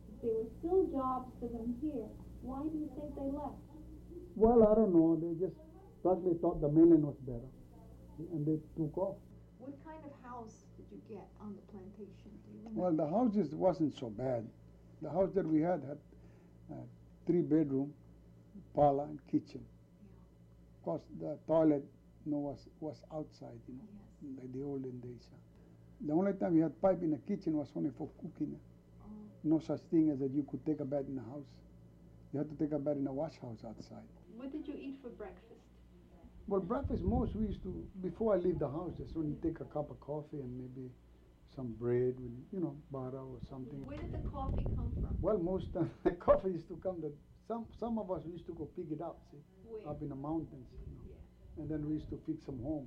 If 0.08 0.16
there 0.24 0.36
were 0.36 0.50
still 0.60 0.82
jobs 0.92 1.28
for 1.40 1.48
them 1.52 1.76
here, 1.80 2.08
why 2.40 2.60
do 2.64 2.72
you 2.76 2.88
think 2.96 3.14
they 3.14 3.30
left? 3.30 3.60
Well, 4.34 4.64
I 4.64 4.74
don't 4.74 4.92
know. 4.96 5.16
They 5.20 5.36
just 5.38 5.56
probably 6.02 6.34
thought 6.40 6.60
the 6.60 6.68
mainland 6.72 7.04
was 7.04 7.20
better, 7.24 7.48
and 8.32 8.44
they 8.44 8.58
took 8.76 8.96
off. 8.96 9.16
What 9.62 9.78
kind 9.86 10.02
of 10.04 10.10
house 10.28 10.54
did 10.76 10.86
you 10.90 11.00
get 11.08 11.26
on 11.40 11.54
the 11.54 11.62
plantation? 11.70 12.30
Do 12.44 12.50
you? 12.50 12.68
Well, 12.74 12.92
the 12.92 13.06
houses 13.06 13.54
wasn't 13.54 13.96
so 13.96 14.10
bad. 14.10 14.44
The 15.02 15.10
house 15.10 15.30
that 15.34 15.46
we 15.46 15.60
had 15.60 15.82
had 15.86 15.98
uh, 16.70 16.82
three 17.26 17.42
bedroom, 17.42 17.92
parlor, 18.74 19.04
and 19.04 19.20
kitchen. 19.30 19.62
Of 20.78 20.82
course, 20.84 21.02
the 21.20 21.38
toilet, 21.46 21.84
you 22.26 22.32
know, 22.32 22.38
was 22.38 22.58
was 22.80 22.96
outside, 23.14 23.60
you 23.68 23.74
know, 23.74 24.40
like 24.42 24.52
the 24.52 24.62
olden 24.64 24.98
days. 25.00 25.28
uh. 25.32 25.36
The 26.06 26.12
only 26.12 26.32
time 26.32 26.54
we 26.54 26.60
had 26.60 26.80
pipe 26.82 27.00
in 27.02 27.10
the 27.12 27.18
kitchen 27.18 27.56
was 27.56 27.68
only 27.76 27.90
for 27.96 28.08
cooking. 28.20 28.58
No 29.44 29.58
such 29.60 29.80
thing 29.90 30.10
as 30.10 30.18
that 30.18 30.32
you 30.32 30.44
could 30.50 30.64
take 30.66 30.80
a 30.80 30.84
bath 30.84 31.04
in 31.08 31.16
the 31.16 31.22
house. 31.22 31.46
You 32.32 32.38
had 32.38 32.48
to 32.50 32.56
take 32.56 32.72
a 32.72 32.78
bath 32.78 32.96
in 32.96 33.06
a 33.06 33.12
wash 33.12 33.34
house 33.40 33.58
outside. 33.66 34.06
What 34.36 34.50
did 34.50 34.66
you 34.66 34.74
eat 34.74 34.96
for 35.02 35.10
breakfast? 35.10 35.51
Well, 36.46 36.60
breakfast 36.60 37.02
most 37.02 37.34
we 37.34 37.46
used 37.46 37.62
to 37.62 37.84
before 38.02 38.34
I 38.34 38.38
leave 38.38 38.58
the 38.58 38.68
house. 38.68 38.92
Just 38.98 39.16
only 39.16 39.36
take 39.42 39.60
a 39.60 39.64
cup 39.64 39.90
of 39.90 40.00
coffee 40.00 40.40
and 40.40 40.52
maybe 40.58 40.90
some 41.54 41.72
bread 41.78 42.14
with 42.18 42.32
you 42.52 42.60
know 42.60 42.76
butter 42.90 43.18
or 43.18 43.38
something. 43.48 43.84
Where 43.86 43.98
did 43.98 44.12
the 44.12 44.24
coffee 44.28 44.68
come 44.74 44.92
from? 45.00 45.10
Well, 45.20 45.38
most 45.38 45.66
the 46.04 46.10
coffee 46.12 46.50
used 46.50 46.68
to 46.68 46.76
come. 46.82 47.00
That 47.00 47.12
some 47.46 47.66
some 47.78 47.98
of 47.98 48.10
us 48.10 48.22
used 48.26 48.46
to 48.46 48.54
go 48.54 48.68
pick 48.76 48.90
it 48.90 49.00
up, 49.00 49.20
see, 49.30 49.38
Where? 49.64 49.88
up 49.88 50.02
in 50.02 50.08
the 50.08 50.16
mountains, 50.16 50.68
you 50.72 50.96
know, 50.96 51.62
and 51.62 51.70
then 51.70 51.88
we 51.88 51.94
used 51.94 52.10
to 52.10 52.18
fix 52.26 52.44
them 52.44 52.60
home. 52.62 52.86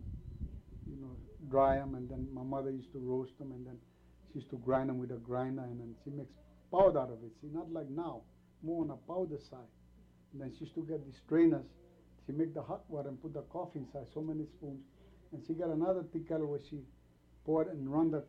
You 0.88 1.02
know, 1.02 1.18
dry 1.50 1.78
them, 1.78 1.96
and 1.96 2.08
then 2.10 2.28
my 2.34 2.44
mother 2.44 2.70
used 2.70 2.92
to 2.92 3.00
roast 3.00 3.38
them, 3.40 3.52
and 3.52 3.66
then 3.66 3.78
she 4.28 4.40
used 4.40 4.52
to 4.52 4.58
grind 4.58 4.90
them 4.90 5.00
with 5.00 5.12
a 5.12 5.18
grinder, 5.18 5.64
and 5.64 5.80
then 5.80 5.96
she 6.04 6.12
makes 6.12 6.34
powder 6.72 7.00
out 7.00 7.10
of 7.10 7.24
it. 7.24 7.32
See, 7.42 7.48
not 7.52 7.72
like 7.72 7.90
now, 7.90 8.22
more 8.62 8.84
on 8.84 8.92
a 8.92 8.98
powder 9.12 9.40
side. 9.50 9.72
And 10.34 10.42
then 10.42 10.52
she 10.54 10.66
used 10.66 10.76
to 10.76 10.84
get 10.84 11.06
the 11.06 11.14
strainers. 11.26 11.66
She 12.26 12.32
make 12.32 12.54
the 12.54 12.62
hot 12.62 12.84
water 12.90 13.10
and 13.10 13.22
put 13.22 13.34
the 13.34 13.42
coffee 13.44 13.80
inside, 13.80 14.08
so 14.14 14.22
many 14.22 14.46
spoons, 14.46 14.84
and 15.32 15.44
she 15.46 15.54
got 15.54 15.70
another 15.70 16.04
tickle 16.12 16.46
where 16.48 16.60
she 16.70 16.80
pour 17.46 17.64
it 17.64 17.70
and 17.70 17.88
run 17.88 18.12
the 18.12 18.24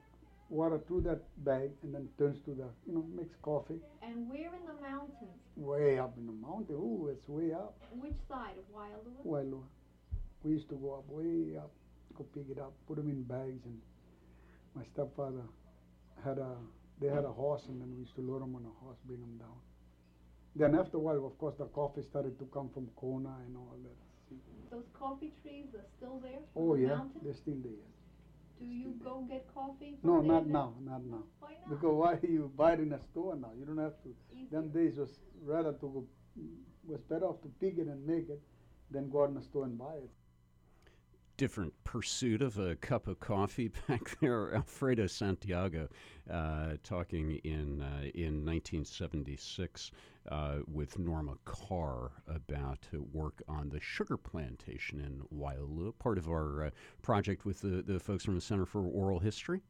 water 0.50 0.78
through 0.86 1.00
that 1.02 1.22
bag, 1.44 1.70
and 1.82 1.94
then 1.94 2.08
turns 2.18 2.38
to 2.44 2.50
the 2.50 2.68
you 2.86 2.94
know 2.94 3.04
makes 3.14 3.34
coffee. 3.42 3.80
And 4.02 4.28
where 4.28 4.54
in 4.54 4.66
the 4.66 4.80
mountains? 4.80 5.40
Way 5.56 5.98
up 5.98 6.14
in 6.18 6.26
the 6.26 6.32
mountain. 6.32 6.76
Ooh, 6.76 7.08
it's 7.10 7.28
way 7.28 7.52
up. 7.52 7.74
Which 7.92 8.18
side 8.28 8.56
of 8.58 8.64
Waialua? 8.74 9.24
Well, 9.24 9.64
we 10.44 10.52
used 10.52 10.68
to 10.68 10.76
go 10.76 10.94
up 10.94 11.04
way 11.08 11.56
up, 11.56 11.70
go 12.14 12.24
pick 12.34 12.50
it 12.50 12.58
up, 12.58 12.72
put 12.86 12.96
them 12.96 13.08
in 13.08 13.22
bags, 13.22 13.64
and 13.64 13.80
my 14.74 14.84
stepfather 14.84 15.42
had 16.22 16.38
a 16.38 16.56
they 17.00 17.08
had 17.08 17.24
a 17.24 17.32
horse, 17.32 17.62
and 17.68 17.80
then 17.80 17.92
we 17.94 18.00
used 18.00 18.14
to 18.16 18.22
load 18.22 18.42
them 18.42 18.54
on 18.54 18.64
a 18.64 18.84
horse, 18.84 18.98
bring 19.04 19.20
them 19.20 19.36
down. 19.38 19.56
Then 20.58 20.74
after 20.74 20.96
a 20.96 21.00
while, 21.00 21.26
of 21.26 21.36
course, 21.38 21.54
the 21.58 21.66
coffee 21.66 22.02
started 22.02 22.38
to 22.38 22.46
come 22.46 22.70
from 22.72 22.88
Kona 22.96 23.34
and 23.46 23.56
all 23.56 23.76
that. 23.82 23.96
See? 24.28 24.36
Those 24.70 24.88
coffee 24.98 25.32
trees 25.42 25.66
are 25.74 25.84
still 25.96 26.18
there? 26.22 26.40
Oh 26.56 26.74
the 26.74 26.82
yeah, 26.82 26.88
mountain? 26.88 27.20
they're 27.22 27.34
still 27.34 27.60
there. 27.62 27.84
Do 28.58 28.64
you 28.64 28.94
go 29.04 29.26
get 29.28 29.46
coffee? 29.54 29.98
No, 30.02 30.22
there 30.22 30.32
not 30.32 30.46
now, 30.46 30.72
not 30.82 31.04
now. 31.04 31.24
Why 31.40 31.50
not? 31.60 31.68
Because 31.68 31.94
why 31.94 32.18
you 32.28 32.50
buy 32.56 32.72
it 32.72 32.80
in 32.80 32.92
a 32.92 33.00
store 33.10 33.36
now? 33.36 33.50
You 33.58 33.66
don't 33.66 33.76
have 33.76 34.00
to. 34.04 34.14
Easier. 34.32 34.48
Them 34.50 34.70
days 34.70 34.96
was 34.96 35.10
rather 35.44 35.72
to 35.72 35.86
go, 35.86 36.04
was 36.86 37.00
better 37.02 37.26
off 37.26 37.42
to 37.42 37.48
pick 37.60 37.76
it 37.76 37.86
and 37.86 38.06
make 38.06 38.30
it 38.30 38.40
than 38.90 39.10
go 39.10 39.24
out 39.24 39.30
in 39.30 39.36
a 39.36 39.42
store 39.42 39.64
and 39.64 39.76
buy 39.76 39.96
it. 39.96 40.10
Different 41.36 41.72
pursuit 41.84 42.42
of 42.42 42.58
a 42.58 42.76
cup 42.76 43.06
of 43.06 43.20
coffee 43.20 43.68
back 43.88 44.18
there. 44.20 44.54
Alfredo 44.54 45.06
Santiago 45.06 45.88
uh, 46.30 46.72
talking 46.82 47.40
in 47.44 47.82
uh, 47.82 48.10
in 48.14 48.44
1976 48.44 49.90
uh, 50.30 50.56
with 50.66 50.98
Norma 50.98 51.34
Carr 51.44 52.10
about 52.26 52.86
work 53.12 53.42
on 53.48 53.68
the 53.68 53.80
sugar 53.80 54.16
plantation 54.16 55.00
in 55.00 55.22
Waialua, 55.38 55.92
part 55.98 56.18
of 56.18 56.28
our 56.28 56.66
uh, 56.66 56.70
project 57.02 57.44
with 57.44 57.60
the, 57.60 57.82
the 57.82 58.00
folks 58.00 58.24
from 58.24 58.34
the 58.34 58.40
Center 58.40 58.66
for 58.66 58.82
Oral 58.82 59.20
History. 59.20 59.60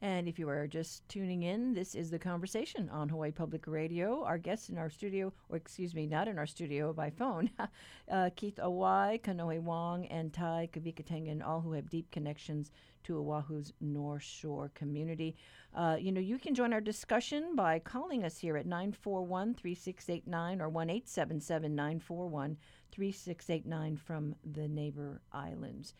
And 0.00 0.28
if 0.28 0.38
you 0.38 0.48
are 0.48 0.68
just 0.68 1.08
tuning 1.08 1.42
in, 1.42 1.74
this 1.74 1.96
is 1.96 2.08
the 2.08 2.20
conversation 2.20 2.88
on 2.90 3.08
Hawaii 3.08 3.32
Public 3.32 3.66
Radio. 3.66 4.22
Our 4.22 4.38
guests 4.38 4.68
in 4.68 4.78
our 4.78 4.90
studio, 4.90 5.32
or 5.48 5.56
excuse 5.56 5.92
me, 5.92 6.06
not 6.06 6.28
in 6.28 6.38
our 6.38 6.46
studio, 6.46 6.92
by 6.92 7.10
phone, 7.10 7.50
uh, 8.10 8.30
Keith 8.36 8.60
Awai, 8.62 9.20
Kanoe 9.20 9.60
Wong, 9.60 10.06
and 10.06 10.32
Ty 10.32 10.68
Kawika 10.72 11.04
Tengan, 11.04 11.42
all 11.42 11.60
who 11.60 11.72
have 11.72 11.90
deep 11.90 12.08
connections 12.12 12.70
to 13.04 13.14
Oahu's 13.14 13.72
North 13.80 14.22
Shore 14.22 14.70
community. 14.74 15.34
Uh, 15.74 15.96
you 15.98 16.12
know, 16.12 16.20
you 16.20 16.38
can 16.38 16.54
join 16.54 16.72
our 16.72 16.80
discussion 16.80 17.56
by 17.56 17.80
calling 17.80 18.24
us 18.24 18.38
here 18.38 18.56
at 18.56 18.66
941 18.66 19.54
3689 19.54 20.60
or 20.60 20.68
1 20.68 20.90
877 20.90 21.74
941 21.74 22.56
3689 22.92 23.96
from 23.96 24.36
the 24.52 24.68
neighbor 24.68 25.20
islands. 25.32 25.94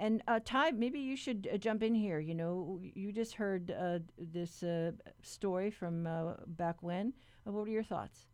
And 0.00 0.22
uh, 0.26 0.40
Ty, 0.42 0.70
maybe 0.70 0.98
you 0.98 1.14
should 1.14 1.46
uh, 1.52 1.58
jump 1.58 1.82
in 1.82 1.94
here. 1.94 2.20
You 2.20 2.34
know, 2.34 2.80
you 2.82 3.12
just 3.12 3.34
heard 3.34 3.70
uh, 3.70 3.98
this 4.16 4.62
uh, 4.62 4.92
story 5.22 5.70
from 5.70 6.06
uh, 6.06 6.36
back 6.46 6.82
when. 6.82 7.12
Uh, 7.46 7.52
what 7.52 7.68
are 7.68 7.70
your 7.70 7.84
thoughts? 7.84 8.26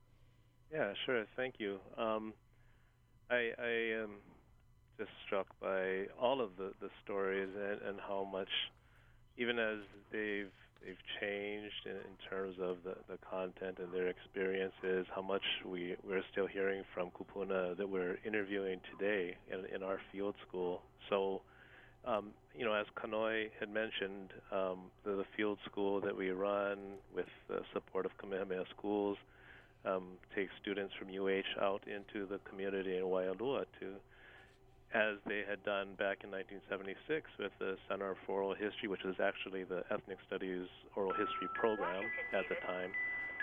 Yeah, 0.73 0.93
sure. 1.05 1.25
Thank 1.35 1.57
you. 1.59 1.81
Um, 1.99 2.35
I, 3.33 3.51
I 3.59 3.73
am 4.01 4.11
just 4.97 5.11
struck 5.27 5.49
by 5.61 6.07
all 6.21 6.41
of 6.41 6.51
the, 6.57 6.73
the 6.81 6.89
stories 7.05 7.49
and, 7.57 7.83
and 7.83 7.99
how 7.99 8.23
much, 8.31 8.49
even 9.37 9.59
as 9.59 9.79
they've 10.13 10.53
they've 10.85 11.05
changed 11.21 11.83
in, 11.87 11.97
in 11.97 12.31
terms 12.31 12.55
of 12.61 12.77
the, 12.85 12.95
the 13.09 13.19
content 13.29 13.79
and 13.81 13.93
their 13.93 14.07
experiences, 14.07 15.05
how 15.13 15.23
much 15.23 15.43
we 15.65 15.97
we're 16.07 16.23
still 16.31 16.47
hearing 16.47 16.85
from 16.95 17.11
Kupuna 17.11 17.77
that 17.77 17.89
we're 17.89 18.19
interviewing 18.25 18.79
today 18.97 19.37
in, 19.51 19.65
in 19.75 19.83
our 19.83 19.99
field 20.13 20.37
school. 20.47 20.83
So. 21.11 21.43
Um, 22.07 22.31
you 22.57 22.65
know, 22.65 22.73
as 22.73 22.87
Kanoe 22.97 23.49
had 23.59 23.69
mentioned, 23.69 24.33
um, 24.53 24.91
the, 25.05 25.17
the 25.17 25.25
field 25.37 25.59
school 25.71 26.01
that 26.01 26.17
we 26.17 26.31
run 26.31 26.79
with 27.15 27.27
the 27.49 27.61
support 27.73 28.07
of 28.07 28.17
Kamehameha 28.19 28.65
Schools 28.77 29.19
um, 29.85 30.05
take 30.35 30.49
students 30.61 30.95
from 30.99 31.09
UH 31.09 31.61
out 31.61 31.83
into 31.87 32.27
the 32.27 32.39
community 32.49 32.97
in 32.97 33.05
Waialua 33.05 33.65
to, 33.81 33.95
as 34.95 35.17
they 35.27 35.43
had 35.49 35.63
done 35.65 35.95
back 35.99 36.23
in 36.25 36.31
1976 36.31 37.27
with 37.39 37.53
the 37.59 37.77
Center 37.89 38.17
for 38.25 38.43
Oral 38.43 38.55
History, 38.55 38.89
which 38.89 39.05
was 39.05 39.17
actually 39.23 39.65
the 39.65 39.85
Ethnic 39.91 40.19
Studies 40.27 40.67
Oral 40.95 41.13
History 41.13 41.49
program 41.55 42.05
at 42.33 42.45
the 42.49 42.57
time. 42.67 42.91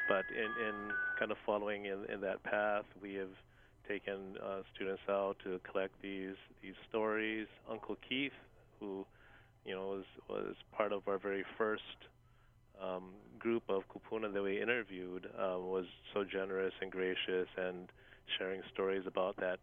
But 0.08 0.26
in, 0.36 0.50
in 0.68 0.92
kind 1.20 1.32
of 1.32 1.38
following 1.46 1.86
in, 1.86 2.06
in 2.12 2.20
that 2.22 2.44
path, 2.44 2.86
we 3.02 3.14
have 3.16 3.32
taken 3.88 4.36
uh, 4.44 4.62
students 4.74 5.02
out 5.10 5.36
to 5.44 5.60
collect 5.70 5.94
these 6.02 6.36
these 6.62 6.76
stories. 6.90 7.48
Uncle 7.70 7.98
Keith, 8.08 8.32
who 8.84 9.06
you 9.66 9.74
know 9.74 9.88
was 9.88 10.06
was 10.30 10.56
part 10.72 10.92
of 10.92 11.08
our 11.08 11.18
very 11.18 11.46
first 11.58 11.98
um, 12.82 13.12
group 13.40 13.64
of 13.70 13.84
kupuna 13.88 14.34
that 14.34 14.44
we 14.44 14.62
interviewed, 14.62 15.28
uh, 15.38 15.58
was 15.58 15.86
so 16.14 16.24
generous 16.24 16.74
and 16.82 16.92
gracious 16.92 17.48
and 17.58 17.90
sharing 18.38 18.62
stories 18.74 19.04
about 19.06 19.36
that 19.38 19.60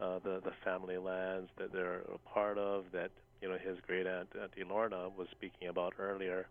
uh, 0.00 0.18
the 0.24 0.40
the 0.44 0.52
family 0.64 0.98
lands 0.98 1.50
that 1.58 1.72
they're 1.72 2.02
a 2.14 2.18
part 2.32 2.58
of 2.58 2.84
that 2.92 3.10
you 3.40 3.48
know 3.48 3.56
his 3.58 3.76
great 3.86 4.06
aunt 4.06 4.28
Auntie 4.40 4.64
Lorna 4.68 5.08
was 5.16 5.28
speaking 5.30 5.68
about 5.68 5.94
earlier. 5.98 6.46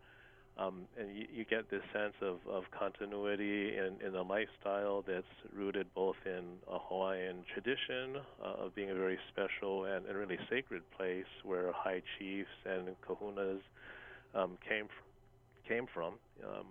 Um, 0.58 0.88
and 0.98 1.14
you, 1.16 1.26
you 1.34 1.46
get 1.46 1.70
this 1.70 1.82
sense 1.92 2.14
of, 2.22 2.38
of 2.50 2.64
continuity 2.72 3.78
in, 3.78 3.98
in 4.06 4.16
a 4.16 4.22
lifestyle 4.22 5.04
that's 5.06 5.26
rooted 5.54 5.88
both 5.94 6.16
in 6.26 6.44
a 6.72 6.80
Hawaiian 6.80 7.44
tradition 7.54 8.22
uh, 8.42 8.64
of 8.66 8.74
being 8.74 8.90
a 8.90 8.96
very 8.96 9.18
special 9.34 9.84
and, 9.84 10.06
and 10.06 10.18
really 10.18 10.40
sacred 10.50 10.82
place 10.98 11.26
where 11.44 11.72
high 11.74 12.02
chiefs 12.18 12.50
and 12.66 12.96
kahunas 13.08 13.60
um, 14.34 14.58
came 14.68 14.86
fr- 14.86 15.68
came 15.68 15.88
from, 15.94 16.14
um, 16.44 16.68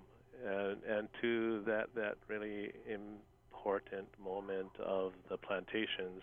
and, 0.46 0.78
and 0.84 1.08
to 1.20 1.62
that 1.66 1.86
that 1.94 2.14
really 2.28 2.70
important 2.88 4.06
moment 4.22 4.70
of 4.84 5.12
the 5.28 5.36
plantations 5.36 6.22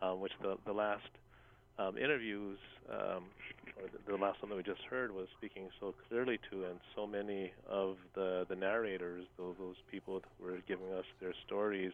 um, 0.00 0.20
which 0.20 0.32
the 0.42 0.56
the 0.66 0.72
last 0.72 1.02
um, 1.78 1.98
interviews, 1.98 2.58
um, 2.90 3.24
the, 4.06 4.12
the 4.12 4.16
last 4.16 4.40
one 4.42 4.50
that 4.50 4.56
we 4.56 4.62
just 4.62 4.82
heard, 4.88 5.12
was 5.12 5.26
speaking 5.36 5.68
so 5.80 5.94
clearly 6.08 6.38
to, 6.50 6.64
and 6.64 6.78
so 6.94 7.06
many 7.06 7.52
of 7.68 7.96
the 8.14 8.46
the 8.48 8.56
narrators, 8.56 9.26
those 9.36 9.56
those 9.58 9.76
people 9.90 10.22
who 10.38 10.44
were 10.44 10.58
giving 10.68 10.92
us 10.92 11.04
their 11.20 11.34
stories, 11.46 11.92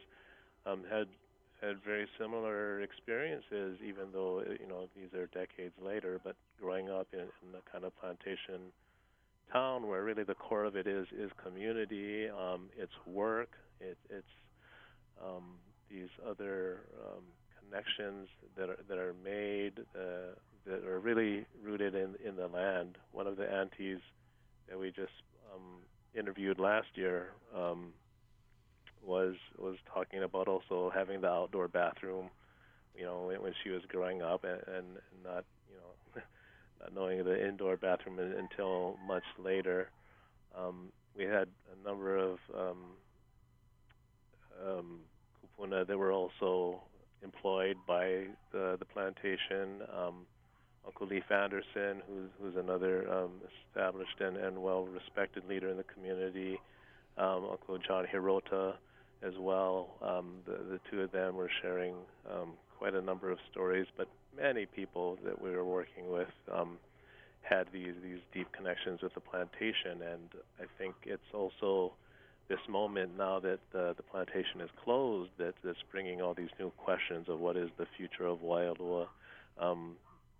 um, 0.66 0.84
had 0.90 1.06
had 1.62 1.76
very 1.84 2.06
similar 2.18 2.80
experiences, 2.80 3.78
even 3.86 4.12
though 4.12 4.42
you 4.60 4.68
know 4.68 4.88
these 4.96 5.12
are 5.18 5.26
decades 5.26 5.74
later. 5.82 6.20
But 6.22 6.36
growing 6.60 6.90
up 6.90 7.08
in, 7.12 7.20
in 7.20 7.52
the 7.52 7.60
kind 7.70 7.84
of 7.84 7.92
plantation 8.00 8.72
town 9.52 9.86
where 9.88 10.02
really 10.02 10.24
the 10.24 10.34
core 10.34 10.64
of 10.64 10.76
it 10.76 10.86
is 10.86 11.06
is 11.18 11.30
community, 11.42 12.28
um, 12.28 12.68
it's 12.76 12.92
work, 13.06 13.50
it, 13.80 13.96
it's 14.08 14.26
um, 15.22 15.44
these 15.90 16.08
other 16.28 16.80
um, 17.04 17.24
connections 17.70 18.28
that 18.56 18.68
are 18.68 18.78
that 18.88 18.98
are 18.98 19.14
made 19.24 19.72
uh, 19.94 20.34
that 20.66 20.84
are 20.84 20.98
really 21.00 21.46
rooted 21.62 21.94
in 21.94 22.14
in 22.24 22.36
the 22.36 22.46
land. 22.48 22.96
One 23.12 23.26
of 23.26 23.36
the 23.36 23.50
aunties 23.50 23.98
that 24.68 24.78
we 24.78 24.88
just 24.88 25.12
um, 25.54 25.82
interviewed 26.14 26.58
last 26.58 26.88
year 26.94 27.28
um, 27.56 27.92
was 29.04 29.34
was 29.58 29.76
talking 29.92 30.22
about 30.22 30.48
also 30.48 30.90
having 30.94 31.20
the 31.20 31.28
outdoor 31.28 31.68
bathroom. 31.68 32.30
You 32.96 33.04
know, 33.04 33.32
when, 33.40 33.52
she 33.62 33.70
was 33.70 33.82
growing 33.88 34.20
up 34.20 34.44
and, 34.44 34.60
and 34.76 34.86
not 35.24 35.44
you 35.68 35.76
know 35.76 36.22
not 36.80 36.94
knowing 36.94 37.24
the 37.24 37.48
indoor 37.48 37.76
bathroom 37.76 38.18
until 38.18 38.98
much 39.06 39.24
later. 39.38 39.90
Um, 40.56 40.90
we 41.16 41.24
had 41.24 41.48
a 41.72 41.88
number 41.88 42.16
of 42.16 42.38
um, 42.56 42.78
um, 44.66 44.98
kupuna 45.40 45.86
that 45.86 45.96
were 45.96 46.12
also 46.12 46.82
employed 47.22 47.76
by 47.86 48.24
the 48.52 48.76
the 48.78 48.84
plantation. 48.84 49.82
Um, 49.96 50.26
Uncle 50.86 51.06
Leif 51.08 51.30
Anderson, 51.30 52.02
who's 52.08 52.30
who's 52.40 52.56
another 52.56 53.10
um, 53.12 53.32
established 53.68 54.20
and, 54.20 54.36
and 54.36 54.62
well 54.62 54.86
respected 54.86 55.44
leader 55.48 55.68
in 55.68 55.76
the 55.76 55.84
community. 55.84 56.58
Um, 57.18 57.44
Uncle 57.50 57.76
John 57.78 58.06
Hirota, 58.06 58.74
as 59.22 59.34
well. 59.38 59.88
Um, 60.02 60.36
the 60.46 60.52
the 60.52 60.80
two 60.90 61.02
of 61.02 61.12
them 61.12 61.36
were 61.36 61.50
sharing 61.62 61.94
um, 62.30 62.52
quite 62.78 62.94
a 62.94 63.02
number 63.02 63.30
of 63.30 63.38
stories, 63.50 63.86
but 63.96 64.08
many 64.36 64.66
people 64.66 65.18
that 65.24 65.40
we 65.40 65.50
were 65.50 65.64
working 65.64 66.10
with 66.10 66.28
um, 66.52 66.78
had 67.42 67.66
these 67.72 67.94
these 68.02 68.20
deep 68.32 68.50
connections 68.52 69.00
with 69.02 69.14
the 69.14 69.20
plantation, 69.20 70.02
and 70.02 70.28
I 70.58 70.64
think 70.78 70.94
it's 71.04 71.22
also 71.34 71.92
this 72.50 72.58
moment 72.68 73.16
now 73.16 73.38
that 73.38 73.60
the, 73.72 73.94
the 73.96 74.02
plantation 74.02 74.60
is 74.60 74.68
closed 74.84 75.30
that, 75.38 75.54
that's 75.62 75.78
bringing 75.90 76.20
all 76.20 76.34
these 76.34 76.50
new 76.58 76.70
questions 76.72 77.28
of 77.28 77.38
what 77.38 77.56
is 77.56 77.70
the 77.78 77.86
future 77.96 78.26
of 78.26 78.40
Waialua. 78.40 79.06
Um, 79.58 79.94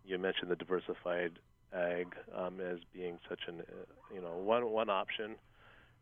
you 0.04 0.18
mentioned 0.18 0.50
the 0.50 0.56
diversified 0.56 1.38
ag 1.72 2.16
um, 2.36 2.60
as 2.60 2.78
being 2.92 3.20
such 3.28 3.42
an 3.46 3.60
uh, 3.60 4.14
you 4.14 4.20
know 4.20 4.36
one 4.36 4.68
one 4.70 4.90
option 4.90 5.36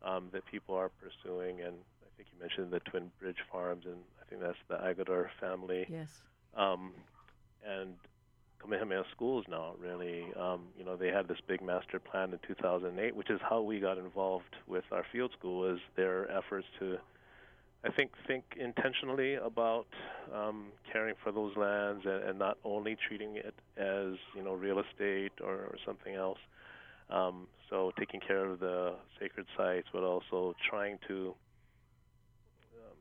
um, 0.03 0.29
that 0.33 0.43
people 0.47 0.73
are 0.73 0.89
pursuing, 0.89 1.61
and 1.61 1.75
I 2.01 2.09
think 2.17 2.29
you 2.33 2.39
mentioned 2.41 2.71
the 2.71 2.79
Twin 2.89 3.11
Bridge 3.19 3.43
Farms, 3.51 3.85
and 3.85 3.97
I 4.19 4.27
think 4.27 4.41
that's 4.41 4.57
the 4.67 4.77
Agador 4.77 5.27
family. 5.39 5.85
Yes. 5.87 6.09
Um, 6.55 6.91
and 7.63 7.93
Kamehameha 8.61 9.03
schools 9.11 9.45
now 9.49 9.73
really. 9.79 10.25
Um, 10.39 10.67
you 10.77 10.85
know 10.85 10.95
they 10.95 11.07
had 11.07 11.27
this 11.27 11.39
big 11.47 11.61
master 11.61 11.99
plan 11.99 12.31
in 12.31 12.39
2008 12.47 13.15
which 13.15 13.29
is 13.29 13.39
how 13.47 13.61
we 13.61 13.79
got 13.79 13.97
involved 13.97 14.55
with 14.67 14.83
our 14.91 15.05
field 15.11 15.31
school 15.37 15.71
is 15.71 15.79
their 15.95 16.29
efforts 16.31 16.67
to 16.79 16.97
I 17.83 17.91
think 17.91 18.11
think 18.27 18.43
intentionally 18.59 19.35
about 19.35 19.87
um, 20.33 20.67
caring 20.91 21.15
for 21.23 21.31
those 21.31 21.55
lands 21.55 22.05
and, 22.05 22.23
and 22.23 22.39
not 22.39 22.57
only 22.65 22.97
treating 23.07 23.37
it 23.37 23.55
as 23.77 24.15
you 24.35 24.43
know 24.43 24.53
real 24.53 24.79
estate 24.79 25.31
or, 25.41 25.53
or 25.53 25.75
something 25.85 26.13
else. 26.13 26.39
Um, 27.09 27.47
so 27.69 27.91
taking 27.97 28.19
care 28.19 28.45
of 28.45 28.59
the 28.59 28.95
sacred 29.19 29.47
sites 29.55 29.87
but 29.93 30.03
also 30.03 30.55
trying 30.69 30.99
to 31.07 31.33
um, 32.75 32.97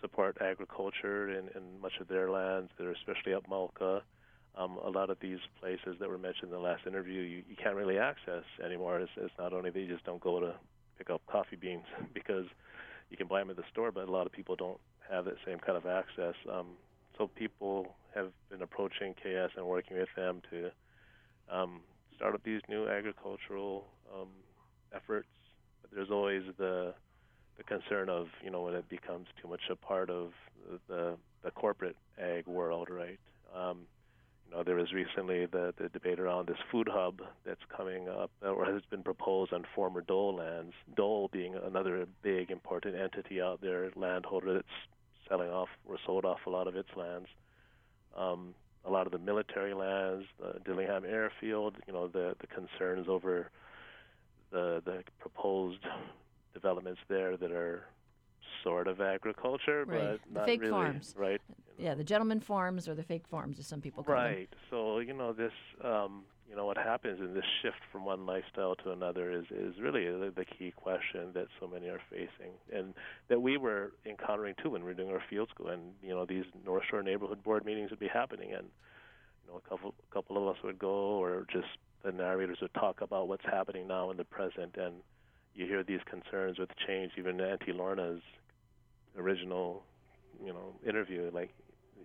support 0.00 0.38
agriculture 0.40 1.30
in, 1.30 1.48
in 1.54 1.80
much 1.80 1.92
of 2.00 2.08
their 2.08 2.30
lands 2.30 2.70
especially 2.78 3.34
up 3.34 3.46
mauka 3.48 4.00
um, 4.56 4.78
a 4.84 4.90
lot 4.90 5.10
of 5.10 5.18
these 5.20 5.38
places 5.60 5.96
that 6.00 6.08
were 6.08 6.18
mentioned 6.18 6.44
in 6.44 6.50
the 6.50 6.58
last 6.58 6.86
interview 6.86 7.20
you, 7.20 7.42
you 7.48 7.56
can't 7.60 7.74
really 7.74 7.98
access 7.98 8.44
anymore. 8.64 9.00
It's, 9.00 9.10
it's 9.16 9.34
not 9.38 9.52
only 9.52 9.70
that 9.70 9.80
you 9.80 9.88
just 9.88 10.04
don't 10.04 10.20
go 10.20 10.40
to 10.40 10.54
pick 10.98 11.10
up 11.10 11.22
coffee 11.26 11.56
beans 11.56 11.84
because 12.14 12.46
you 13.10 13.16
can 13.16 13.26
buy 13.26 13.40
them 13.40 13.50
at 13.50 13.56
the 13.56 13.64
store, 13.72 13.92
but 13.92 14.08
a 14.08 14.10
lot 14.10 14.26
of 14.26 14.32
people 14.32 14.56
don't 14.56 14.78
have 15.10 15.24
that 15.24 15.36
same 15.46 15.58
kind 15.58 15.76
of 15.76 15.86
access. 15.86 16.34
Um, 16.50 16.68
so 17.18 17.28
people 17.28 17.94
have 18.14 18.30
been 18.50 18.62
approaching 18.62 19.14
KS 19.14 19.52
and 19.56 19.66
working 19.66 19.96
with 19.96 20.08
them 20.16 20.40
to 20.50 20.70
um, 21.50 21.80
start 22.16 22.34
up 22.34 22.42
these 22.44 22.60
new 22.68 22.88
agricultural 22.88 23.84
um, 24.14 24.28
efforts. 24.94 25.28
But 25.82 25.90
there's 25.94 26.10
always 26.10 26.42
the 26.58 26.94
the 27.56 27.62
concern 27.62 28.08
of 28.08 28.26
you 28.42 28.50
know 28.50 28.62
when 28.62 28.74
it 28.74 28.88
becomes 28.88 29.26
too 29.40 29.48
much 29.48 29.60
a 29.70 29.76
part 29.76 30.10
of 30.10 30.32
the 30.88 31.16
the, 31.42 31.50
corporate 31.52 31.96
ag 32.18 32.46
world, 32.46 32.88
right? 32.90 33.18
Um, 33.54 33.82
you 34.46 34.56
know, 34.56 34.62
there 34.62 34.76
was 34.76 34.92
recently 34.92 35.46
the, 35.46 35.74
the 35.78 35.88
debate 35.88 36.20
around 36.20 36.48
this 36.48 36.58
food 36.70 36.88
hub 36.90 37.20
that's 37.44 37.60
coming 37.74 38.08
up 38.08 38.30
or 38.42 38.64
has 38.66 38.82
been 38.90 39.02
proposed 39.02 39.52
on 39.52 39.64
former 39.74 40.00
Dole 40.00 40.36
lands. 40.36 40.74
Dole 40.96 41.28
being 41.32 41.54
another 41.54 42.06
big 42.22 42.50
important 42.50 42.94
entity 42.94 43.40
out 43.40 43.60
there, 43.60 43.90
landholder 43.96 44.54
that's 44.54 44.66
selling 45.28 45.50
off 45.50 45.68
or 45.86 45.96
sold 46.04 46.24
off 46.24 46.40
a 46.46 46.50
lot 46.50 46.68
of 46.68 46.76
its 46.76 46.90
lands. 46.96 47.28
Um, 48.16 48.54
a 48.84 48.90
lot 48.90 49.06
of 49.06 49.12
the 49.12 49.18
military 49.18 49.74
lands, 49.74 50.26
the 50.38 50.60
Dillingham 50.64 51.04
Airfield, 51.04 51.76
you 51.86 51.92
know, 51.92 52.06
the 52.06 52.36
the 52.40 52.46
concerns 52.46 53.08
over 53.08 53.50
the 54.50 54.82
the 54.84 55.02
proposed 55.18 55.80
developments 56.52 57.00
there 57.08 57.36
that 57.36 57.50
are 57.50 57.84
sort 58.64 58.88
of 58.88 59.00
agriculture, 59.00 59.84
right. 59.86 60.18
but 60.24 60.32
not 60.32 60.46
fake 60.46 60.62
really, 60.62 60.72
farms. 60.72 61.14
right? 61.16 61.40
Yeah, 61.78 61.94
the 61.94 62.04
gentleman 62.04 62.40
farms 62.40 62.88
or 62.88 62.94
the 62.94 63.02
fake 63.02 63.26
farms, 63.28 63.58
as 63.58 63.66
some 63.66 63.80
people 63.80 64.02
call 64.02 64.16
them. 64.16 64.24
Right. 64.24 64.48
So 64.70 64.98
you 64.98 65.12
know 65.12 65.32
this, 65.32 65.52
um, 65.84 66.22
you 66.48 66.56
know 66.56 66.66
what 66.66 66.76
happens 66.76 67.20
in 67.20 67.34
this 67.34 67.44
shift 67.62 67.78
from 67.92 68.04
one 68.04 68.26
lifestyle 68.26 68.74
to 68.76 68.90
another 68.90 69.30
is 69.30 69.44
is 69.50 69.74
really 69.80 70.06
the, 70.06 70.32
the 70.34 70.44
key 70.44 70.72
question 70.74 71.30
that 71.34 71.46
so 71.60 71.68
many 71.68 71.88
are 71.88 72.00
facing, 72.10 72.52
and 72.72 72.94
that 73.28 73.40
we 73.40 73.56
were 73.56 73.92
encountering 74.06 74.54
too 74.62 74.70
when 74.70 74.82
we 74.82 74.88
were 74.88 74.94
doing 74.94 75.10
our 75.10 75.22
field 75.28 75.48
school. 75.54 75.68
And 75.68 75.92
you 76.02 76.10
know 76.10 76.24
these 76.24 76.44
North 76.64 76.84
Shore 76.90 77.02
neighborhood 77.02 77.42
board 77.42 77.64
meetings 77.64 77.90
would 77.90 78.00
be 78.00 78.08
happening, 78.08 78.52
and 78.52 78.66
you 79.44 79.52
know 79.52 79.60
a 79.64 79.68
couple 79.68 79.94
a 80.10 80.14
couple 80.14 80.36
of 80.38 80.56
us 80.56 80.62
would 80.64 80.78
go, 80.78 80.88
or 80.88 81.46
just 81.52 81.68
the 82.04 82.12
narrators 82.12 82.58
would 82.60 82.74
talk 82.74 83.00
about 83.00 83.28
what's 83.28 83.44
happening 83.44 83.88
now 83.88 84.10
in 84.10 84.16
the 84.16 84.24
present, 84.24 84.76
and 84.76 84.96
you 85.54 85.66
hear 85.66 85.82
these 85.82 86.00
concerns 86.08 86.58
with 86.58 86.70
change. 86.86 87.12
Even 87.18 87.40
Auntie 87.40 87.72
Lorna's 87.72 88.22
original, 89.18 89.82
you 90.44 90.52
know, 90.52 90.74
interview, 90.86 91.30
like 91.32 91.50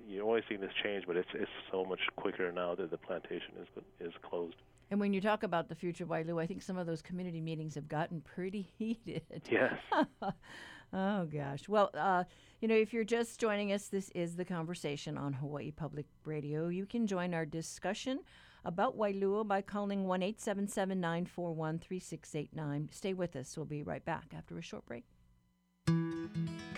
you 0.07 0.21
always 0.21 0.43
see 0.49 0.55
this 0.55 0.71
change, 0.83 1.05
but 1.07 1.15
it's 1.15 1.29
it's 1.33 1.51
so 1.71 1.85
much 1.85 1.99
quicker 2.15 2.51
now 2.51 2.75
that 2.75 2.91
the 2.91 2.97
plantation 2.97 3.53
is 3.61 3.83
is 3.99 4.13
closed. 4.27 4.55
And 4.91 4.99
when 4.99 5.13
you 5.13 5.21
talk 5.21 5.43
about 5.43 5.69
the 5.69 5.75
future 5.75 6.03
of 6.03 6.09
Wailu, 6.09 6.41
I 6.41 6.47
think 6.47 6.63
some 6.63 6.77
of 6.77 6.87
those 6.87 7.03
community 7.03 7.41
meetings 7.41 7.75
have 7.75 7.87
gotten 7.87 8.21
pretty 8.21 8.61
heated. 8.77 9.21
Yes. 9.49 9.75
oh 10.93 11.25
gosh. 11.25 11.69
Well, 11.69 11.91
uh, 11.93 12.23
you 12.59 12.67
know, 12.67 12.75
if 12.75 12.91
you're 12.91 13.03
just 13.03 13.39
joining 13.39 13.71
us, 13.71 13.87
this 13.87 14.09
is 14.15 14.35
the 14.35 14.45
conversation 14.45 15.17
on 15.17 15.33
Hawaii 15.33 15.71
Public 15.71 16.07
Radio. 16.25 16.69
You 16.69 16.85
can 16.85 17.05
join 17.05 17.33
our 17.33 17.45
discussion 17.45 18.21
about 18.65 18.97
Waialua 18.97 19.47
by 19.47 19.61
calling 19.61 20.05
1 20.05 20.23
877 20.23 20.99
941 20.99 21.79
3689. 21.79 22.89
Stay 22.91 23.13
with 23.13 23.35
us. 23.35 23.55
We'll 23.55 23.65
be 23.65 23.83
right 23.83 24.03
back 24.03 24.33
after 24.35 24.57
a 24.57 24.61
short 24.61 24.85
break. 24.85 25.05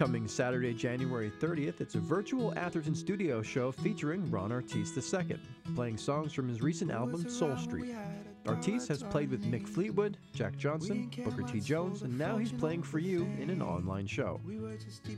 Coming 0.01 0.27
Saturday, 0.27 0.73
January 0.73 1.29
30th, 1.29 1.79
it's 1.79 1.93
a 1.93 1.99
virtual 1.99 2.57
Atherton 2.57 2.95
studio 2.95 3.43
show 3.43 3.71
featuring 3.71 4.31
Ron 4.31 4.51
Artis 4.51 4.97
II, 4.97 5.37
playing 5.75 5.97
songs 5.97 6.33
from 6.33 6.49
his 6.49 6.59
recent 6.59 6.89
album 6.89 7.29
Soul 7.29 7.55
Street. 7.55 7.93
Artis 8.47 8.87
has 8.87 9.03
played 9.03 9.29
with 9.29 9.43
Mick 9.43 9.67
Fleetwood, 9.67 10.17
Jack 10.33 10.57
Johnson, 10.57 11.11
Booker 11.23 11.43
T. 11.43 11.59
Jones, 11.59 12.01
and 12.01 12.17
now 12.17 12.39
he's 12.39 12.51
playing 12.51 12.81
for 12.81 12.97
you 12.97 13.31
in 13.39 13.51
an 13.51 13.61
online 13.61 14.07
show. 14.07 14.41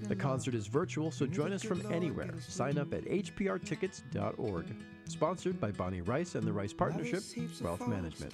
The 0.10 0.18
concert 0.18 0.54
is 0.54 0.68
virtual, 0.68 1.12
so 1.12 1.28
join 1.28 1.54
us 1.54 1.64
from 1.64 1.90
anywhere. 1.90 2.34
Sign 2.46 2.78
up 2.78 2.94
at 2.94 3.06
hprtickets.org. 3.06 4.66
Sponsored 5.06 5.62
by 5.62 5.72
Bonnie 5.72 6.02
Rice 6.02 6.36
and 6.36 6.44
the 6.46 6.52
Rice 6.52 6.74
Partnership, 6.74 7.24
Wealth 7.62 7.88
Management. 7.88 8.34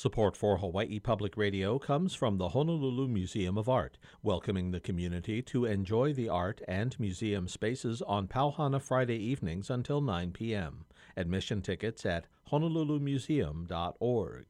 Support 0.00 0.34
for 0.34 0.56
Hawaii 0.56 0.98
Public 0.98 1.36
Radio 1.36 1.78
comes 1.78 2.14
from 2.14 2.38
the 2.38 2.48
Honolulu 2.48 3.06
Museum 3.06 3.58
of 3.58 3.68
Art, 3.68 3.98
welcoming 4.22 4.70
the 4.70 4.80
community 4.80 5.42
to 5.42 5.66
enjoy 5.66 6.14
the 6.14 6.26
art 6.26 6.62
and 6.66 6.98
museum 6.98 7.46
spaces 7.48 8.00
on 8.00 8.26
Pauhana 8.26 8.80
Friday 8.80 9.18
evenings 9.18 9.68
until 9.68 10.00
9 10.00 10.32
p.m. 10.32 10.86
Admission 11.18 11.60
tickets 11.60 12.06
at 12.06 12.24
honolulumuseum.org. 12.50 14.46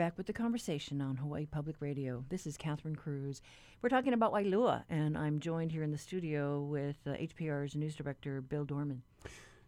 back 0.00 0.16
with 0.16 0.26
the 0.26 0.32
conversation 0.32 1.02
on 1.02 1.14
Hawaii 1.14 1.44
Public 1.44 1.76
Radio. 1.78 2.24
This 2.30 2.46
is 2.46 2.56
Catherine 2.56 2.96
Cruz. 2.96 3.42
We're 3.82 3.90
talking 3.90 4.14
about 4.14 4.32
Waialua, 4.32 4.84
and 4.88 5.14
I'm 5.14 5.40
joined 5.40 5.70
here 5.70 5.82
in 5.82 5.90
the 5.90 5.98
studio 5.98 6.62
with 6.62 6.96
uh, 7.06 7.10
HPR's 7.10 7.76
news 7.76 7.96
director, 7.96 8.40
Bill 8.40 8.64
Dorman. 8.64 9.02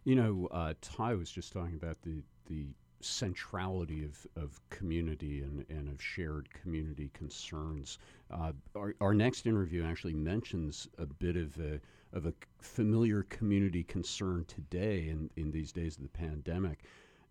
You 0.05 0.15
know, 0.15 0.47
uh, 0.49 0.73
Ty 0.81 1.13
was 1.13 1.29
just 1.29 1.53
talking 1.53 1.75
about 1.75 2.01
the, 2.01 2.23
the 2.47 2.65
centrality 2.99 4.03
of, 4.03 4.25
of 4.35 4.59
community 4.71 5.43
and, 5.43 5.67
and 5.69 5.87
of 5.87 6.01
shared 6.01 6.49
community 6.51 7.11
concerns. 7.13 7.99
Uh, 8.31 8.53
our, 8.75 8.95
our 9.01 9.13
next 9.13 9.45
interview 9.45 9.85
actually 9.85 10.15
mentions 10.15 10.87
a 10.97 11.05
bit 11.05 11.37
of 11.37 11.55
a, 11.59 11.79
of 12.11 12.25
a 12.25 12.33
familiar 12.59 13.21
community 13.29 13.83
concern 13.83 14.45
today 14.47 15.09
in, 15.09 15.29
in 15.35 15.51
these 15.51 15.71
days 15.71 15.95
of 15.97 16.01
the 16.01 16.09
pandemic 16.09 16.79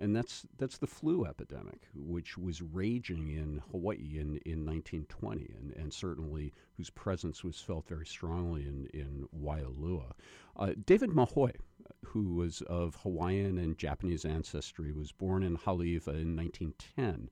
and 0.02 0.16
that's 0.16 0.44
that's 0.58 0.78
the 0.78 0.86
flu 0.88 1.24
epidemic, 1.24 1.86
which 1.94 2.36
was 2.36 2.60
raging 2.60 3.28
in 3.28 3.62
Hawaii 3.70 4.18
in, 4.18 4.40
in 4.44 4.66
1920, 4.66 5.54
and, 5.56 5.72
and 5.76 5.94
certainly 5.94 6.52
whose 6.76 6.90
presence 6.90 7.44
was 7.44 7.60
felt 7.60 7.86
very 7.86 8.04
strongly 8.04 8.62
in 8.62 8.88
in 8.92 9.28
Waialua. 9.32 10.10
Uh, 10.56 10.72
David 10.84 11.10
Mahoe, 11.10 11.52
who 12.04 12.34
was 12.34 12.62
of 12.62 12.96
Hawaiian 12.96 13.58
and 13.58 13.78
Japanese 13.78 14.24
ancestry, 14.24 14.90
was 14.90 15.12
born 15.12 15.44
in 15.44 15.56
Haleiwa 15.56 16.08
in 16.08 16.34
1910. 16.34 17.30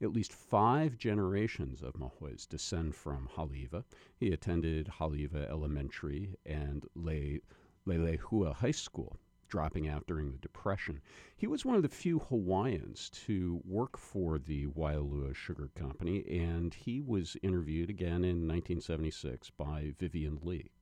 At 0.00 0.12
least 0.12 0.32
five 0.32 0.96
generations 0.96 1.82
of 1.82 1.94
Mahoes 1.94 2.48
descend 2.48 2.94
from 2.94 3.28
Haleiwa. 3.36 3.82
He 4.16 4.30
attended 4.30 4.86
Haleiwa 4.86 5.50
Elementary 5.50 6.36
and 6.46 6.86
Le 6.94 7.40
Leilehua 7.86 8.54
High 8.54 8.70
School 8.70 9.18
dropping 9.54 9.86
out 9.86 10.04
during 10.08 10.32
the 10.32 10.38
Depression. 10.38 11.00
He 11.36 11.46
was 11.46 11.64
one 11.64 11.76
of 11.76 11.82
the 11.82 11.88
few 11.88 12.18
Hawaiians 12.18 13.08
to 13.26 13.60
work 13.64 13.96
for 13.96 14.36
the 14.36 14.66
Waialua 14.66 15.32
Sugar 15.32 15.70
Company, 15.76 16.24
and 16.28 16.74
he 16.74 17.00
was 17.00 17.36
interviewed 17.40 17.88
again 17.88 18.24
in 18.24 18.48
1976 18.48 19.50
by 19.50 19.92
Vivian 19.96 20.40
Lee. 20.42 20.72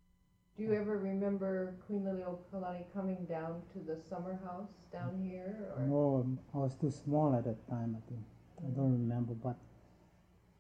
Do 0.56 0.62
you 0.62 0.72
ever 0.72 0.96
remember 0.96 1.74
Queen 1.86 2.00
Liliuokalani 2.00 2.84
coming 2.94 3.26
down 3.28 3.60
to 3.74 3.78
the 3.80 4.00
summer 4.08 4.40
house 4.42 4.70
down 4.90 5.20
here? 5.22 5.54
Or? 5.76 5.82
No, 5.82 6.38
I 6.54 6.56
was 6.56 6.74
too 6.74 6.90
small 6.90 7.36
at 7.36 7.44
that 7.44 7.68
time, 7.68 7.94
I 7.98 8.00
think. 8.08 8.24
I 8.66 8.74
don't 8.74 8.92
remember, 8.92 9.34
but 9.34 9.56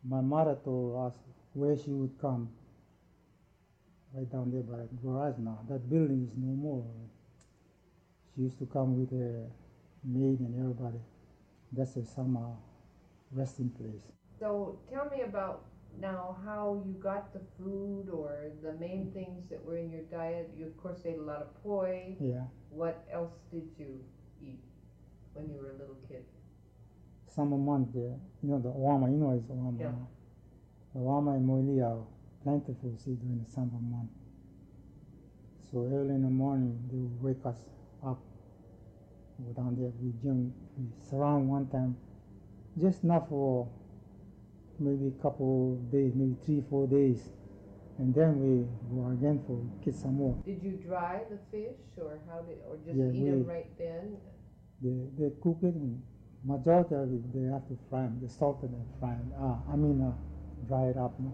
my 0.06 0.20
mother 0.20 0.58
told 0.62 1.06
us 1.06 1.18
where 1.54 1.78
she 1.78 1.92
would 1.92 2.20
come. 2.20 2.50
Right 4.12 4.30
down 4.30 4.50
there 4.50 4.60
by 4.60 4.82
the 4.82 4.88
garage 5.02 5.38
now. 5.38 5.60
That 5.70 5.88
building 5.88 6.28
is 6.30 6.36
no 6.36 6.52
more. 6.54 6.84
She 8.34 8.42
used 8.42 8.58
to 8.58 8.66
come 8.66 8.98
with 8.98 9.10
her 9.10 9.46
maid 10.04 10.40
and 10.40 10.58
everybody. 10.58 11.00
That's 11.72 11.94
her 11.94 12.04
summer 12.04 12.46
resting 13.30 13.70
place. 13.70 14.02
So 14.38 14.78
tell 14.90 15.08
me 15.10 15.22
about 15.22 15.64
now 16.00 16.36
how 16.44 16.82
you 16.86 16.92
got 16.94 17.32
the 17.32 17.40
food 17.58 18.08
or 18.10 18.50
the 18.62 18.72
main 18.74 19.10
things 19.12 19.48
that 19.50 19.62
were 19.64 19.76
in 19.76 19.90
your 19.90 20.02
diet. 20.02 20.50
You 20.56 20.66
of 20.66 20.76
course 20.82 21.00
ate 21.04 21.18
a 21.18 21.22
lot 21.22 21.42
of 21.42 21.62
poi. 21.62 22.16
Yeah. 22.20 22.44
What 22.70 23.04
else 23.12 23.34
did 23.52 23.68
you 23.78 24.00
eat 24.42 24.60
when 25.34 25.48
you 25.50 25.58
were 25.58 25.70
a 25.70 25.78
little 25.78 25.98
kid? 26.08 26.24
Summer 27.28 27.56
month 27.56 27.88
there, 27.94 28.16
you 28.42 28.50
know 28.50 28.58
the 28.58 28.68
wama, 28.68 29.10
you 29.10 29.16
know 29.16 29.32
it's 29.32 29.46
wama. 29.46 29.80
Yeah. 29.80 29.90
The 30.94 31.00
wama 31.00 31.36
and 31.36 31.48
moili 31.48 31.82
are 31.82 32.04
plentiful 32.42 32.94
see 32.96 33.12
during 33.12 33.42
the 33.44 33.50
summer 33.50 33.80
month. 33.80 34.10
So 35.70 35.88
early 35.92 36.14
in 36.14 36.22
the 36.22 36.30
morning 36.30 36.78
they 36.90 36.98
would 36.98 37.22
wake 37.22 37.46
us 37.46 37.56
up. 38.06 38.18
Go 39.44 39.52
down 39.62 39.76
there, 39.78 39.90
we 40.00 40.12
jump, 40.22 40.52
we 40.76 40.84
surround 41.10 41.48
one 41.48 41.66
time, 41.68 41.96
just 42.80 43.02
not 43.02 43.28
for 43.28 43.68
maybe 44.78 45.08
a 45.08 45.22
couple 45.22 45.76
days, 45.90 46.12
maybe 46.14 46.36
three, 46.44 46.62
four 46.70 46.86
days. 46.86 47.30
And 47.98 48.14
then 48.14 48.40
we 48.40 48.66
go 48.94 49.10
again 49.10 49.42
for 49.46 49.58
get 49.84 49.94
some 49.94 50.14
more. 50.16 50.36
Did 50.44 50.62
you 50.62 50.72
dry 50.72 51.22
the 51.30 51.38
fish 51.50 51.76
or 51.98 52.18
how 52.28 52.40
did, 52.42 52.58
or 52.68 52.76
just 52.86 52.96
Yeah, 52.98 53.06
eat 53.12 53.22
we- 53.24 53.30
them 53.30 53.46
right 53.46 53.78
then? 53.78 54.16
They, 54.80 55.06
they 55.18 55.30
cook 55.42 55.58
it 55.62 55.74
and 55.74 56.02
majority 56.44 56.94
of 56.96 57.02
it 57.12 57.32
they 57.32 57.46
have 57.52 57.66
to 57.68 57.78
fry 57.88 58.02
them, 58.02 58.18
they 58.20 58.28
salt 58.28 58.58
it 58.64 58.70
and 58.70 58.84
fry 58.98 59.10
them. 59.10 59.32
Ah, 59.38 59.58
I 59.72 59.76
mean 59.76 60.00
uh, 60.02 60.12
dry 60.66 60.86
it 60.88 60.96
up, 60.96 61.18
no? 61.20 61.32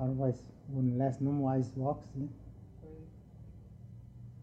Otherwise 0.00 0.42
wouldn't 0.68 0.98
last 0.98 1.20
no 1.20 1.30
more 1.30 1.52
ice 1.54 1.68
box. 1.68 2.06
Yeah? 2.18 2.26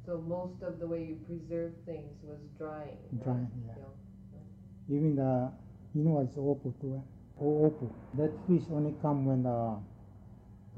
So 0.05 0.23
most 0.27 0.61
of 0.61 0.79
the 0.79 0.85
way 0.85 1.03
you 1.03 1.15
preserve 1.25 1.73
things 1.85 2.13
was 2.23 2.37
drying. 2.57 2.97
right? 3.11 3.23
Drying, 3.23 3.49
yeah. 3.67 4.95
Even 4.95 5.15
the, 5.15 5.51
you 5.95 6.03
know 6.03 6.11
what's 6.21 6.35
opo 6.37 6.73
too, 6.79 6.95
eh? 6.95 7.43
O- 7.43 7.65
opo. 7.71 7.91
That 8.13 8.31
fish 8.47 8.63
only 8.71 8.93
come 9.01 9.25
when 9.25 9.43
the, 9.43 9.75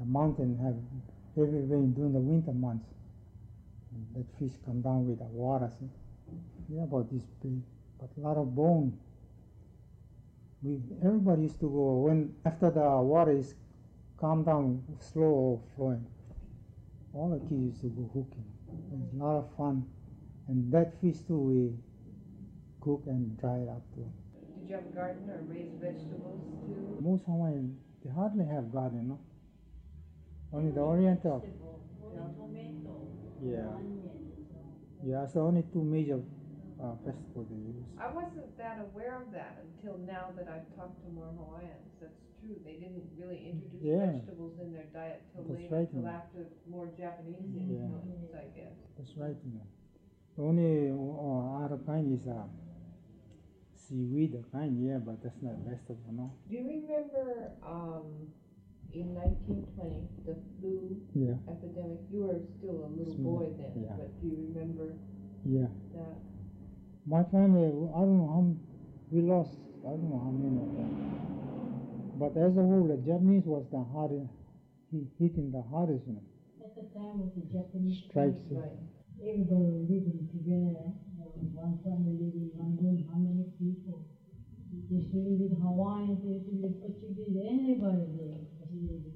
the 0.00 0.06
mountain 0.06 0.56
have 0.64 0.76
heavy 1.36 1.58
rain 1.60 1.92
during 1.92 2.14
the 2.14 2.18
winter 2.20 2.52
months. 2.52 2.88
And 3.92 4.06
that 4.16 4.38
fish 4.38 4.56
come 4.64 4.80
down 4.80 5.06
with 5.06 5.18
the 5.18 5.24
water, 5.26 5.70
see? 5.78 5.88
Yeah, 6.74 6.84
about 6.84 7.10
this 7.12 7.24
big, 7.42 7.60
but 8.00 8.08
a 8.16 8.20
lot 8.20 8.36
of 8.38 8.54
bone. 8.54 8.96
We, 10.62 10.80
everybody 11.04 11.42
used 11.42 11.60
to 11.60 11.68
go, 11.68 12.00
when, 12.08 12.34
after 12.46 12.70
the 12.70 12.80
water 12.80 13.32
is 13.32 13.54
calm 14.18 14.42
down, 14.44 14.82
slow 15.00 15.62
flowing, 15.76 16.04
all 17.12 17.30
the 17.30 17.38
kids 17.40 17.52
used 17.62 17.80
to 17.82 17.88
go 17.88 18.10
hooking. 18.14 18.44
It's 18.92 19.12
a 19.12 19.16
lot 19.16 19.36
of 19.38 19.48
fun. 19.56 19.86
And 20.48 20.72
that 20.72 21.00
fish 21.00 21.18
too, 21.26 21.38
we 21.38 21.72
cook 22.80 23.02
and 23.06 23.38
dry 23.38 23.58
it 23.58 23.68
up 23.68 23.82
too. 23.94 24.10
Did 24.60 24.68
you 24.68 24.74
have 24.76 24.86
a 24.86 24.94
garden 24.94 25.30
or 25.30 25.42
raise 25.46 25.72
vegetables 25.80 26.40
too? 26.64 26.98
Most 27.00 27.24
Hawaiian, 27.26 27.76
they 28.04 28.10
hardly 28.10 28.46
have 28.46 28.72
garden, 28.72 29.08
no? 29.08 29.18
Only 30.52 30.72
the 30.72 30.80
Oriental. 30.80 31.44
Yeah. 33.42 33.68
Yeah, 35.04 35.26
so 35.26 35.42
only 35.46 35.62
two 35.72 35.82
major 35.82 36.20
uh, 36.82 36.94
festivals 37.04 37.46
they 37.50 37.56
use. 37.56 37.86
I 38.00 38.10
wasn't 38.10 38.56
that 38.58 38.78
aware 38.80 39.20
of 39.20 39.30
that 39.32 39.62
until 39.62 39.98
now 39.98 40.32
that 40.36 40.48
I've 40.48 40.66
talked 40.76 40.98
to 41.04 41.12
more 41.12 41.30
Hawaiians. 41.38 41.92
That's 42.00 42.18
true. 42.40 42.56
They 42.64 42.74
didn't 42.82 43.04
really 43.18 43.50
introduce 43.50 43.82
Yeah. 43.82 44.12
vegetables 44.12 44.58
in 44.60 44.72
their 44.72 44.86
diet 44.92 45.22
till 45.32 45.44
That's 45.44 45.60
later, 45.60 45.74
right, 45.74 45.90
till 45.90 46.02
yeah. 46.02 46.18
after 46.20 46.40
more 46.68 46.86
Japanese 46.96 47.48
Yeah. 47.54 47.62
influence, 47.62 48.32
I 48.34 48.46
guess. 48.56 48.76
That's 48.96 49.16
right, 49.16 49.36
you 49.44 49.52
know. 49.54 49.66
The 50.36 50.42
only 50.42 50.90
uh, 50.90 51.64
other 51.64 51.78
kind 51.84 52.12
is 52.12 52.26
uh, 52.26 52.46
seaweed, 53.74 54.36
kind, 54.52 54.78
yeah, 54.80 54.98
but 54.98 55.22
that's 55.22 55.40
not 55.42 55.56
vegetable, 55.66 56.12
no? 56.12 56.30
Do 56.48 56.56
you 56.56 56.66
remember 56.68 57.50
um, 57.62 58.28
in 58.92 59.14
1920 59.14 60.08
the 60.26 60.34
flu 60.58 61.00
Yeah. 61.14 61.34
epidemic? 61.48 61.98
You 62.10 62.20
were 62.20 62.40
still 62.58 62.84
a 62.86 62.90
little 62.94 63.14
Small, 63.14 63.38
boy 63.38 63.50
then, 63.58 63.72
yeah. 63.82 63.96
but 63.96 64.10
do 64.20 64.26
you 64.28 64.36
remember 64.52 64.94
Yeah. 65.44 65.68
that? 65.94 66.18
My 67.06 67.24
family, 67.24 67.66
I 67.94 68.00
don't 68.04 68.18
know 68.18 68.28
how 68.28 68.38
m- 68.40 68.60
we 69.10 69.22
lost. 69.22 69.56
I 69.82 69.90
don't 69.90 70.10
know 70.10 70.18
how 70.18 70.30
many 70.30 70.60
of 70.60 70.74
them. 70.76 71.37
But 72.18 72.34
as 72.34 72.50
a 72.58 72.66
whole, 72.66 72.90
the 72.90 72.98
Japanese 73.06 73.46
was 73.46 73.62
the 73.70 73.78
hardest, 73.78 74.26
he 74.90 75.06
hitting 75.22 75.54
the 75.54 75.62
hardest, 75.70 76.02
you 76.10 76.18
know. 76.18 76.26
At 76.66 76.74
the 76.74 76.90
time 76.90 77.22
of 77.22 77.30
the 77.30 77.46
Japanese 77.46 78.10
Strikes, 78.10 78.42
strike, 78.50 78.74
everybody 79.22 79.70
was 79.70 79.86
living 79.86 80.26
together. 80.34 80.98
There 81.14 81.30
was 81.30 81.46
one 81.54 81.78
family 81.86 82.18
living 82.18 82.50
in 82.50 82.58
one 82.58 82.74
room. 82.82 83.06
How 83.06 83.22
many 83.22 83.54
people? 83.54 84.02
They 84.66 84.98
used 84.98 85.14
to 85.14 85.22
live 85.22 85.46
with 85.46 85.62
Hawaiians, 85.62 86.18
they 86.26 86.42
used 86.42 86.50
to 86.50 86.58
live 86.58 86.74
Portuguese, 86.82 87.38
anybody 87.38 88.10
there 88.18 88.34
was 88.34 88.66
living. 88.74 89.14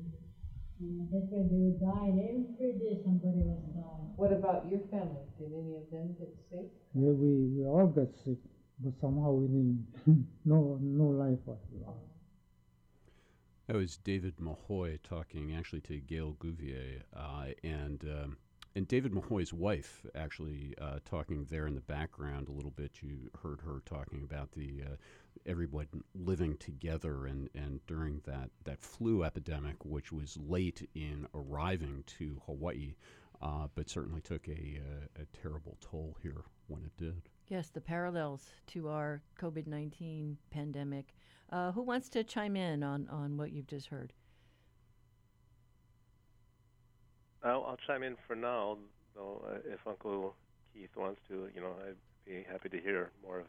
And 0.78 1.10
that's 1.10 1.26
why 1.26 1.42
they 1.42 1.58
were 1.58 1.78
dying. 1.82 2.54
Every 2.54 2.78
day 2.78 3.02
somebody 3.02 3.42
was 3.42 3.66
dying. 3.74 4.14
What 4.14 4.30
about 4.30 4.70
your 4.70 4.86
family? 4.94 5.26
Did 5.42 5.50
any 5.50 5.74
of 5.74 5.90
them 5.90 6.14
get 6.22 6.30
sick? 6.54 6.70
Yeah, 6.94 7.10
we, 7.18 7.50
we 7.50 7.66
all 7.66 7.90
got 7.90 8.14
sick, 8.22 8.38
but 8.78 8.94
somehow 9.02 9.34
we 9.34 9.50
didn't. 9.50 9.90
no, 10.46 10.78
no 10.78 11.10
life 11.10 11.42
was 11.50 11.58
lost. 11.82 12.11
That 13.72 13.78
was 13.78 13.96
David 13.96 14.38
Mahoe 14.38 14.98
talking 15.02 15.54
actually 15.54 15.80
to 15.80 15.96
Gail 15.96 16.36
Gouvier, 16.38 17.04
uh, 17.16 17.52
and 17.64 18.04
um, 18.04 18.36
and 18.76 18.86
David 18.86 19.14
Mahoe's 19.14 19.54
wife 19.54 20.04
actually 20.14 20.74
uh, 20.78 20.98
talking 21.06 21.46
there 21.48 21.66
in 21.66 21.74
the 21.74 21.80
background 21.80 22.48
a 22.48 22.52
little 22.52 22.70
bit. 22.70 23.00
You 23.00 23.30
heard 23.42 23.62
her 23.62 23.80
talking 23.86 24.22
about 24.22 24.52
the 24.52 24.82
uh, 24.84 24.96
everyone 25.46 25.86
living 26.14 26.58
together, 26.58 27.24
and, 27.24 27.48
and 27.54 27.80
during 27.86 28.20
that 28.26 28.50
that 28.64 28.82
flu 28.82 29.24
epidemic, 29.24 29.82
which 29.86 30.12
was 30.12 30.36
late 30.36 30.86
in 30.94 31.26
arriving 31.34 32.04
to 32.18 32.42
Hawaii, 32.44 32.96
uh, 33.40 33.68
but 33.74 33.88
certainly 33.88 34.20
took 34.20 34.48
a, 34.48 34.80
uh, 34.82 35.22
a 35.22 35.24
terrible 35.42 35.78
toll 35.80 36.18
here 36.22 36.44
when 36.68 36.82
it 36.82 36.94
did. 36.98 37.22
Yes, 37.48 37.70
the 37.70 37.80
parallels 37.80 38.50
to 38.66 38.88
our 38.88 39.22
COVID 39.40 39.66
19 39.66 40.36
pandemic. 40.50 41.14
Uh, 41.52 41.70
who 41.72 41.82
wants 41.82 42.08
to 42.08 42.24
chime 42.24 42.56
in 42.56 42.82
on, 42.82 43.06
on 43.10 43.36
what 43.36 43.52
you've 43.52 43.66
just 43.66 43.88
heard? 43.88 44.14
I'll, 47.44 47.64
I'll 47.64 47.78
chime 47.86 48.02
in 48.02 48.16
for 48.26 48.34
now, 48.34 48.78
though. 49.14 49.44
Uh, 49.46 49.58
if 49.66 49.80
Uncle 49.86 50.34
Keith 50.72 50.90
wants 50.96 51.20
to, 51.28 51.48
you 51.54 51.60
know, 51.60 51.74
I'd 51.86 51.96
be 52.24 52.46
happy 52.50 52.70
to 52.70 52.80
hear 52.80 53.10
more 53.22 53.40
of 53.40 53.46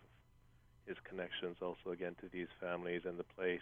his 0.85 0.97
connections 1.07 1.57
also 1.61 1.91
again 1.93 2.15
to 2.19 2.27
these 2.33 2.47
families 2.59 3.03
and 3.05 3.17
the 3.17 3.23
place. 3.23 3.61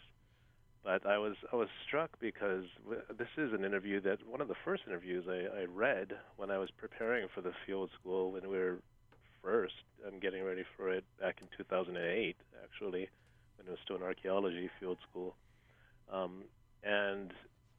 But 0.84 1.06
I 1.06 1.20
was 1.20 1.36
I 1.54 1.56
was 1.58 1.68
struck 1.88 2.10
because 2.20 2.64
w- 2.84 3.04
this 3.16 3.28
is 3.38 3.54
an 3.54 3.64
interview 3.64 4.02
that 4.02 4.28
one 4.28 4.42
of 4.42 4.48
the 4.48 4.56
first 4.66 4.82
interviews 4.88 5.26
I, 5.30 5.62
I 5.62 5.66
read 5.66 6.14
when 6.38 6.50
I 6.50 6.58
was 6.58 6.72
preparing 6.72 7.28
for 7.36 7.42
the 7.42 7.52
field 7.68 7.92
school 8.00 8.32
when 8.32 8.50
we 8.50 8.58
were 8.58 8.80
first 9.44 9.76
and 10.08 10.20
getting 10.20 10.44
ready 10.44 10.64
for 10.76 10.90
it 10.92 11.04
back 11.20 11.38
in 11.42 11.48
2008 11.56 12.36
actually 12.64 13.10
when 13.62 13.68
it 13.68 13.72
was 13.72 13.80
still 13.84 13.98
an 13.98 14.04
archaeology 14.04 14.70
field 14.80 14.98
school. 15.10 15.36
Um, 16.12 16.44
and 16.84 17.32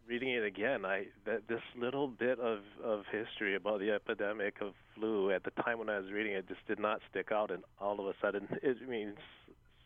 reading 0.06 0.30
it 0.30 0.44
again, 0.44 0.84
I 0.84 1.06
that 1.26 1.48
this 1.48 1.60
little 1.76 2.08
bit 2.08 2.38
of 2.38 2.60
of 2.82 3.02
history 3.10 3.56
about 3.56 3.80
the 3.80 3.90
epidemic 3.90 4.60
of 4.60 4.74
flu 4.94 5.30
at 5.30 5.44
the 5.44 5.50
time 5.62 5.78
when 5.78 5.88
I 5.88 5.98
was 5.98 6.10
reading 6.10 6.32
it 6.32 6.48
just 6.48 6.66
did 6.66 6.78
not 6.78 7.00
stick 7.10 7.32
out, 7.32 7.50
and 7.50 7.64
all 7.80 8.00
of 8.00 8.06
a 8.06 8.14
sudden 8.20 8.48
it 8.62 8.88
means 8.88 9.16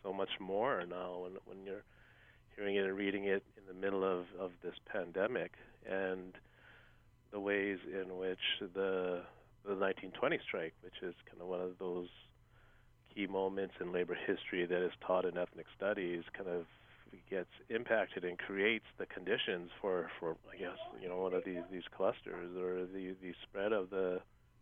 so 0.03 0.13
much 0.13 0.29
more 0.39 0.83
now 0.87 1.19
when 1.23 1.33
when 1.45 1.65
you're 1.65 1.83
hearing 2.55 2.75
it 2.75 2.85
and 2.85 2.95
reading 2.95 3.25
it 3.25 3.43
in 3.57 3.63
the 3.67 3.79
middle 3.79 4.03
of 4.03 4.25
of 4.39 4.51
this 4.63 4.75
pandemic 4.91 5.53
and 5.89 6.33
the 7.31 7.39
ways 7.39 7.79
in 7.91 8.17
which 8.17 8.39
the 8.59 9.23
the 9.65 9.75
1920 9.75 10.39
strike, 10.47 10.73
which 10.81 10.95
is 11.01 11.13
kind 11.29 11.41
of 11.41 11.47
one 11.47 11.59
of 11.59 11.77
those 11.77 12.07
key 13.17 13.27
moments 13.27 13.73
in 13.81 13.91
labor 13.91 14.15
history 14.27 14.65
that 14.65 14.85
is 14.85 14.91
taught 15.05 15.25
in 15.25 15.37
ethnic 15.37 15.65
studies, 15.75 16.23
kind 16.35 16.49
of 16.49 16.65
gets 17.29 17.49
impacted 17.69 18.23
and 18.23 18.37
creates 18.37 18.85
the 18.99 19.05
conditions 19.05 19.71
for, 19.81 20.09
for 20.19 20.35
I 20.53 20.57
guess 20.57 20.77
you 21.01 21.09
know 21.09 21.17
one 21.17 21.33
of 21.33 21.43
these 21.45 21.63
these 21.71 21.87
clusters 21.95 22.55
or 22.57 22.85
the 22.85 23.15
the 23.21 23.33
spread 23.43 23.73
of 23.73 23.89
the 23.89 24.19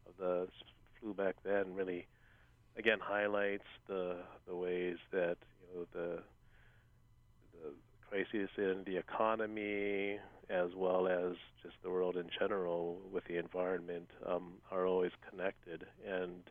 of 0.08 0.14
the 0.20 0.48
flu 1.00 1.14
back 1.14 1.36
then 1.44 1.74
really 1.74 2.08
again 2.78 3.00
highlights 3.02 3.66
the 3.88 4.18
the 4.48 4.56
ways 4.56 4.98
that 5.12 5.38
you 5.60 5.80
know 5.80 5.86
the 5.94 6.20
the 7.54 7.72
crisis 8.10 8.50
in 8.58 8.84
the 8.86 8.98
economy 8.98 10.18
as 10.50 10.70
well 10.76 11.08
as 11.08 11.36
just 11.64 11.76
the 11.84 11.90
world 11.90 12.16
in 12.16 12.30
general 12.40 13.00
with 13.12 13.24
the 13.26 13.38
environment 13.38 14.10
um, 14.28 14.54
are 14.72 14.86
always 14.86 15.12
connected 15.30 15.86
and 16.08 16.44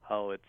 how 0.00 0.30
it's 0.30 0.44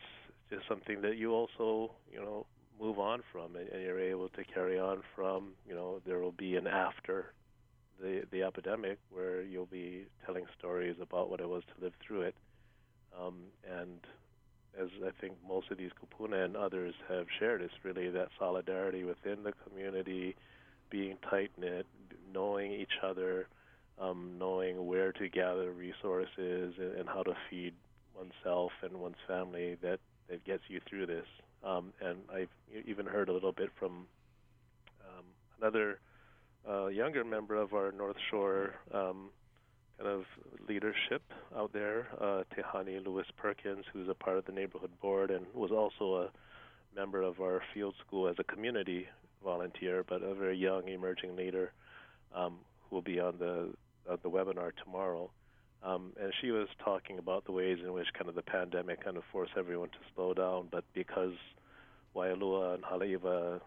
just 0.50 0.68
something 0.68 1.02
that 1.02 1.18
you 1.18 1.32
also 1.32 1.91
you 2.12 2.20
know 2.20 2.45
move 2.80 3.00
on 3.00 3.22
from 3.32 3.56
and, 3.56 3.68
and 3.70 3.84
you're 3.84 4.00
able 4.00 4.30
to 4.30 4.43
carry 4.43 4.80
on 4.80 5.02
from 5.16 5.50
you 5.68 5.76
know 5.76 6.02
there 6.06 6.20
will 6.20 6.32
be 6.32 6.56
an 6.56 6.68
after 6.68 7.34
the 8.02 8.24
the 8.32 8.43
epidemic 8.43 8.97
where 9.12 9.41
you'll 9.41 9.66
be 9.66 10.06
telling 10.26 10.45
stories 10.58 10.95
about 11.02 11.30
what 11.30 11.39
it 11.39 11.50
was 11.50 11.64
to 11.76 11.84
live 11.84 11.93
through 12.06 12.22
it. 12.22 12.36
Um, 13.20 13.36
and 13.70 14.00
as 14.80 14.88
I 15.06 15.10
think 15.20 15.34
most 15.47 15.72
of 15.72 15.78
these 15.78 15.91
kupuna 16.00 16.45
and 16.45 16.56
others 16.56 16.93
have 17.08 17.26
shared, 17.39 17.62
it's 17.62 17.74
really 17.84 18.10
that 18.12 18.30
solidarity 18.38 19.04
within 19.04 19.43
the 19.43 19.54
community, 19.68 20.36
being 20.89 21.18
tight 21.30 21.52
knit, 21.58 21.86
knowing 22.34 22.72
each 22.72 23.00
other, 23.04 23.47
um, 24.00 24.36
knowing 24.38 24.86
where 24.86 25.12
to 25.14 25.28
gather 25.28 25.72
resources 25.72 26.76
and, 26.78 26.95
and 26.97 27.10
how 27.10 27.24
to 27.24 27.34
feed 27.50 27.74
oneself 28.16 28.72
and 28.84 28.97
one's 28.97 29.16
family 29.28 29.78
that, 29.82 30.00
that 30.30 30.43
gets 30.45 30.63
you 30.67 30.80
through 30.88 31.05
this. 31.05 31.25
Um, 31.63 31.91
and 32.01 32.19
I've 32.34 32.49
even 32.86 33.05
heard 33.05 33.30
a 33.30 33.34
little 33.34 33.51
bit 33.51 33.69
from 33.77 34.05
um, 35.05 35.25
another 35.59 35.99
uh, 36.67 36.88
younger 36.88 37.23
member 37.23 37.55
of 37.55 37.73
our 37.73 37.91
North 37.91 38.15
Shore 38.30 38.75
um, 38.93 39.30
kind 39.97 40.09
of 40.09 40.23
leadership 40.67 41.21
out 41.57 41.73
there, 41.73 42.07
uh, 42.21 42.43
Tehani 42.55 43.05
Lewis 43.05 43.27
Perkins, 43.38 43.86
who's 43.91 44.07
a 44.07 44.13
part 44.13 44.38
of 44.38 44.45
the 44.45 44.51
neighborhood 44.51 44.91
board 45.01 45.32
and 45.32 45.45
was 45.53 45.71
also 45.71 46.23
a 46.23 46.30
member 46.95 47.21
of 47.21 47.41
our 47.41 47.61
field 47.73 47.95
school 48.05 48.27
as 48.27 48.36
a 48.39 48.43
community 48.43 49.07
volunteer, 49.43 50.03
but 50.07 50.21
a 50.21 50.34
very 50.34 50.57
young 50.57 50.88
emerging 50.88 51.36
leader 51.36 51.71
um, 52.36 52.55
who 52.89 52.95
will 52.95 53.01
be 53.01 53.19
on 53.19 53.36
the 53.39 53.69
on 54.09 54.17
the 54.23 54.30
webinar 54.30 54.71
tomorrow. 54.84 55.30
Um, 55.84 56.11
and 56.21 56.34
she 56.41 56.51
was 56.51 56.67
talking 56.84 57.19
about 57.19 57.45
the 57.45 57.51
ways 57.51 57.77
in 57.84 57.93
which 57.93 58.07
kind 58.13 58.27
of 58.27 58.36
the 58.36 58.41
pandemic 58.41 59.03
kind 59.03 59.15
of 59.15 59.23
forced 59.32 59.53
everyone 59.57 59.89
to 59.89 59.97
slow 60.13 60.34
down, 60.34 60.67
but 60.71 60.84
because 60.93 61.34
Waialua 62.15 62.75
and 62.75 62.84
Haleiwa, 62.84 63.61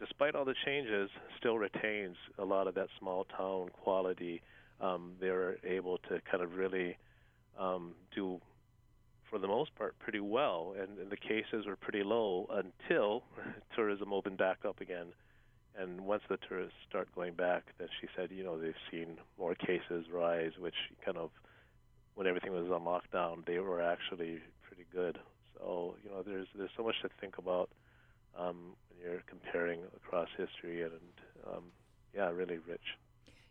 despite 0.00 0.34
all 0.34 0.44
the 0.44 0.56
changes, 0.64 1.08
still 1.38 1.56
retains 1.56 2.16
a 2.38 2.44
lot 2.44 2.66
of 2.66 2.74
that 2.74 2.88
small 2.98 3.24
town 3.36 3.68
quality 3.82 4.42
um, 4.80 5.12
they 5.20 5.30
were 5.30 5.58
able 5.64 5.98
to 6.08 6.20
kind 6.30 6.42
of 6.42 6.54
really 6.54 6.96
um, 7.58 7.92
do, 8.14 8.40
for 9.30 9.38
the 9.38 9.46
most 9.46 9.74
part, 9.74 9.98
pretty 9.98 10.20
well. 10.20 10.74
And, 10.78 10.98
and 10.98 11.10
the 11.10 11.16
cases 11.16 11.66
were 11.66 11.76
pretty 11.76 12.02
low 12.02 12.46
until 12.50 13.22
tourism 13.74 14.12
opened 14.12 14.38
back 14.38 14.58
up 14.66 14.80
again. 14.80 15.06
And 15.78 16.00
once 16.00 16.22
the 16.28 16.38
tourists 16.48 16.78
start 16.88 17.14
going 17.14 17.34
back, 17.34 17.64
then 17.78 17.88
she 18.00 18.08
said, 18.16 18.30
you 18.30 18.42
know, 18.42 18.58
they've 18.58 18.74
seen 18.90 19.18
more 19.38 19.54
cases 19.54 20.06
rise, 20.10 20.52
which 20.58 20.74
kind 21.04 21.18
of, 21.18 21.30
when 22.14 22.26
everything 22.26 22.52
was 22.52 22.70
on 22.70 22.82
lockdown, 22.82 23.44
they 23.44 23.58
were 23.58 23.82
actually 23.82 24.40
pretty 24.62 24.86
good. 24.92 25.18
So, 25.58 25.96
you 26.02 26.10
know, 26.10 26.22
there's 26.22 26.46
there's 26.56 26.70
so 26.76 26.82
much 26.82 26.94
to 27.02 27.10
think 27.20 27.38
about 27.38 27.68
um, 28.38 28.74
when 28.88 28.98
you're 29.02 29.22
comparing 29.26 29.80
across 29.94 30.28
history, 30.36 30.82
and 30.82 30.92
um, 31.46 31.64
yeah, 32.14 32.30
really 32.30 32.58
rich. 32.66 32.96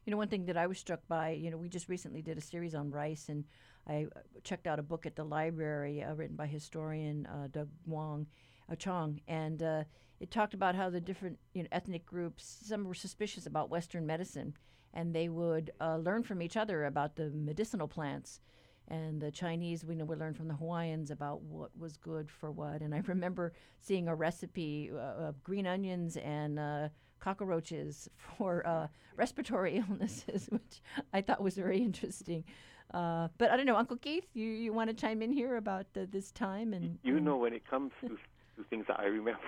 You 0.05 0.11
know, 0.11 0.17
one 0.17 0.27
thing 0.27 0.45
that 0.45 0.57
I 0.57 0.67
was 0.67 0.77
struck 0.77 1.01
by, 1.07 1.31
you 1.31 1.49
know, 1.49 1.57
we 1.57 1.69
just 1.69 1.89
recently 1.89 2.21
did 2.21 2.37
a 2.37 2.41
series 2.41 2.75
on 2.75 2.91
rice, 2.91 3.29
and 3.29 3.43
I 3.87 4.07
uh, 4.15 4.19
checked 4.43 4.67
out 4.67 4.79
a 4.79 4.83
book 4.83 5.05
at 5.05 5.15
the 5.15 5.23
library 5.23 6.03
uh, 6.03 6.13
written 6.13 6.35
by 6.35 6.47
historian 6.47 7.27
uh, 7.27 7.47
Doug 7.51 7.69
Wong, 7.85 8.27
uh, 8.71 8.75
Chong, 8.75 9.21
and 9.27 9.61
uh, 9.61 9.83
it 10.19 10.31
talked 10.31 10.53
about 10.53 10.75
how 10.75 10.89
the 10.89 11.01
different 11.01 11.39
you 11.53 11.63
know, 11.63 11.69
ethnic 11.71 12.05
groups, 12.05 12.61
some 12.65 12.85
were 12.85 12.93
suspicious 12.93 13.45
about 13.45 13.69
Western 13.69 14.05
medicine, 14.05 14.55
and 14.93 15.13
they 15.13 15.29
would 15.29 15.71
uh, 15.81 15.97
learn 15.97 16.23
from 16.23 16.41
each 16.41 16.55
other 16.55 16.85
about 16.85 17.15
the 17.15 17.29
medicinal 17.31 17.87
plants. 17.87 18.39
And 18.87 19.19
the 19.19 19.31
Chinese, 19.31 19.83
we 19.83 19.95
know, 19.95 20.05
we 20.05 20.15
learned 20.15 20.37
from 20.37 20.47
the 20.47 20.53
Hawaiians 20.53 21.09
about 21.09 21.41
what 21.41 21.71
was 21.77 21.97
good 21.97 22.29
for 22.29 22.51
what. 22.51 22.81
And 22.81 22.93
I 22.93 23.01
remember 23.07 23.53
seeing 23.79 24.07
a 24.07 24.15
recipe 24.15 24.91
of 24.93 25.43
green 25.43 25.67
onions 25.67 26.17
and 26.17 26.59
cockroaches 27.19 28.07
for 28.37 28.65
uh, 28.65 28.87
respiratory 29.15 29.77
illnesses, 29.89 30.47
which 30.49 30.81
I 31.13 31.21
thought 31.21 31.41
was 31.41 31.55
very 31.55 31.79
interesting. 31.79 32.43
Uh, 32.93 33.27
but 33.37 33.49
I 33.49 33.57
don't 33.57 33.65
know, 33.65 33.75
Uncle 33.75 33.97
Keith, 33.97 34.27
you, 34.33 34.47
you 34.47 34.71
want 34.71 34.89
to 34.89 34.95
chime 34.95 35.21
in 35.21 35.33
here 35.33 35.57
about 35.57 35.87
the, 35.93 36.05
this 36.05 36.31
time? 36.31 36.71
And 36.73 36.99
you 37.03 37.19
know, 37.19 37.35
when 37.37 37.53
it 37.53 37.67
comes 37.67 37.91
to, 38.01 38.09
to 38.09 38.63
things 38.69 38.85
that 38.87 38.99
I 38.99 39.05
remember 39.05 39.41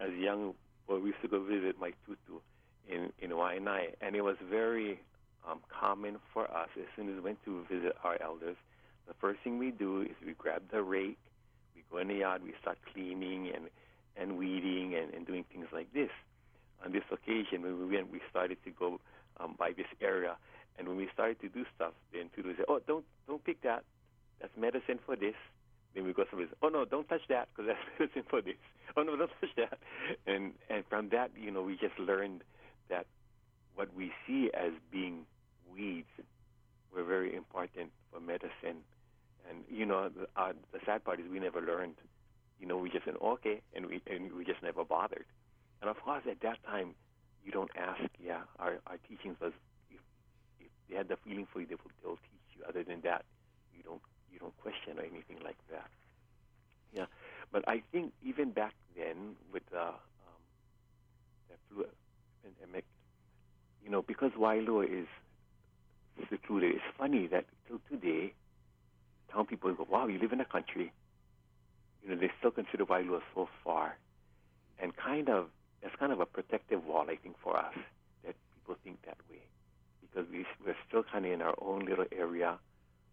as, 0.00 0.10
young, 0.14 0.54
well, 0.86 1.00
we 1.00 1.10
used 1.10 1.22
to 1.22 1.28
go 1.28 1.42
visit 1.42 1.76
my 1.78 1.92
tutu 2.06 2.40
in 2.88 3.12
in 3.18 3.30
Waianae, 3.30 3.94
and 4.00 4.16
it 4.16 4.22
was 4.22 4.36
very 4.48 5.00
um, 5.48 5.60
common 5.68 6.18
for 6.32 6.44
us 6.50 6.68
as 6.76 6.86
soon 6.96 7.08
as 7.08 7.14
we 7.16 7.20
went 7.20 7.44
to 7.44 7.64
visit 7.70 7.96
our 8.04 8.16
elders. 8.22 8.56
The 9.06 9.14
first 9.14 9.40
thing 9.42 9.58
we 9.58 9.70
do 9.70 10.02
is 10.02 10.10
we 10.24 10.34
grab 10.34 10.62
the 10.70 10.82
rake, 10.82 11.18
we 11.74 11.82
go 11.90 11.98
in 11.98 12.08
the 12.08 12.16
yard, 12.16 12.42
we 12.42 12.54
start 12.60 12.78
cleaning 12.92 13.50
and 13.54 13.68
and 14.16 14.36
weeding 14.36 14.94
and, 14.94 15.14
and 15.14 15.26
doing 15.26 15.44
things 15.52 15.66
like 15.72 15.92
this 15.92 16.10
on 16.84 16.92
this 16.92 17.04
occasion 17.10 17.62
when 17.62 17.78
we 17.78 17.96
went, 17.96 18.10
we 18.10 18.20
started 18.30 18.58
to 18.64 18.70
go 18.70 19.00
um, 19.40 19.54
by 19.58 19.72
this 19.72 19.86
area, 20.00 20.36
and 20.78 20.88
when 20.88 20.96
we 20.96 21.08
started 21.12 21.40
to 21.40 21.48
do 21.48 21.64
stuff, 21.74 21.92
then 22.12 22.28
people 22.34 22.50
would 22.50 22.56
say, 22.56 22.64
"Oh, 22.68 22.80
don't 22.86 23.04
don't 23.26 23.42
pick 23.44 23.62
that. 23.62 23.84
That's 24.40 24.56
medicine 24.56 24.98
for 25.04 25.16
this." 25.16 25.34
Then 25.94 26.04
we 26.04 26.12
go 26.12 26.24
somewhere, 26.30 26.48
"Oh 26.62 26.68
no, 26.68 26.84
don't 26.84 27.08
touch 27.08 27.22
that 27.28 27.48
because 27.48 27.66
that's 27.68 27.80
medicine 27.98 28.24
for 28.28 28.40
this." 28.42 28.56
Oh 28.96 29.02
no, 29.02 29.16
don't 29.16 29.30
touch 29.40 29.50
that. 29.56 29.78
And 30.26 30.52
and 30.68 30.84
from 30.88 31.08
that, 31.10 31.30
you 31.36 31.50
know, 31.50 31.62
we 31.62 31.76
just 31.76 31.98
learned 31.98 32.42
that 32.88 33.06
what 33.74 33.94
we 33.94 34.12
see 34.26 34.50
as 34.52 34.72
being 34.90 35.24
weeds 35.72 36.08
were 36.94 37.04
very 37.04 37.34
important 37.34 37.90
for 38.12 38.20
medicine. 38.20 38.82
And 39.48 39.64
you 39.70 39.86
know, 39.86 40.08
the, 40.08 40.26
uh, 40.36 40.52
the 40.72 40.80
sad 40.84 41.04
part 41.04 41.20
is 41.20 41.26
we 41.30 41.38
never 41.40 41.60
learned. 41.60 41.96
You 42.60 42.66
know, 42.66 42.76
we 42.76 42.90
just 42.90 43.04
said 43.04 43.14
okay, 43.22 43.62
and 43.74 43.86
we 43.86 44.02
and 44.06 44.32
we 44.32 44.44
just 44.44 44.62
never 44.62 44.84
bothered. 44.84 45.24
And 45.80 45.88
of 45.88 45.96
course, 46.00 46.24
at 46.30 46.40
that 46.40 46.58
time, 46.66 46.94
you 47.44 47.52
don't 47.52 47.70
ask. 47.76 48.10
Yeah, 48.18 48.40
our 48.58 48.78
our 48.86 48.98
teachings 49.08 49.36
was 49.40 49.52
if, 49.90 50.00
if 50.60 50.68
they 50.88 50.96
had 50.96 51.08
the 51.08 51.16
feeling 51.24 51.46
for 51.52 51.60
you, 51.60 51.66
they 51.66 51.76
will 51.76 51.92
they'll 52.02 52.16
teach 52.16 52.56
you. 52.56 52.64
Other 52.68 52.82
than 52.82 53.00
that, 53.02 53.24
you 53.76 53.82
don't 53.82 54.02
you 54.38 54.46
don't 54.46 54.56
question 54.58 54.98
or 54.98 55.02
anything 55.02 55.42
like 55.44 55.58
that. 55.70 55.90
Yeah, 56.92 57.06
but 57.52 57.68
I 57.68 57.82
think 57.92 58.12
even 58.22 58.50
back 58.50 58.74
then 58.96 59.36
with 59.52 59.62
the 59.70 59.88
um, 59.88 60.40
the 61.48 61.54
flu 61.68 61.84
pandemic, 62.42 62.84
you 63.84 63.90
know, 63.90 64.02
because 64.02 64.32
Waialua 64.32 64.84
is 65.02 65.06
secluded, 66.30 66.72
it's 66.76 66.84
funny 66.96 67.26
that 67.26 67.44
till 67.66 67.80
today, 67.90 68.32
town 69.32 69.46
people 69.46 69.72
go, 69.74 69.86
"Wow, 69.90 70.06
you 70.06 70.18
live 70.18 70.32
in 70.32 70.40
a 70.40 70.44
country." 70.46 70.92
You 72.02 72.10
know, 72.10 72.16
they 72.16 72.30
still 72.38 72.52
consider 72.52 72.86
Waialua 72.86 73.20
so 73.34 73.48
far, 73.64 73.96
and 74.78 74.96
kind 74.96 75.28
of 75.28 75.48
that's 75.82 75.94
kind 75.96 76.12
of 76.12 76.20
a 76.20 76.26
protective 76.26 76.84
wall, 76.86 77.06
I 77.08 77.16
think, 77.16 77.36
for 77.42 77.56
us 77.56 77.74
that 78.24 78.34
people 78.54 78.76
think 78.82 79.02
that 79.04 79.18
way 79.30 79.42
because 80.00 80.30
we, 80.32 80.46
we're 80.64 80.76
still 80.88 81.02
kind 81.02 81.26
of 81.26 81.32
in 81.32 81.42
our 81.42 81.54
own 81.60 81.84
little 81.84 82.06
area 82.12 82.58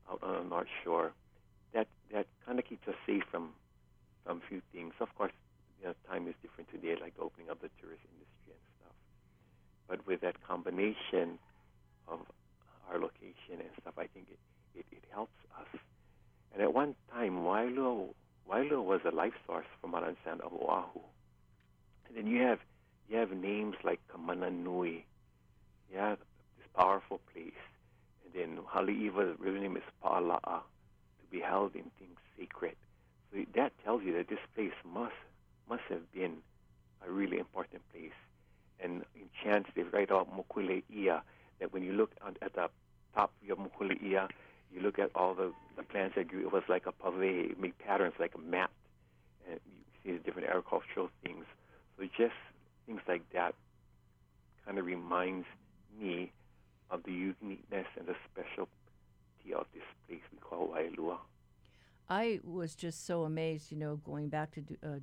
out 0.10 0.20
on 0.24 0.44
the 0.44 0.50
North 0.50 0.68
Shore, 0.84 1.12
that 1.74 1.88
that 2.14 2.28
kind 2.46 2.60
of 2.60 2.66
keeps 2.66 2.88
us 2.88 2.96
safe 3.06 3.24
from 3.32 3.50
from 4.26 4.42
few 4.50 4.62
things. 4.74 4.94
Of 5.00 5.14
course, 5.16 5.32
you 5.82 5.88
know, 5.88 5.94
time 6.10 6.28
is 6.28 6.36
different 6.42 6.72
today, 6.72 6.96
like 7.00 7.14
opening 7.20 7.50
up 7.50 7.62
the 7.62 7.70
tourist 7.80 8.02
industry 8.14 8.54
and 8.54 8.66
stuff. 8.80 8.96
But 9.88 10.08
with 10.08 10.22
that 10.22 10.42
combination 10.48 11.38
of 12.08 12.20
our 12.90 13.00
location 13.00 13.60
and 13.60 13.70
stuff, 13.82 13.94
I 13.98 14.08
think 14.08 14.28
it, 14.32 14.40
it, 14.80 14.86
it 14.92 15.04
helps 15.12 15.38
us. 15.60 15.80
And 16.54 16.62
at 16.62 16.74
one 16.74 16.96
time, 17.14 17.44
Waialua, 17.44 18.10
Waialua 18.50 18.84
was 18.84 19.02
a 19.06 19.14
life 19.14 19.34
source 19.46 19.66
for 19.82 19.88
Malan 19.88 20.18
Sand 20.24 20.42
of 20.42 20.54
Oahu. 20.54 21.02
And 22.08 22.18
then 22.18 22.28
you 22.28 22.42
have 22.44 22.60
you 23.10 23.18
have 23.18 23.32
names 23.32 23.76
like 23.84 24.00
Kamananui, 24.12 25.04
yeah, 25.94 26.16
this 26.16 26.68
powerful 26.76 27.20
place 27.32 27.54
then 28.36 28.60
Haleiwa, 28.74 29.38
the 29.38 29.44
real 29.44 29.62
name 29.62 29.78
is 29.78 29.84
Pa'ala'a, 30.04 30.60
to 30.60 31.26
be 31.32 31.40
held 31.40 31.74
in 31.74 31.84
things 31.98 32.20
sacred. 32.38 32.76
So 33.32 33.40
that 33.56 33.72
tells 33.84 34.04
you 34.04 34.14
that 34.18 34.28
this 34.28 34.40
place 34.54 34.74
must 34.84 35.14
must 35.70 35.84
have 35.90 36.12
been 36.12 36.38
a 37.08 37.10
really 37.10 37.40
important 37.40 37.82
place. 37.92 38.12
And 38.80 39.04
in 39.16 39.30
chants, 39.44 39.70
they 39.76 39.84
write 39.84 40.12
about 40.12 40.30
Mokule 40.36 40.84
Ia, 40.94 41.24
that 41.60 41.74
when 41.74 41.82
you 41.84 41.94
look 41.94 42.12
at 42.26 42.54
the 42.54 42.70
top 43.16 43.32
of 43.42 43.48
your 43.48 43.56
mokuleia, 43.56 44.30
you 44.72 44.82
look 44.82 45.00
at 45.00 45.10
all 45.16 45.34
the, 45.34 45.54
the 45.78 45.84
plants 45.84 46.16
that 46.16 46.28
grew, 46.28 46.42
it 46.42 46.52
was 46.52 46.64
like 46.68 46.86
a 46.86 46.92
pave, 46.92 47.58
made 47.58 47.78
patterns 47.80 48.14
like 48.20 48.36
a 48.36 48.38
mat. 48.38 48.70
And 49.50 49.60
you 49.66 50.12
see 50.12 50.18
the 50.18 50.24
different 50.24 50.50
agricultural 50.50 51.10
things. 51.24 51.46
So 51.98 52.06
just 52.18 52.36
things 52.86 53.02
like 53.08 53.24
that 53.34 53.56
kind 54.66 54.78
of 54.78 54.86
reminds 54.86 55.48
me 56.00 56.32
of 56.92 57.04
the 57.04 57.12
uniqueness 57.12 57.88
and 57.98 58.08
the 58.08 58.16
specialty 58.32 58.70
of 59.56 59.66
this 59.74 59.84
place 60.08 60.22
we 60.32 60.38
call 60.40 60.70
Waialua. 60.70 61.18
I 62.10 62.40
was 62.44 62.76
just 62.76 63.06
so 63.06 63.24
amazed, 63.24 63.72
you 63.72 63.78
know, 63.78 63.98
going 63.98 64.30
back 64.30 64.52
to 64.52 64.62
do, 64.62 64.78
uh, 64.84 65.00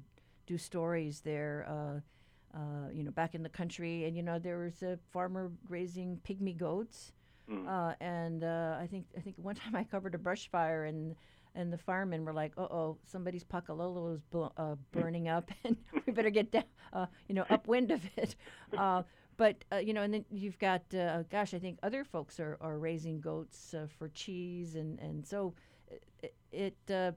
do 0.46 0.56
stories 0.56 1.20
there, 1.20 1.66
uh, 1.68 2.56
uh, 2.56 2.90
you 2.92 3.02
know, 3.02 3.10
back 3.10 3.34
in 3.34 3.42
the 3.42 3.48
country. 3.48 4.04
And, 4.04 4.16
you 4.16 4.22
know, 4.22 4.38
there 4.38 4.58
was 4.58 4.82
a 4.82 4.98
farmer 5.12 5.50
raising 5.68 6.20
pygmy 6.26 6.56
goats. 6.56 7.12
Mm. 7.50 7.96
and 8.00 8.44
uh, 8.44 8.76
I 8.80 8.86
think 8.86 9.06
I 9.18 9.20
think 9.20 9.36
one 9.36 9.54
time 9.62 9.74
I 9.74 9.82
covered 9.82 10.14
a 10.14 10.18
brush 10.18 10.48
fire 10.48 10.84
and 10.84 11.16
and 11.54 11.72
the 11.72 11.78
firemen 11.78 12.24
were 12.24 12.32
like, 12.32 12.52
"Uh 12.56 12.62
oh, 12.62 12.96
somebody's 13.04 13.44
pakalolo 13.44 14.14
is 14.14 14.22
bl- 14.30 14.46
uh, 14.56 14.76
burning 14.90 15.28
up, 15.28 15.50
and 15.64 15.76
we 16.06 16.12
better 16.12 16.30
get 16.30 16.50
down, 16.50 16.64
uh, 16.92 17.06
you 17.28 17.34
know, 17.34 17.44
upwind 17.50 17.90
of 17.90 18.00
it." 18.16 18.36
Uh, 18.76 19.02
but 19.36 19.64
uh, 19.72 19.76
you 19.76 19.92
know, 19.92 20.02
and 20.02 20.14
then 20.14 20.24
you've 20.30 20.58
got, 20.58 20.82
uh, 20.94 21.22
gosh, 21.30 21.54
I 21.54 21.58
think 21.58 21.78
other 21.82 22.04
folks 22.04 22.38
are, 22.40 22.58
are 22.60 22.78
raising 22.78 23.20
goats 23.20 23.74
uh, 23.74 23.86
for 23.98 24.08
cheese, 24.08 24.76
and 24.76 24.98
and 25.00 25.26
so 25.26 25.54
it, 25.90 26.34
it 26.52 27.14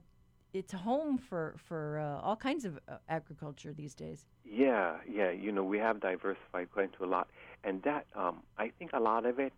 it's 0.52 0.72
a 0.72 0.78
home 0.78 1.18
for 1.18 1.56
for 1.68 1.98
all 2.22 2.36
kinds 2.36 2.64
of 2.64 2.78
agriculture 3.08 3.72
these 3.72 3.94
days. 3.94 4.26
Yeah, 4.44 4.96
yeah, 5.10 5.30
you 5.30 5.52
know, 5.52 5.64
we 5.64 5.78
have 5.78 6.00
diversified 6.00 6.70
quite 6.72 6.86
into 6.86 7.04
a 7.04 7.10
lot, 7.10 7.28
and 7.64 7.82
that 7.82 8.06
um, 8.14 8.42
I 8.56 8.70
think 8.78 8.92
a 8.92 9.00
lot 9.00 9.26
of 9.26 9.38
it 9.38 9.52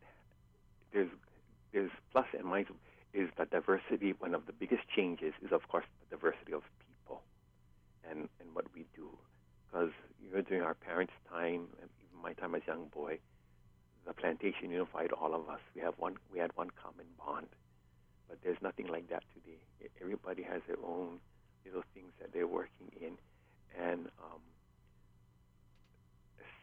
there's 0.92 1.10
there's 1.72 1.90
plus 2.12 2.26
and 2.36 2.44
minus 2.44 2.68
is 3.12 3.28
that 3.38 3.50
diversity. 3.50 4.14
One 4.18 4.34
of 4.34 4.46
the 4.46 4.52
biggest 4.52 4.82
changes 4.94 5.32
is, 5.42 5.52
of 5.52 5.66
course, 5.68 5.84
the 6.00 6.16
diversity 6.16 6.52
of 6.52 6.62
people 6.86 7.22
and, 8.08 8.28
and 8.40 8.54
what 8.54 8.66
we 8.74 8.84
do. 8.94 9.08
Because 9.66 9.90
you 10.22 10.34
know, 10.34 10.42
during 10.42 10.62
our 10.62 10.74
parents' 10.74 11.12
time, 11.30 11.66
my 12.22 12.32
time 12.34 12.54
as 12.54 12.62
young 12.66 12.86
boy, 12.88 13.18
the 14.06 14.12
plantation 14.12 14.70
unified 14.70 15.12
all 15.12 15.34
of 15.34 15.48
us. 15.48 15.60
We 15.74 15.80
have 15.82 15.94
one. 15.98 16.16
We 16.32 16.38
had 16.38 16.50
one 16.54 16.70
common 16.70 17.06
bond. 17.18 17.48
But 18.28 18.38
there's 18.44 18.60
nothing 18.60 18.88
like 18.88 19.08
that 19.08 19.24
today. 19.34 19.58
Everybody 20.00 20.42
has 20.42 20.60
their 20.66 20.76
own 20.84 21.18
little 21.64 21.82
things 21.94 22.12
that 22.20 22.32
they're 22.32 22.46
working 22.46 22.92
in, 23.00 23.16
and 23.78 24.06
um, 24.22 24.40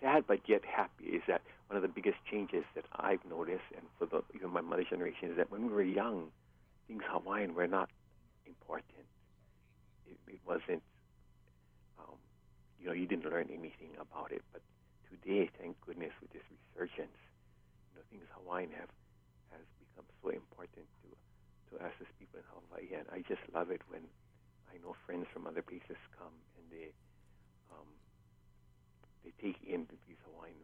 sad 0.02 0.26
but 0.28 0.40
yet 0.48 0.62
happy 0.66 1.06
is 1.06 1.22
that 1.28 1.42
one 1.68 1.76
of 1.78 1.82
the 1.82 1.88
biggest 1.90 2.18
changes 2.30 2.64
that 2.76 2.86
I've 2.94 3.24
noticed, 3.30 3.66
and 3.76 3.86
for 3.98 4.06
the, 4.06 4.24
even 4.36 4.52
my 4.52 4.62
mother's 4.62 4.88
generation, 4.90 5.32
is 5.32 5.38
that 5.38 5.52
when 5.52 5.68
we 5.68 5.74
were 5.74 5.84
young, 5.84 6.30
things 6.88 7.02
Hawaiian 7.10 7.56
were 7.56 7.68
not 7.68 7.90
important. 8.46 9.06
It, 10.06 10.18
it 10.28 10.40
wasn't, 10.46 10.84
um, 12.00 12.18
you 12.80 12.88
know, 12.88 12.94
you 12.94 13.08
didn't 13.08 13.26
learn 13.26 13.50
anything 13.50 13.98
about 14.00 14.32
it. 14.32 14.42
But 14.54 14.62
today, 15.10 15.50
thank 15.60 15.80
goodness, 15.82 16.12
with 16.22 16.32
this 16.32 16.46
resurgence, 16.54 17.18
you 17.90 17.98
know, 17.98 18.04
things 18.10 18.26
Hawaiian 18.38 18.70
have 18.78 18.90
has 19.52 19.66
become 19.82 20.06
so 20.22 20.30
important 20.30 20.86
to 21.02 21.08
to 21.74 21.82
us 21.82 21.94
as 21.98 22.08
people 22.22 22.38
in 22.38 22.46
Hawaii, 22.54 22.94
and 22.94 23.10
I 23.10 23.26
just 23.26 23.42
love 23.50 23.72
it 23.74 23.82
when 23.90 24.06
I 24.70 24.78
know 24.86 24.94
friends 25.06 25.26
from 25.34 25.48
other 25.48 25.66
places 25.66 25.98
come 26.14 26.36
and 26.62 26.66
they 26.70 26.94
um, 27.74 27.90
they 29.26 29.34
take 29.42 29.58
in 29.66 29.90
these 30.06 30.22
Hawaiian 30.30 30.62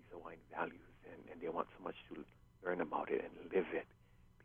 these 0.00 0.08
Hawaiian 0.08 0.40
values 0.48 0.94
and, 1.04 1.20
and 1.28 1.36
they 1.42 1.52
want 1.52 1.68
so 1.76 1.84
much 1.84 1.98
to 2.08 2.24
learn 2.64 2.80
about 2.80 3.12
it 3.12 3.20
and 3.20 3.52
live 3.52 3.68
it 3.76 3.84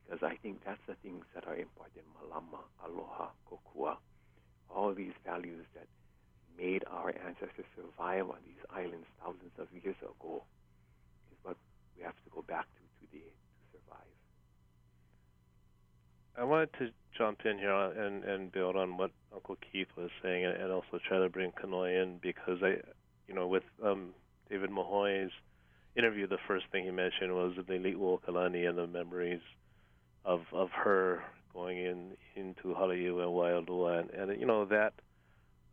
because 0.09 0.25
I 0.25 0.35
think 0.41 0.65
that's 0.65 0.81
the 0.87 0.95
things 1.05 1.23
that 1.35 1.45
are 1.45 1.55
important. 1.55 2.03
Malama, 2.17 2.65
aloha, 2.81 3.29
kokua, 3.45 3.97
all 4.69 4.93
these 4.93 5.13
values 5.23 5.65
that 5.75 5.85
made 6.57 6.83
our 6.89 7.13
ancestors 7.25 7.65
survive 7.77 8.25
on 8.25 8.41
these 8.45 8.61
islands 8.73 9.05
thousands 9.21 9.53
of 9.59 9.67
years 9.71 9.95
ago 10.01 10.43
is 11.31 11.37
what 11.43 11.57
we 11.95 12.03
have 12.03 12.17
to 12.25 12.29
go 12.33 12.41
back 12.41 12.65
to 12.73 12.81
today 13.05 13.29
to 13.29 13.77
survive. 13.77 14.13
I 16.35 16.38
wanted 16.49 16.73
to 16.79 16.89
jump 17.17 17.39
in 17.45 17.57
here 17.57 17.71
and, 17.71 18.23
and 18.23 18.51
build 18.51 18.75
on 18.75 18.97
what 18.97 19.11
Uncle 19.33 19.57
Keith 19.71 19.87
was 19.97 20.09
saying 20.21 20.45
and, 20.45 20.71
also 20.71 20.99
try 21.07 21.19
to 21.19 21.29
bring 21.29 21.51
Kanoe 21.51 22.01
in 22.01 22.17
because 22.21 22.59
I, 22.63 22.77
you 23.27 23.33
know, 23.35 23.47
with 23.47 23.63
um, 23.83 24.09
David 24.49 24.71
Mahoe's 24.71 25.31
interview, 25.95 26.27
the 26.27 26.37
first 26.47 26.65
thing 26.71 26.85
he 26.85 26.91
mentioned 26.91 27.33
was 27.33 27.53
the 27.55 27.73
Lili'uokalani 27.73 28.67
and 28.67 28.77
the 28.77 28.87
memories 28.87 29.41
of 30.25 30.41
of 30.51 30.69
her 30.71 31.23
going 31.53 31.77
in 31.77 32.11
into 32.35 32.75
Haleiwa 32.75 33.23
and 33.23 33.67
Waialua, 33.67 33.99
and, 34.01 34.09
and 34.11 34.39
you 34.39 34.45
know 34.45 34.65
that 34.65 34.93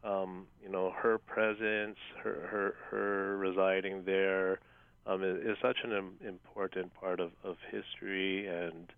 um, 0.05 0.47
you 0.62 0.70
know 0.70 0.93
her 0.97 1.18
presence, 1.18 1.99
her 2.22 2.47
her 2.51 2.74
her 2.91 3.37
residing 3.37 4.05
there 4.05 4.61
um, 5.07 5.22
is, 5.22 5.57
such 5.62 5.79
an 5.85 6.12
important 6.27 6.95
part 6.95 7.20
of 7.20 7.33
of 7.45 7.57
history, 7.70 8.47
and 8.47 8.93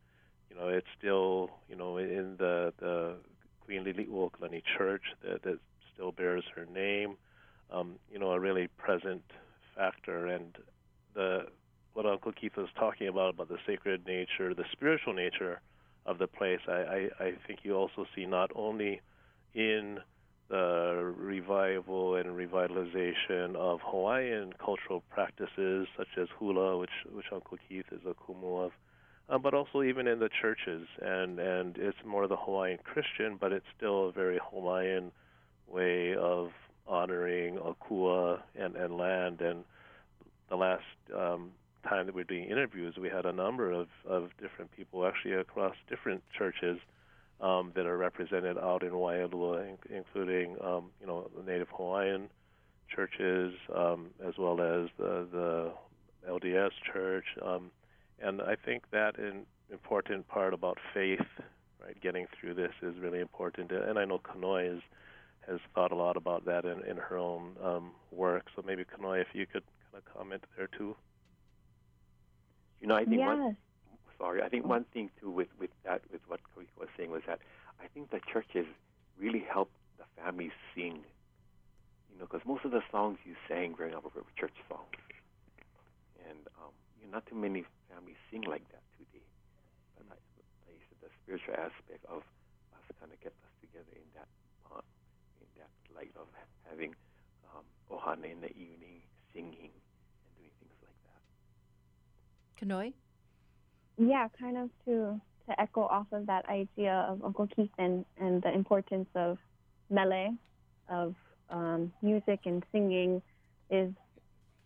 you 0.50 0.56
know 0.56 0.68
it's 0.68 0.86
still 0.98 1.50
know 1.78 1.96
in 1.98 2.36
the 2.38 2.72
the 2.78 3.14
Queen 3.64 3.84
Lili'uokalani 3.84 4.62
Church 4.76 5.02
that 5.22 5.42
that 5.42 5.58
still 5.94 6.12
bears 6.12 6.44
her 6.54 6.66
name, 6.66 7.16
um, 7.72 7.94
you 8.12 8.18
know 8.18 8.32
a 8.32 8.40
really 8.40 8.68
present 8.76 9.22
factor, 9.74 10.26
and 10.26 10.56
the 11.14 11.46
what 11.94 12.06
Uncle 12.06 12.32
Keith 12.32 12.56
was 12.56 12.68
talking 12.78 13.08
about 13.08 13.30
about 13.34 13.48
the 13.48 13.58
sacred 13.66 14.06
nature, 14.06 14.54
the 14.54 14.64
spiritual 14.72 15.14
nature 15.14 15.60
of 16.06 16.18
the 16.18 16.26
place, 16.26 16.60
I, 16.66 16.72
I, 16.72 17.08
I 17.20 17.32
think 17.46 17.60
you 17.64 17.74
also 17.74 18.06
see 18.14 18.24
not 18.24 18.50
only 18.54 19.00
in 19.54 19.98
the 20.48 21.12
revival 21.16 22.14
and 22.14 22.28
revitalization 22.30 23.54
of 23.56 23.80
Hawaiian 23.82 24.54
cultural 24.64 25.02
practices 25.10 25.86
such 25.96 26.08
as 26.16 26.28
hula, 26.38 26.78
which 26.78 26.90
which 27.12 27.26
Uncle 27.30 27.58
Keith 27.68 27.84
is 27.92 28.00
a 28.06 28.14
kumu 28.14 28.64
of, 28.64 28.72
um, 29.28 29.42
but 29.42 29.54
also 29.54 29.82
even 29.82 30.06
in 30.06 30.18
the 30.18 30.30
churches, 30.40 30.86
and 31.00 31.38
and 31.38 31.76
it's 31.76 31.98
more 32.06 32.26
the 32.26 32.36
Hawaiian 32.36 32.78
Christian, 32.82 33.36
but 33.40 33.52
it's 33.52 33.66
still 33.76 34.08
a 34.08 34.12
very 34.12 34.38
Hawaiian 34.50 35.12
way 35.66 36.14
of 36.14 36.50
honoring 36.86 37.58
Akua 37.58 38.40
and 38.58 38.76
and 38.76 38.96
land. 38.96 39.40
And 39.40 39.64
the 40.48 40.56
last 40.56 40.84
um, 41.14 41.50
time 41.88 42.06
that 42.06 42.14
we 42.14 42.22
are 42.22 42.24
doing 42.24 42.44
interviews, 42.44 42.96
we 43.00 43.08
had 43.08 43.26
a 43.26 43.32
number 43.32 43.70
of, 43.72 43.88
of 44.06 44.30
different 44.40 44.70
people 44.76 45.06
actually 45.06 45.34
across 45.34 45.74
different 45.88 46.22
churches 46.36 46.78
um, 47.40 47.72
that 47.74 47.86
are 47.86 47.96
represented 47.96 48.58
out 48.58 48.82
in 48.82 48.90
Waialua, 48.90 49.76
including 49.90 50.56
um, 50.64 50.86
you 51.00 51.06
know 51.06 51.30
the 51.36 51.50
Native 51.50 51.68
Hawaiian 51.76 52.28
churches 52.94 53.54
um, 53.74 54.08
as 54.26 54.34
well 54.38 54.60
as 54.60 54.88
the, 54.98 55.26
the 55.30 55.72
LDS 56.28 56.70
church, 56.90 57.24
um, 57.44 57.70
and 58.20 58.42
I 58.42 58.56
think 58.56 58.90
that 58.90 59.18
an 59.18 59.46
important 59.70 60.26
part 60.28 60.54
about 60.54 60.78
faith, 60.92 61.26
right, 61.80 62.00
getting 62.00 62.26
through 62.38 62.54
this 62.54 62.72
is 62.82 62.98
really 62.98 63.20
important. 63.20 63.70
And 63.70 63.98
I 63.98 64.04
know 64.04 64.18
Kanoe 64.18 64.76
is, 64.76 64.82
has 65.46 65.60
thought 65.74 65.92
a 65.92 65.94
lot 65.94 66.16
about 66.16 66.44
that 66.46 66.64
in, 66.64 66.84
in 66.84 66.96
her 66.96 67.16
own 67.16 67.56
um, 67.62 67.90
work. 68.10 68.46
So 68.56 68.62
maybe 68.66 68.84
Kanoe, 68.84 69.20
if 69.20 69.28
you 69.32 69.46
could 69.46 69.62
kind 69.90 70.02
of 70.04 70.14
comment 70.14 70.44
there 70.56 70.68
too. 70.68 70.96
You 72.80 72.88
know, 72.88 72.94
I 72.94 73.04
think 73.04 73.18
yes. 73.18 73.28
one. 73.28 73.56
Sorry, 74.18 74.42
I 74.42 74.48
think 74.48 74.66
one 74.66 74.84
thing 74.92 75.10
too 75.20 75.30
with 75.30 75.48
with 75.60 75.70
that 75.84 76.02
with 76.10 76.20
what 76.26 76.40
Kawika 76.42 76.80
was 76.80 76.88
saying 76.96 77.10
was 77.10 77.22
that 77.28 77.38
I 77.80 77.86
think 77.86 78.10
the 78.10 78.20
churches 78.32 78.66
really 79.18 79.44
helped 79.48 79.74
the 79.96 80.04
families 80.20 80.50
sing. 80.74 81.04
You 82.10 82.18
know, 82.18 82.26
because 82.26 82.40
most 82.44 82.64
of 82.64 82.72
the 82.72 82.82
songs 82.90 83.18
you 83.24 83.36
sang 83.48 83.72
growing 83.72 83.94
up 83.94 84.04
were 84.04 84.22
church 84.36 84.54
songs, 84.68 84.90
and 86.28 86.38
um, 86.58 86.72
you 87.00 87.06
know, 87.06 87.14
not 87.14 87.26
too 87.26 87.36
many 87.36 87.64
families 87.88 88.20
sing 88.30 88.44
like 88.44 88.64
that 88.70 88.84
today. 88.96 89.24
But 89.96 90.06
I, 90.12 90.18
I 90.68 90.74
said 90.88 90.98
the 91.02 91.10
spiritual 91.24 91.56
aspect 91.56 92.04
of 92.06 92.22
us 92.76 92.84
kind 93.00 93.12
of 93.12 93.18
kept 93.20 93.36
us 93.42 93.54
together 93.60 93.94
in 93.96 94.08
that 94.14 94.28
uh, 94.70 94.84
in 95.40 95.48
that 95.58 95.72
light 95.92 96.12
of 96.16 96.28
having 96.68 96.94
um, 97.50 97.64
ohana 97.90 98.30
in 98.30 98.40
the 98.40 98.52
evening, 98.52 99.00
singing, 99.32 99.72
and 99.72 100.30
doing 100.36 100.52
things 100.60 100.78
like 100.84 101.00
that 101.08 101.22
Kanoe? 102.60 102.92
Yeah, 103.98 104.28
kind 104.38 104.56
of 104.56 104.70
to 104.84 105.20
to 105.48 105.60
echo 105.60 105.82
off 105.82 106.06
of 106.12 106.26
that 106.26 106.48
idea 106.48 107.06
of 107.08 107.24
Uncle 107.24 107.48
Keith 107.48 107.70
and, 107.78 108.04
and 108.20 108.42
the 108.42 108.52
importance 108.52 109.08
of 109.14 109.38
mele, 109.90 110.36
of 110.88 111.14
um, 111.50 111.92
music 112.02 112.40
and 112.44 112.62
singing, 112.70 113.22
is 113.70 113.90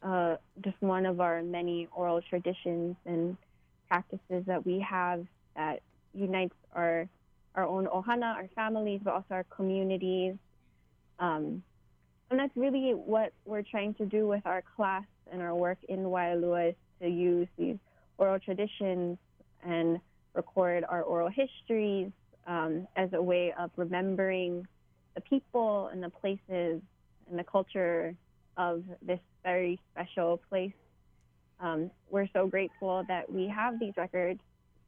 uh, 0.02 0.36
just 0.64 0.76
one 0.80 1.06
of 1.06 1.20
our 1.20 1.42
many 1.42 1.88
oral 1.92 2.20
traditions 2.22 2.96
and 3.06 3.36
practices 3.88 4.44
that 4.46 4.64
we 4.64 4.80
have 4.80 5.26
that 5.56 5.80
unites 6.14 6.54
our 6.74 7.08
our 7.54 7.66
own 7.66 7.86
ohana, 7.86 8.34
our 8.34 8.48
families, 8.54 9.00
but 9.04 9.12
also 9.12 9.26
our 9.30 9.44
communities. 9.44 10.34
Um, 11.18 11.62
and 12.30 12.40
that's 12.40 12.56
really 12.56 12.92
what 12.92 13.34
we're 13.44 13.62
trying 13.62 13.92
to 13.94 14.06
do 14.06 14.26
with 14.26 14.40
our 14.46 14.62
class 14.74 15.04
and 15.30 15.42
our 15.42 15.54
work 15.54 15.76
in 15.86 15.98
Waialua 15.98 16.70
is 16.70 16.74
to 17.02 17.08
use 17.08 17.48
these 17.58 17.76
oral 18.16 18.38
traditions 18.38 19.18
and 19.62 20.00
record 20.34 20.84
our 20.88 21.02
oral 21.02 21.28
histories 21.28 22.10
um, 22.46 22.88
as 22.96 23.12
a 23.12 23.20
way 23.20 23.52
of 23.58 23.70
remembering 23.76 24.66
the 25.14 25.20
people 25.20 25.88
and 25.92 26.02
the 26.02 26.08
places 26.08 26.80
and 27.28 27.38
the 27.38 27.44
culture 27.44 28.14
of 28.56 28.82
this 29.02 29.20
very 29.42 29.80
special 29.92 30.40
place. 30.48 30.72
Um, 31.60 31.90
we're 32.10 32.28
so 32.32 32.46
grateful 32.46 33.04
that 33.08 33.30
we 33.30 33.48
have 33.48 33.78
these 33.78 33.92
records 33.96 34.40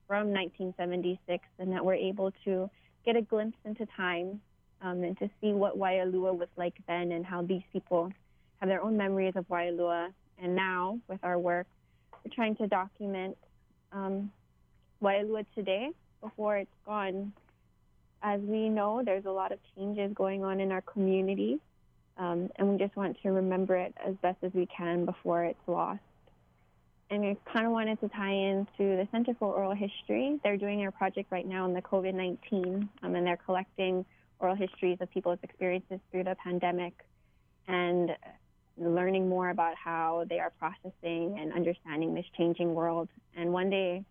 from 0.09 0.32
1976 0.32 1.44
and 1.59 1.72
that 1.72 1.84
we're 1.84 1.94
able 1.94 2.32
to 2.44 2.68
get 3.05 3.16
a 3.16 3.22
glimpse 3.22 3.57
into 3.64 3.86
time 3.96 4.40
um, 4.82 5.02
and 5.02 5.18
to 5.18 5.30
see 5.40 5.52
what 5.52 5.78
Waialua 5.78 6.36
was 6.36 6.48
like 6.57 6.74
then 6.86 7.12
and 7.12 7.24
how 7.24 7.42
these 7.42 7.62
people 7.72 8.12
have 8.61 8.68
their 8.68 8.82
own 8.82 8.96
memories 8.96 9.34
of 9.36 9.46
Waialua. 9.48 10.12
And 10.42 10.55
now, 10.55 10.98
with 11.09 11.20
our 11.22 11.38
work, 11.38 11.66
we're 12.24 12.34
trying 12.34 12.57
to 12.57 12.66
document 12.66 13.36
um, 13.92 14.30
Waialua 15.02 15.46
today 15.55 15.90
before 16.20 16.57
it's 16.59 16.70
gone. 16.84 17.32
As 18.22 18.40
we 18.40 18.68
know, 18.68 19.02
there's 19.05 19.26
a 19.26 19.30
lot 19.30 19.52
of 19.52 19.59
changes 19.76 20.12
going 20.14 20.44
on 20.44 20.61
in 20.61 20.72
our 20.72 20.80
community, 20.82 21.61
um, 22.16 22.48
and 22.56 22.68
we 22.68 22.78
just 22.78 22.96
want 22.96 23.16
to 23.22 23.30
remember 23.30 23.76
it 23.76 23.94
as 24.04 24.14
best 24.22 24.38
as 24.42 24.52
we 24.54 24.66
can 24.66 25.04
before 25.04 25.44
it's 25.44 25.58
lost. 25.66 26.00
And 27.10 27.24
I 27.24 27.36
kind 27.52 27.66
of 27.66 27.72
wanted 27.72 28.00
to 28.00 28.08
tie 28.08 28.32
into 28.32 28.96
the 28.96 29.06
Center 29.12 29.34
for 29.38 29.54
Oral 29.54 29.74
History. 29.74 30.40
They're 30.42 30.56
doing 30.56 30.78
their 30.78 30.90
project 30.90 31.30
right 31.30 31.46
now 31.46 31.64
on 31.64 31.74
the 31.74 31.82
COVID 31.82 32.14
19, 32.14 32.88
um, 33.02 33.14
and 33.14 33.26
they're 33.26 33.36
collecting 33.36 34.04
oral 34.40 34.56
histories 34.56 34.98
of 35.00 35.10
people's 35.10 35.38
experiences 35.42 36.00
through 36.10 36.24
the 36.24 36.36
pandemic 36.42 36.92
and 37.68 38.10
learning 38.76 39.28
more 39.28 39.50
about 39.50 39.74
how 39.76 40.24
they 40.28 40.40
are 40.40 40.52
processing 40.58 41.38
and 41.38 41.52
understanding 41.52 42.14
this 42.14 42.26
changing 42.36 42.74
world. 42.74 43.08
And 43.36 43.52
one 43.52 43.70
day, 43.70 44.04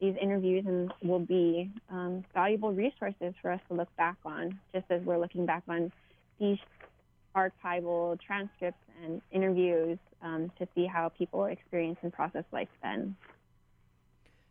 these 0.00 0.14
interviews 0.20 0.64
will 1.02 1.18
be 1.18 1.70
um, 1.90 2.24
valuable 2.32 2.72
resources 2.72 3.34
for 3.42 3.50
us 3.50 3.60
to 3.68 3.74
look 3.74 3.94
back 3.96 4.16
on, 4.24 4.58
just 4.72 4.86
as 4.90 5.02
we're 5.02 5.18
looking 5.18 5.44
back 5.44 5.62
on 5.68 5.92
these 6.38 6.58
archival 7.38 8.20
transcripts 8.20 8.82
and 9.02 9.22
interviews 9.30 9.98
um, 10.22 10.50
to 10.58 10.66
see 10.74 10.86
how 10.86 11.08
people 11.08 11.44
experience 11.46 11.98
and 12.02 12.12
process 12.12 12.44
life 12.52 12.68
then. 12.82 13.16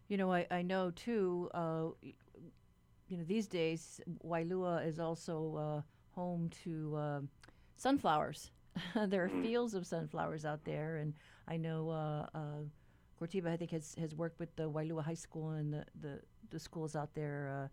You 0.07 0.17
know, 0.17 0.31
I, 0.31 0.47
I 0.49 0.61
know 0.61 0.91
too, 0.91 1.49
uh, 1.53 1.87
you 3.09 3.17
know, 3.17 3.23
these 3.25 3.47
days, 3.47 3.99
Waialua 4.25 4.87
is 4.87 4.99
also 4.99 5.55
uh, 5.55 5.81
home 6.15 6.49
to 6.63 6.95
uh, 6.95 7.19
sunflowers. 7.75 8.51
there 9.07 9.23
are 9.25 9.29
fields 9.29 9.73
of 9.73 9.85
sunflowers 9.85 10.45
out 10.45 10.63
there, 10.63 10.97
and 10.97 11.13
I 11.47 11.57
know 11.57 11.89
uh, 11.89 12.27
uh, 12.33 12.63
Cortiba, 13.19 13.51
I 13.51 13.57
think, 13.57 13.71
has, 13.71 13.95
has 13.99 14.15
worked 14.15 14.39
with 14.39 14.55
the 14.55 14.69
Waialua 14.69 15.03
High 15.03 15.13
School 15.13 15.51
and 15.51 15.73
the, 15.73 15.85
the, 15.99 16.19
the 16.51 16.59
schools 16.59 16.95
out 16.95 17.13
there, 17.15 17.65
uh, 17.65 17.67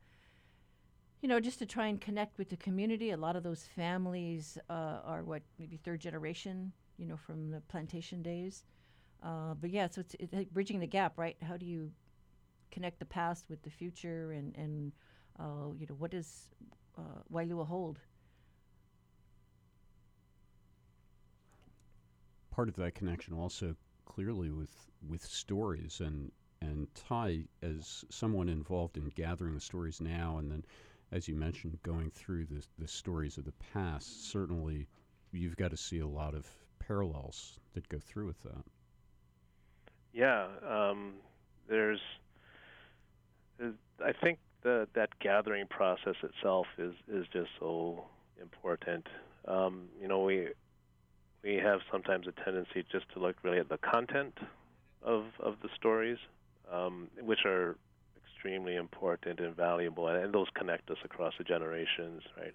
you 1.24 1.28
know, 1.28 1.40
just 1.40 1.58
to 1.58 1.64
try 1.64 1.86
and 1.86 2.02
connect 2.02 2.36
with 2.36 2.50
the 2.50 2.56
community. 2.58 3.12
A 3.12 3.16
lot 3.16 3.34
of 3.34 3.42
those 3.42 3.64
families 3.74 4.58
uh, 4.68 4.98
are 5.06 5.22
what, 5.22 5.40
maybe 5.58 5.78
third 5.78 5.98
generation, 5.98 6.70
you 6.98 7.06
know, 7.06 7.16
from 7.16 7.50
the 7.50 7.62
plantation 7.62 8.22
days. 8.22 8.62
Uh, 9.22 9.54
but 9.58 9.70
yeah, 9.70 9.88
so 9.88 10.02
it's, 10.02 10.14
it's 10.20 10.50
bridging 10.50 10.80
the 10.80 10.86
gap, 10.86 11.14
right? 11.16 11.34
How 11.40 11.56
do 11.56 11.64
you 11.64 11.90
connect 12.70 12.98
the 12.98 13.06
past 13.06 13.46
with 13.48 13.62
the 13.62 13.70
future 13.70 14.32
and, 14.32 14.54
and 14.54 14.92
uh, 15.40 15.72
you 15.78 15.86
know, 15.88 15.94
what 15.94 16.10
does 16.10 16.50
uh, 16.98 17.22
Waialua 17.32 17.66
hold? 17.66 18.00
Part 22.50 22.68
of 22.68 22.76
that 22.76 22.94
connection 22.94 23.32
also 23.32 23.74
clearly 24.04 24.50
with 24.50 24.90
with 25.08 25.24
stories 25.24 26.02
and 26.04 26.30
and 26.60 26.86
Ty 26.94 27.44
as 27.62 28.04
someone 28.10 28.50
involved 28.50 28.98
in 28.98 29.08
gathering 29.14 29.54
the 29.54 29.60
stories 29.60 30.02
now 30.02 30.36
and 30.36 30.50
then 30.50 30.64
as 31.14 31.28
you 31.28 31.36
mentioned 31.36 31.78
going 31.82 32.10
through 32.10 32.44
the 32.44 32.62
the 32.78 32.88
stories 32.88 33.38
of 33.38 33.44
the 33.44 33.54
past 33.72 34.30
certainly 34.30 34.86
you've 35.32 35.56
got 35.56 35.70
to 35.70 35.76
see 35.76 36.00
a 36.00 36.06
lot 36.06 36.34
of 36.34 36.46
parallels 36.80 37.58
that 37.72 37.88
go 37.88 37.98
through 37.98 38.26
with 38.26 38.42
that. 38.42 38.64
Yeah 40.12 40.46
um, 40.68 41.14
there's, 41.68 42.00
I 43.60 44.12
think 44.12 44.38
the 44.62 44.88
that 44.94 45.18
gathering 45.20 45.66
process 45.68 46.16
itself 46.22 46.66
is 46.78 46.94
is 47.08 47.26
just 47.32 47.50
so 47.58 48.04
important. 48.40 49.06
Um, 49.46 49.88
you 50.00 50.08
know 50.08 50.20
we 50.22 50.48
we 51.42 51.54
have 51.56 51.80
sometimes 51.92 52.26
a 52.26 52.32
tendency 52.44 52.84
just 52.90 53.06
to 53.12 53.20
look 53.20 53.36
really 53.42 53.58
at 53.58 53.68
the 53.68 53.78
content 53.78 54.36
of 55.02 55.26
of 55.40 55.56
the 55.62 55.68
stories, 55.76 56.18
um, 56.70 57.08
which 57.20 57.44
are 57.44 57.76
extremely 58.44 58.76
important 58.76 59.40
and 59.40 59.56
valuable, 59.56 60.08
and, 60.08 60.22
and 60.22 60.34
those 60.34 60.48
connect 60.54 60.90
us 60.90 60.98
across 61.04 61.32
the 61.38 61.44
generations, 61.44 62.22
right? 62.36 62.54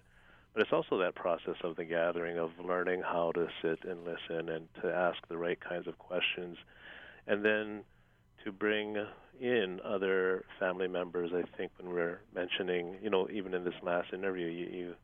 But 0.52 0.62
it's 0.62 0.72
also 0.72 0.98
that 0.98 1.14
process 1.14 1.56
of 1.64 1.76
the 1.76 1.84
gathering 1.84 2.38
of 2.38 2.50
learning 2.64 3.02
how 3.02 3.32
to 3.32 3.48
sit 3.62 3.84
and 3.84 4.04
listen 4.04 4.48
and 4.48 4.68
to 4.82 4.92
ask 4.92 5.18
the 5.28 5.36
right 5.36 5.58
kinds 5.60 5.88
of 5.88 5.98
questions, 5.98 6.58
and 7.26 7.44
then 7.44 7.82
to 8.44 8.52
bring 8.52 8.96
in 9.40 9.80
other 9.84 10.44
family 10.58 10.88
members. 10.88 11.32
I 11.34 11.42
think 11.56 11.72
when 11.78 11.92
we're 11.92 12.20
mentioning, 12.34 12.96
you 13.02 13.10
know, 13.10 13.28
even 13.32 13.52
in 13.54 13.64
this 13.64 13.74
last 13.82 14.12
interview, 14.12 14.46
you, 14.46 14.66
you 14.66 14.94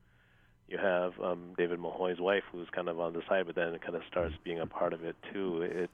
you 0.68 0.78
have 0.78 1.12
um, 1.22 1.54
David 1.56 1.78
Mahoe's 1.78 2.20
wife, 2.20 2.42
who's 2.50 2.66
kind 2.72 2.88
of 2.88 2.98
on 2.98 3.12
the 3.12 3.22
side, 3.28 3.46
but 3.46 3.54
then 3.54 3.72
it 3.72 3.82
kind 3.82 3.94
of 3.94 4.02
starts 4.10 4.34
being 4.42 4.58
a 4.58 4.66
part 4.66 4.92
of 4.92 5.04
it 5.04 5.14
too. 5.32 5.62
It 5.62 5.90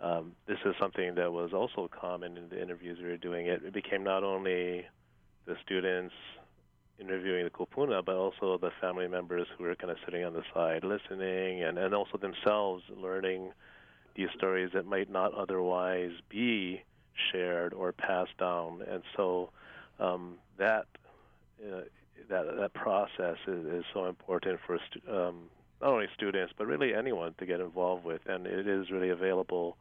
um, 0.00 0.32
this 0.46 0.58
is 0.64 0.74
something 0.80 1.14
that 1.14 1.32
was 1.32 1.52
also 1.52 1.88
common 1.88 2.36
in 2.36 2.48
the 2.48 2.60
interviews 2.60 2.98
we 3.00 3.08
were 3.08 3.16
doing. 3.16 3.46
It, 3.46 3.62
it 3.64 3.72
became 3.72 4.04
not 4.04 4.24
only 4.24 4.84
the 5.46 5.56
students 5.64 6.14
interviewing 6.98 7.44
the 7.44 7.50
kupuna, 7.50 8.04
but 8.04 8.14
also 8.14 8.58
the 8.58 8.70
family 8.80 9.08
members 9.08 9.46
who 9.56 9.64
were 9.64 9.74
kind 9.74 9.90
of 9.90 9.96
sitting 10.04 10.24
on 10.24 10.32
the 10.32 10.42
side 10.52 10.84
listening, 10.84 11.62
and 11.62 11.78
and 11.78 11.94
also 11.94 12.18
themselves 12.18 12.82
learning 12.96 13.52
these 14.14 14.28
stories 14.36 14.70
that 14.74 14.86
might 14.86 15.10
not 15.10 15.34
otherwise 15.34 16.12
be 16.28 16.82
shared 17.32 17.72
or 17.72 17.92
passed 17.92 18.36
down, 18.38 18.82
and 18.88 19.02
so 19.16 19.50
um, 19.98 20.34
that. 20.58 20.86
Uh, 21.64 21.80
that 22.28 22.56
that 22.56 22.72
process 22.72 23.36
is, 23.46 23.66
is 23.66 23.84
so 23.92 24.06
important 24.06 24.58
for 24.66 24.78
stu- 24.88 25.00
um, 25.10 25.48
not 25.80 25.90
only 25.90 26.06
students 26.16 26.52
but 26.56 26.66
really 26.66 26.94
anyone 26.94 27.34
to 27.38 27.46
get 27.46 27.60
involved 27.60 28.04
with, 28.04 28.20
and 28.26 28.46
it 28.46 28.66
is 28.66 28.90
really 28.90 29.10
available 29.10 29.76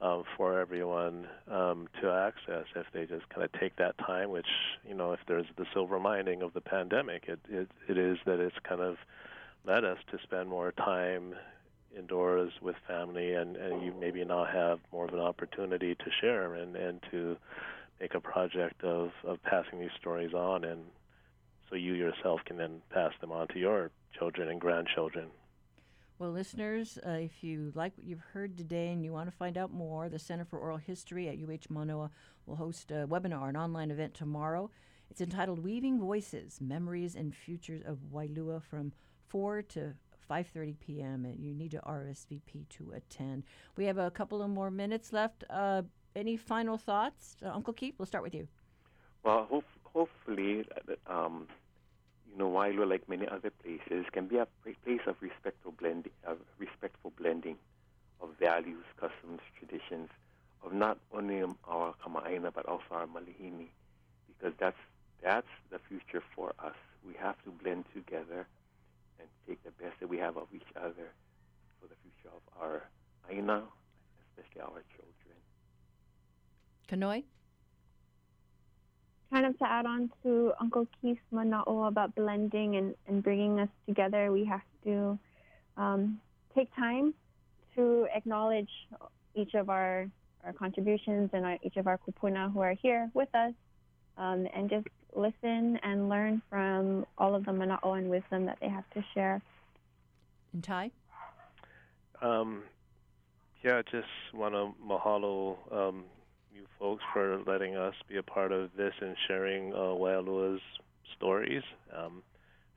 um, 0.00 0.24
for 0.36 0.58
everyone 0.58 1.28
um, 1.50 1.88
to 2.00 2.10
access 2.10 2.64
if 2.74 2.86
they 2.92 3.06
just 3.06 3.28
kind 3.28 3.42
of 3.42 3.52
take 3.60 3.76
that 3.76 3.98
time. 3.98 4.30
Which 4.30 4.46
you 4.86 4.94
know, 4.94 5.12
if 5.12 5.20
there's 5.28 5.46
the 5.56 5.66
silver 5.72 5.98
lining 5.98 6.42
of 6.42 6.52
the 6.52 6.60
pandemic, 6.60 7.24
it 7.28 7.40
it, 7.48 7.68
it 7.88 7.98
is 7.98 8.18
that 8.26 8.40
it's 8.40 8.56
kind 8.68 8.80
of 8.80 8.96
led 9.64 9.84
us 9.84 9.98
to 10.10 10.18
spend 10.22 10.48
more 10.48 10.72
time 10.72 11.34
indoors 11.96 12.52
with 12.62 12.76
family, 12.86 13.34
and 13.34 13.56
and 13.56 13.82
you 13.82 13.92
maybe 13.98 14.24
now 14.24 14.44
have 14.44 14.78
more 14.92 15.06
of 15.06 15.14
an 15.14 15.20
opportunity 15.20 15.94
to 15.94 16.10
share 16.20 16.54
and 16.54 16.76
and 16.76 17.00
to 17.10 17.36
make 18.00 18.14
a 18.14 18.20
project 18.20 18.82
of 18.82 19.10
of 19.24 19.42
passing 19.42 19.80
these 19.80 19.90
stories 19.98 20.32
on 20.32 20.64
and 20.64 20.82
so 21.70 21.76
you 21.76 21.94
yourself 21.94 22.40
can 22.44 22.56
then 22.56 22.82
pass 22.90 23.12
them 23.20 23.30
on 23.30 23.46
to 23.48 23.58
your 23.58 23.90
children 24.18 24.48
and 24.48 24.60
grandchildren. 24.60 25.28
Well, 26.20 26.32
listeners, 26.32 26.98
uh, 27.06 27.12
if 27.12 27.42
you 27.42 27.72
like 27.74 27.96
what 27.96 28.06
you've 28.06 28.20
heard 28.34 28.58
today 28.58 28.88
and 28.92 29.02
you 29.02 29.10
want 29.10 29.30
to 29.30 29.34
find 29.34 29.56
out 29.56 29.72
more, 29.72 30.10
the 30.10 30.18
Center 30.18 30.44
for 30.44 30.58
Oral 30.58 30.76
History 30.76 31.28
at 31.30 31.38
UH 31.38 31.72
Manoa 31.72 32.10
will 32.44 32.56
host 32.56 32.90
a 32.90 33.06
webinar, 33.08 33.48
an 33.48 33.56
online 33.56 33.90
event 33.90 34.12
tomorrow. 34.12 34.70
It's 35.10 35.22
entitled 35.22 35.60
Weaving 35.60 35.98
Voices, 35.98 36.60
Memories 36.60 37.14
and 37.14 37.34
Futures 37.34 37.80
of 37.86 38.00
Waialua 38.12 38.62
from 38.62 38.92
4 39.28 39.62
to 39.62 39.94
5.30 40.30 40.78
p.m. 40.78 41.24
and 41.24 41.42
you 41.42 41.54
need 41.54 41.70
to 41.70 41.78
RSVP 41.78 42.68
to 42.68 42.92
attend. 42.94 43.44
We 43.78 43.86
have 43.86 43.96
a 43.96 44.10
couple 44.10 44.42
of 44.42 44.50
more 44.50 44.70
minutes 44.70 45.14
left. 45.14 45.44
Uh, 45.48 45.84
any 46.14 46.36
final 46.36 46.76
thoughts? 46.76 47.38
Uh, 47.42 47.48
Uncle 47.48 47.72
Keith, 47.72 47.94
we'll 47.96 48.04
start 48.04 48.24
with 48.24 48.34
you. 48.34 48.46
Well, 49.24 49.46
hope, 49.48 49.64
hopefully, 49.84 50.66
um, 51.06 51.46
you 52.30 52.38
know, 52.38 52.50
Waialua, 52.50 52.88
like 52.88 53.08
many 53.08 53.26
other 53.26 53.50
places, 53.50 54.06
can 54.12 54.26
be 54.26 54.36
a 54.36 54.46
place 54.84 55.00
of 55.06 55.16
respectful 55.20 55.72
blending, 55.72 56.12
of 56.26 56.38
respectful 56.58 57.12
blending 57.18 57.56
of 58.20 58.30
values, 58.38 58.84
customs, 58.98 59.40
traditions 59.58 60.08
of 60.62 60.72
not 60.72 60.98
only 61.12 61.42
um, 61.42 61.56
our 61.66 61.94
Kama'aina 62.04 62.52
but 62.52 62.66
also 62.66 62.84
our 62.90 63.06
Malihini, 63.06 63.68
because 64.28 64.54
that's 64.58 64.76
that's 65.22 65.46
the 65.70 65.78
future 65.88 66.22
for 66.34 66.52
us. 66.58 66.74
We 67.06 67.14
have 67.14 67.36
to 67.44 67.50
blend 67.50 67.84
together 67.94 68.46
and 69.18 69.28
take 69.46 69.62
the 69.64 69.70
best 69.82 70.00
that 70.00 70.08
we 70.08 70.18
have 70.18 70.36
of 70.36 70.48
each 70.54 70.70
other 70.76 71.12
for 71.80 71.88
the 71.88 71.94
future 72.02 72.34
of 72.34 72.42
our 72.60 72.82
Aina, 73.30 73.62
especially 74.36 74.60
our 74.62 74.82
children. 74.96 75.36
Kanoe? 76.88 77.22
Kind 79.30 79.46
of 79.46 79.58
to 79.58 79.64
add 79.64 79.86
on 79.86 80.10
to 80.22 80.52
Uncle 80.60 80.86
Keith's 81.00 81.20
mana'o 81.32 81.88
about 81.88 82.14
blending 82.14 82.76
and, 82.76 82.94
and 83.06 83.22
bringing 83.22 83.60
us 83.60 83.68
together, 83.86 84.32
we 84.32 84.44
have 84.44 84.62
to 84.84 85.18
um, 85.76 86.20
take 86.54 86.74
time 86.74 87.14
to 87.76 88.06
acknowledge 88.14 88.70
each 89.34 89.54
of 89.54 89.70
our, 89.70 90.06
our 90.44 90.52
contributions 90.52 91.30
and 91.32 91.44
our, 91.44 91.58
each 91.62 91.76
of 91.76 91.86
our 91.86 91.98
kupuna 91.98 92.52
who 92.52 92.60
are 92.60 92.74
here 92.74 93.10
with 93.14 93.32
us 93.34 93.52
um, 94.18 94.46
and 94.54 94.68
just 94.68 94.86
listen 95.14 95.78
and 95.82 96.08
learn 96.08 96.42
from 96.50 97.06
all 97.18 97.34
of 97.34 97.44
the 97.44 97.52
mana'o 97.52 97.98
and 97.98 98.10
wisdom 98.10 98.46
that 98.46 98.58
they 98.60 98.68
have 98.68 98.88
to 98.94 99.04
share. 99.14 99.40
And 100.52 100.64
Ty? 100.64 100.90
Um, 102.20 102.62
yeah, 103.62 103.82
just 103.90 104.08
want 104.34 104.54
to 104.54 104.74
mahalo 104.84 105.56
um, 105.72 106.04
you 106.54 106.62
folks 106.78 107.02
for 107.12 107.40
letting 107.46 107.76
us 107.76 107.94
be 108.08 108.16
a 108.16 108.22
part 108.22 108.52
of 108.52 108.70
this 108.76 108.92
and 109.00 109.16
sharing 109.28 109.72
uh, 109.72 109.94
Waialua's 109.94 110.60
stories. 111.16 111.62
Um, 111.96 112.22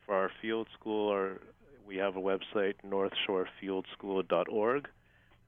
for 0.05 0.15
our 0.15 0.31
field 0.41 0.67
school, 0.79 1.09
our, 1.09 1.39
we 1.87 1.97
have 1.97 2.15
a 2.15 2.19
website, 2.19 2.75
northshorefieldschool.org, 2.85 4.87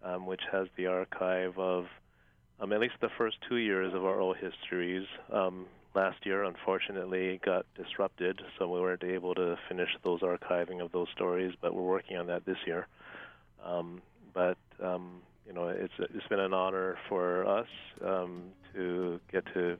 um, 0.03 0.25
which 0.25 0.41
has 0.51 0.67
the 0.77 0.87
archive 0.87 1.57
of 1.57 1.85
um, 2.59 2.71
at 2.71 2.79
least 2.79 2.95
the 3.01 3.09
first 3.17 3.37
two 3.47 3.57
years 3.57 3.93
of 3.93 4.05
our 4.05 4.15
oral 4.15 4.33
histories. 4.33 5.05
Um, 5.31 5.65
last 5.93 6.25
year, 6.25 6.43
unfortunately, 6.43 7.39
got 7.43 7.65
disrupted, 7.75 8.41
so 8.57 8.67
we 8.67 8.79
weren't 8.79 9.03
able 9.03 9.35
to 9.35 9.57
finish 9.67 9.89
those 10.03 10.21
archiving 10.21 10.81
of 10.81 10.91
those 10.91 11.07
stories, 11.15 11.53
but 11.61 11.73
we're 11.73 11.81
working 11.81 12.17
on 12.17 12.27
that 12.27 12.45
this 12.45 12.57
year. 12.65 12.87
Um, 13.63 14.01
but 14.33 14.57
um, 14.81 15.21
you 15.45 15.53
know, 15.53 15.67
it's 15.67 15.93
it's 15.99 16.27
been 16.27 16.39
an 16.39 16.53
honor 16.53 16.97
for 17.07 17.45
us 17.47 17.67
um, 18.03 18.43
to 18.73 19.19
get 19.31 19.45
to 19.53 19.77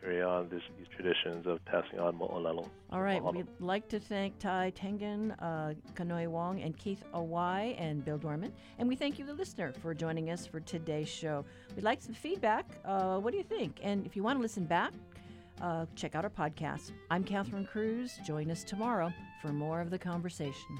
carry 0.00 0.22
on 0.22 0.48
this, 0.48 0.62
these 0.78 0.86
traditions 0.94 1.46
of 1.46 1.64
passing 1.64 1.98
on 1.98 2.16
mo'olelo. 2.16 2.68
All 2.90 3.02
right, 3.02 3.22
we'd 3.22 3.46
like 3.58 3.88
to 3.88 3.98
thank 3.98 4.38
Ty 4.38 4.70
Tengan, 4.76 5.32
uh, 5.32 5.74
Kanoe 5.94 6.28
Wong, 6.28 6.60
and 6.62 6.76
Keith 6.78 7.02
Awai, 7.14 7.74
and 7.80 8.04
Bill 8.04 8.18
Dorman. 8.18 8.52
And 8.78 8.88
we 8.88 8.96
thank 8.96 9.18
you, 9.18 9.26
the 9.26 9.34
listener, 9.34 9.72
for 9.82 9.94
joining 9.94 10.30
us 10.30 10.46
for 10.46 10.60
today's 10.60 11.08
show. 11.08 11.44
We'd 11.74 11.84
like 11.84 12.00
some 12.00 12.14
feedback. 12.14 12.66
Uh, 12.84 13.18
what 13.18 13.32
do 13.32 13.38
you 13.38 13.44
think? 13.44 13.80
And 13.82 14.06
if 14.06 14.14
you 14.14 14.22
want 14.22 14.38
to 14.38 14.42
listen 14.42 14.64
back, 14.64 14.92
uh, 15.60 15.86
check 15.96 16.14
out 16.14 16.24
our 16.24 16.30
podcast. 16.30 16.92
I'm 17.10 17.24
Catherine 17.24 17.66
Cruz. 17.66 18.18
Join 18.24 18.50
us 18.50 18.62
tomorrow 18.62 19.12
for 19.42 19.48
more 19.48 19.80
of 19.80 19.90
the 19.90 19.98
conversation. 19.98 20.78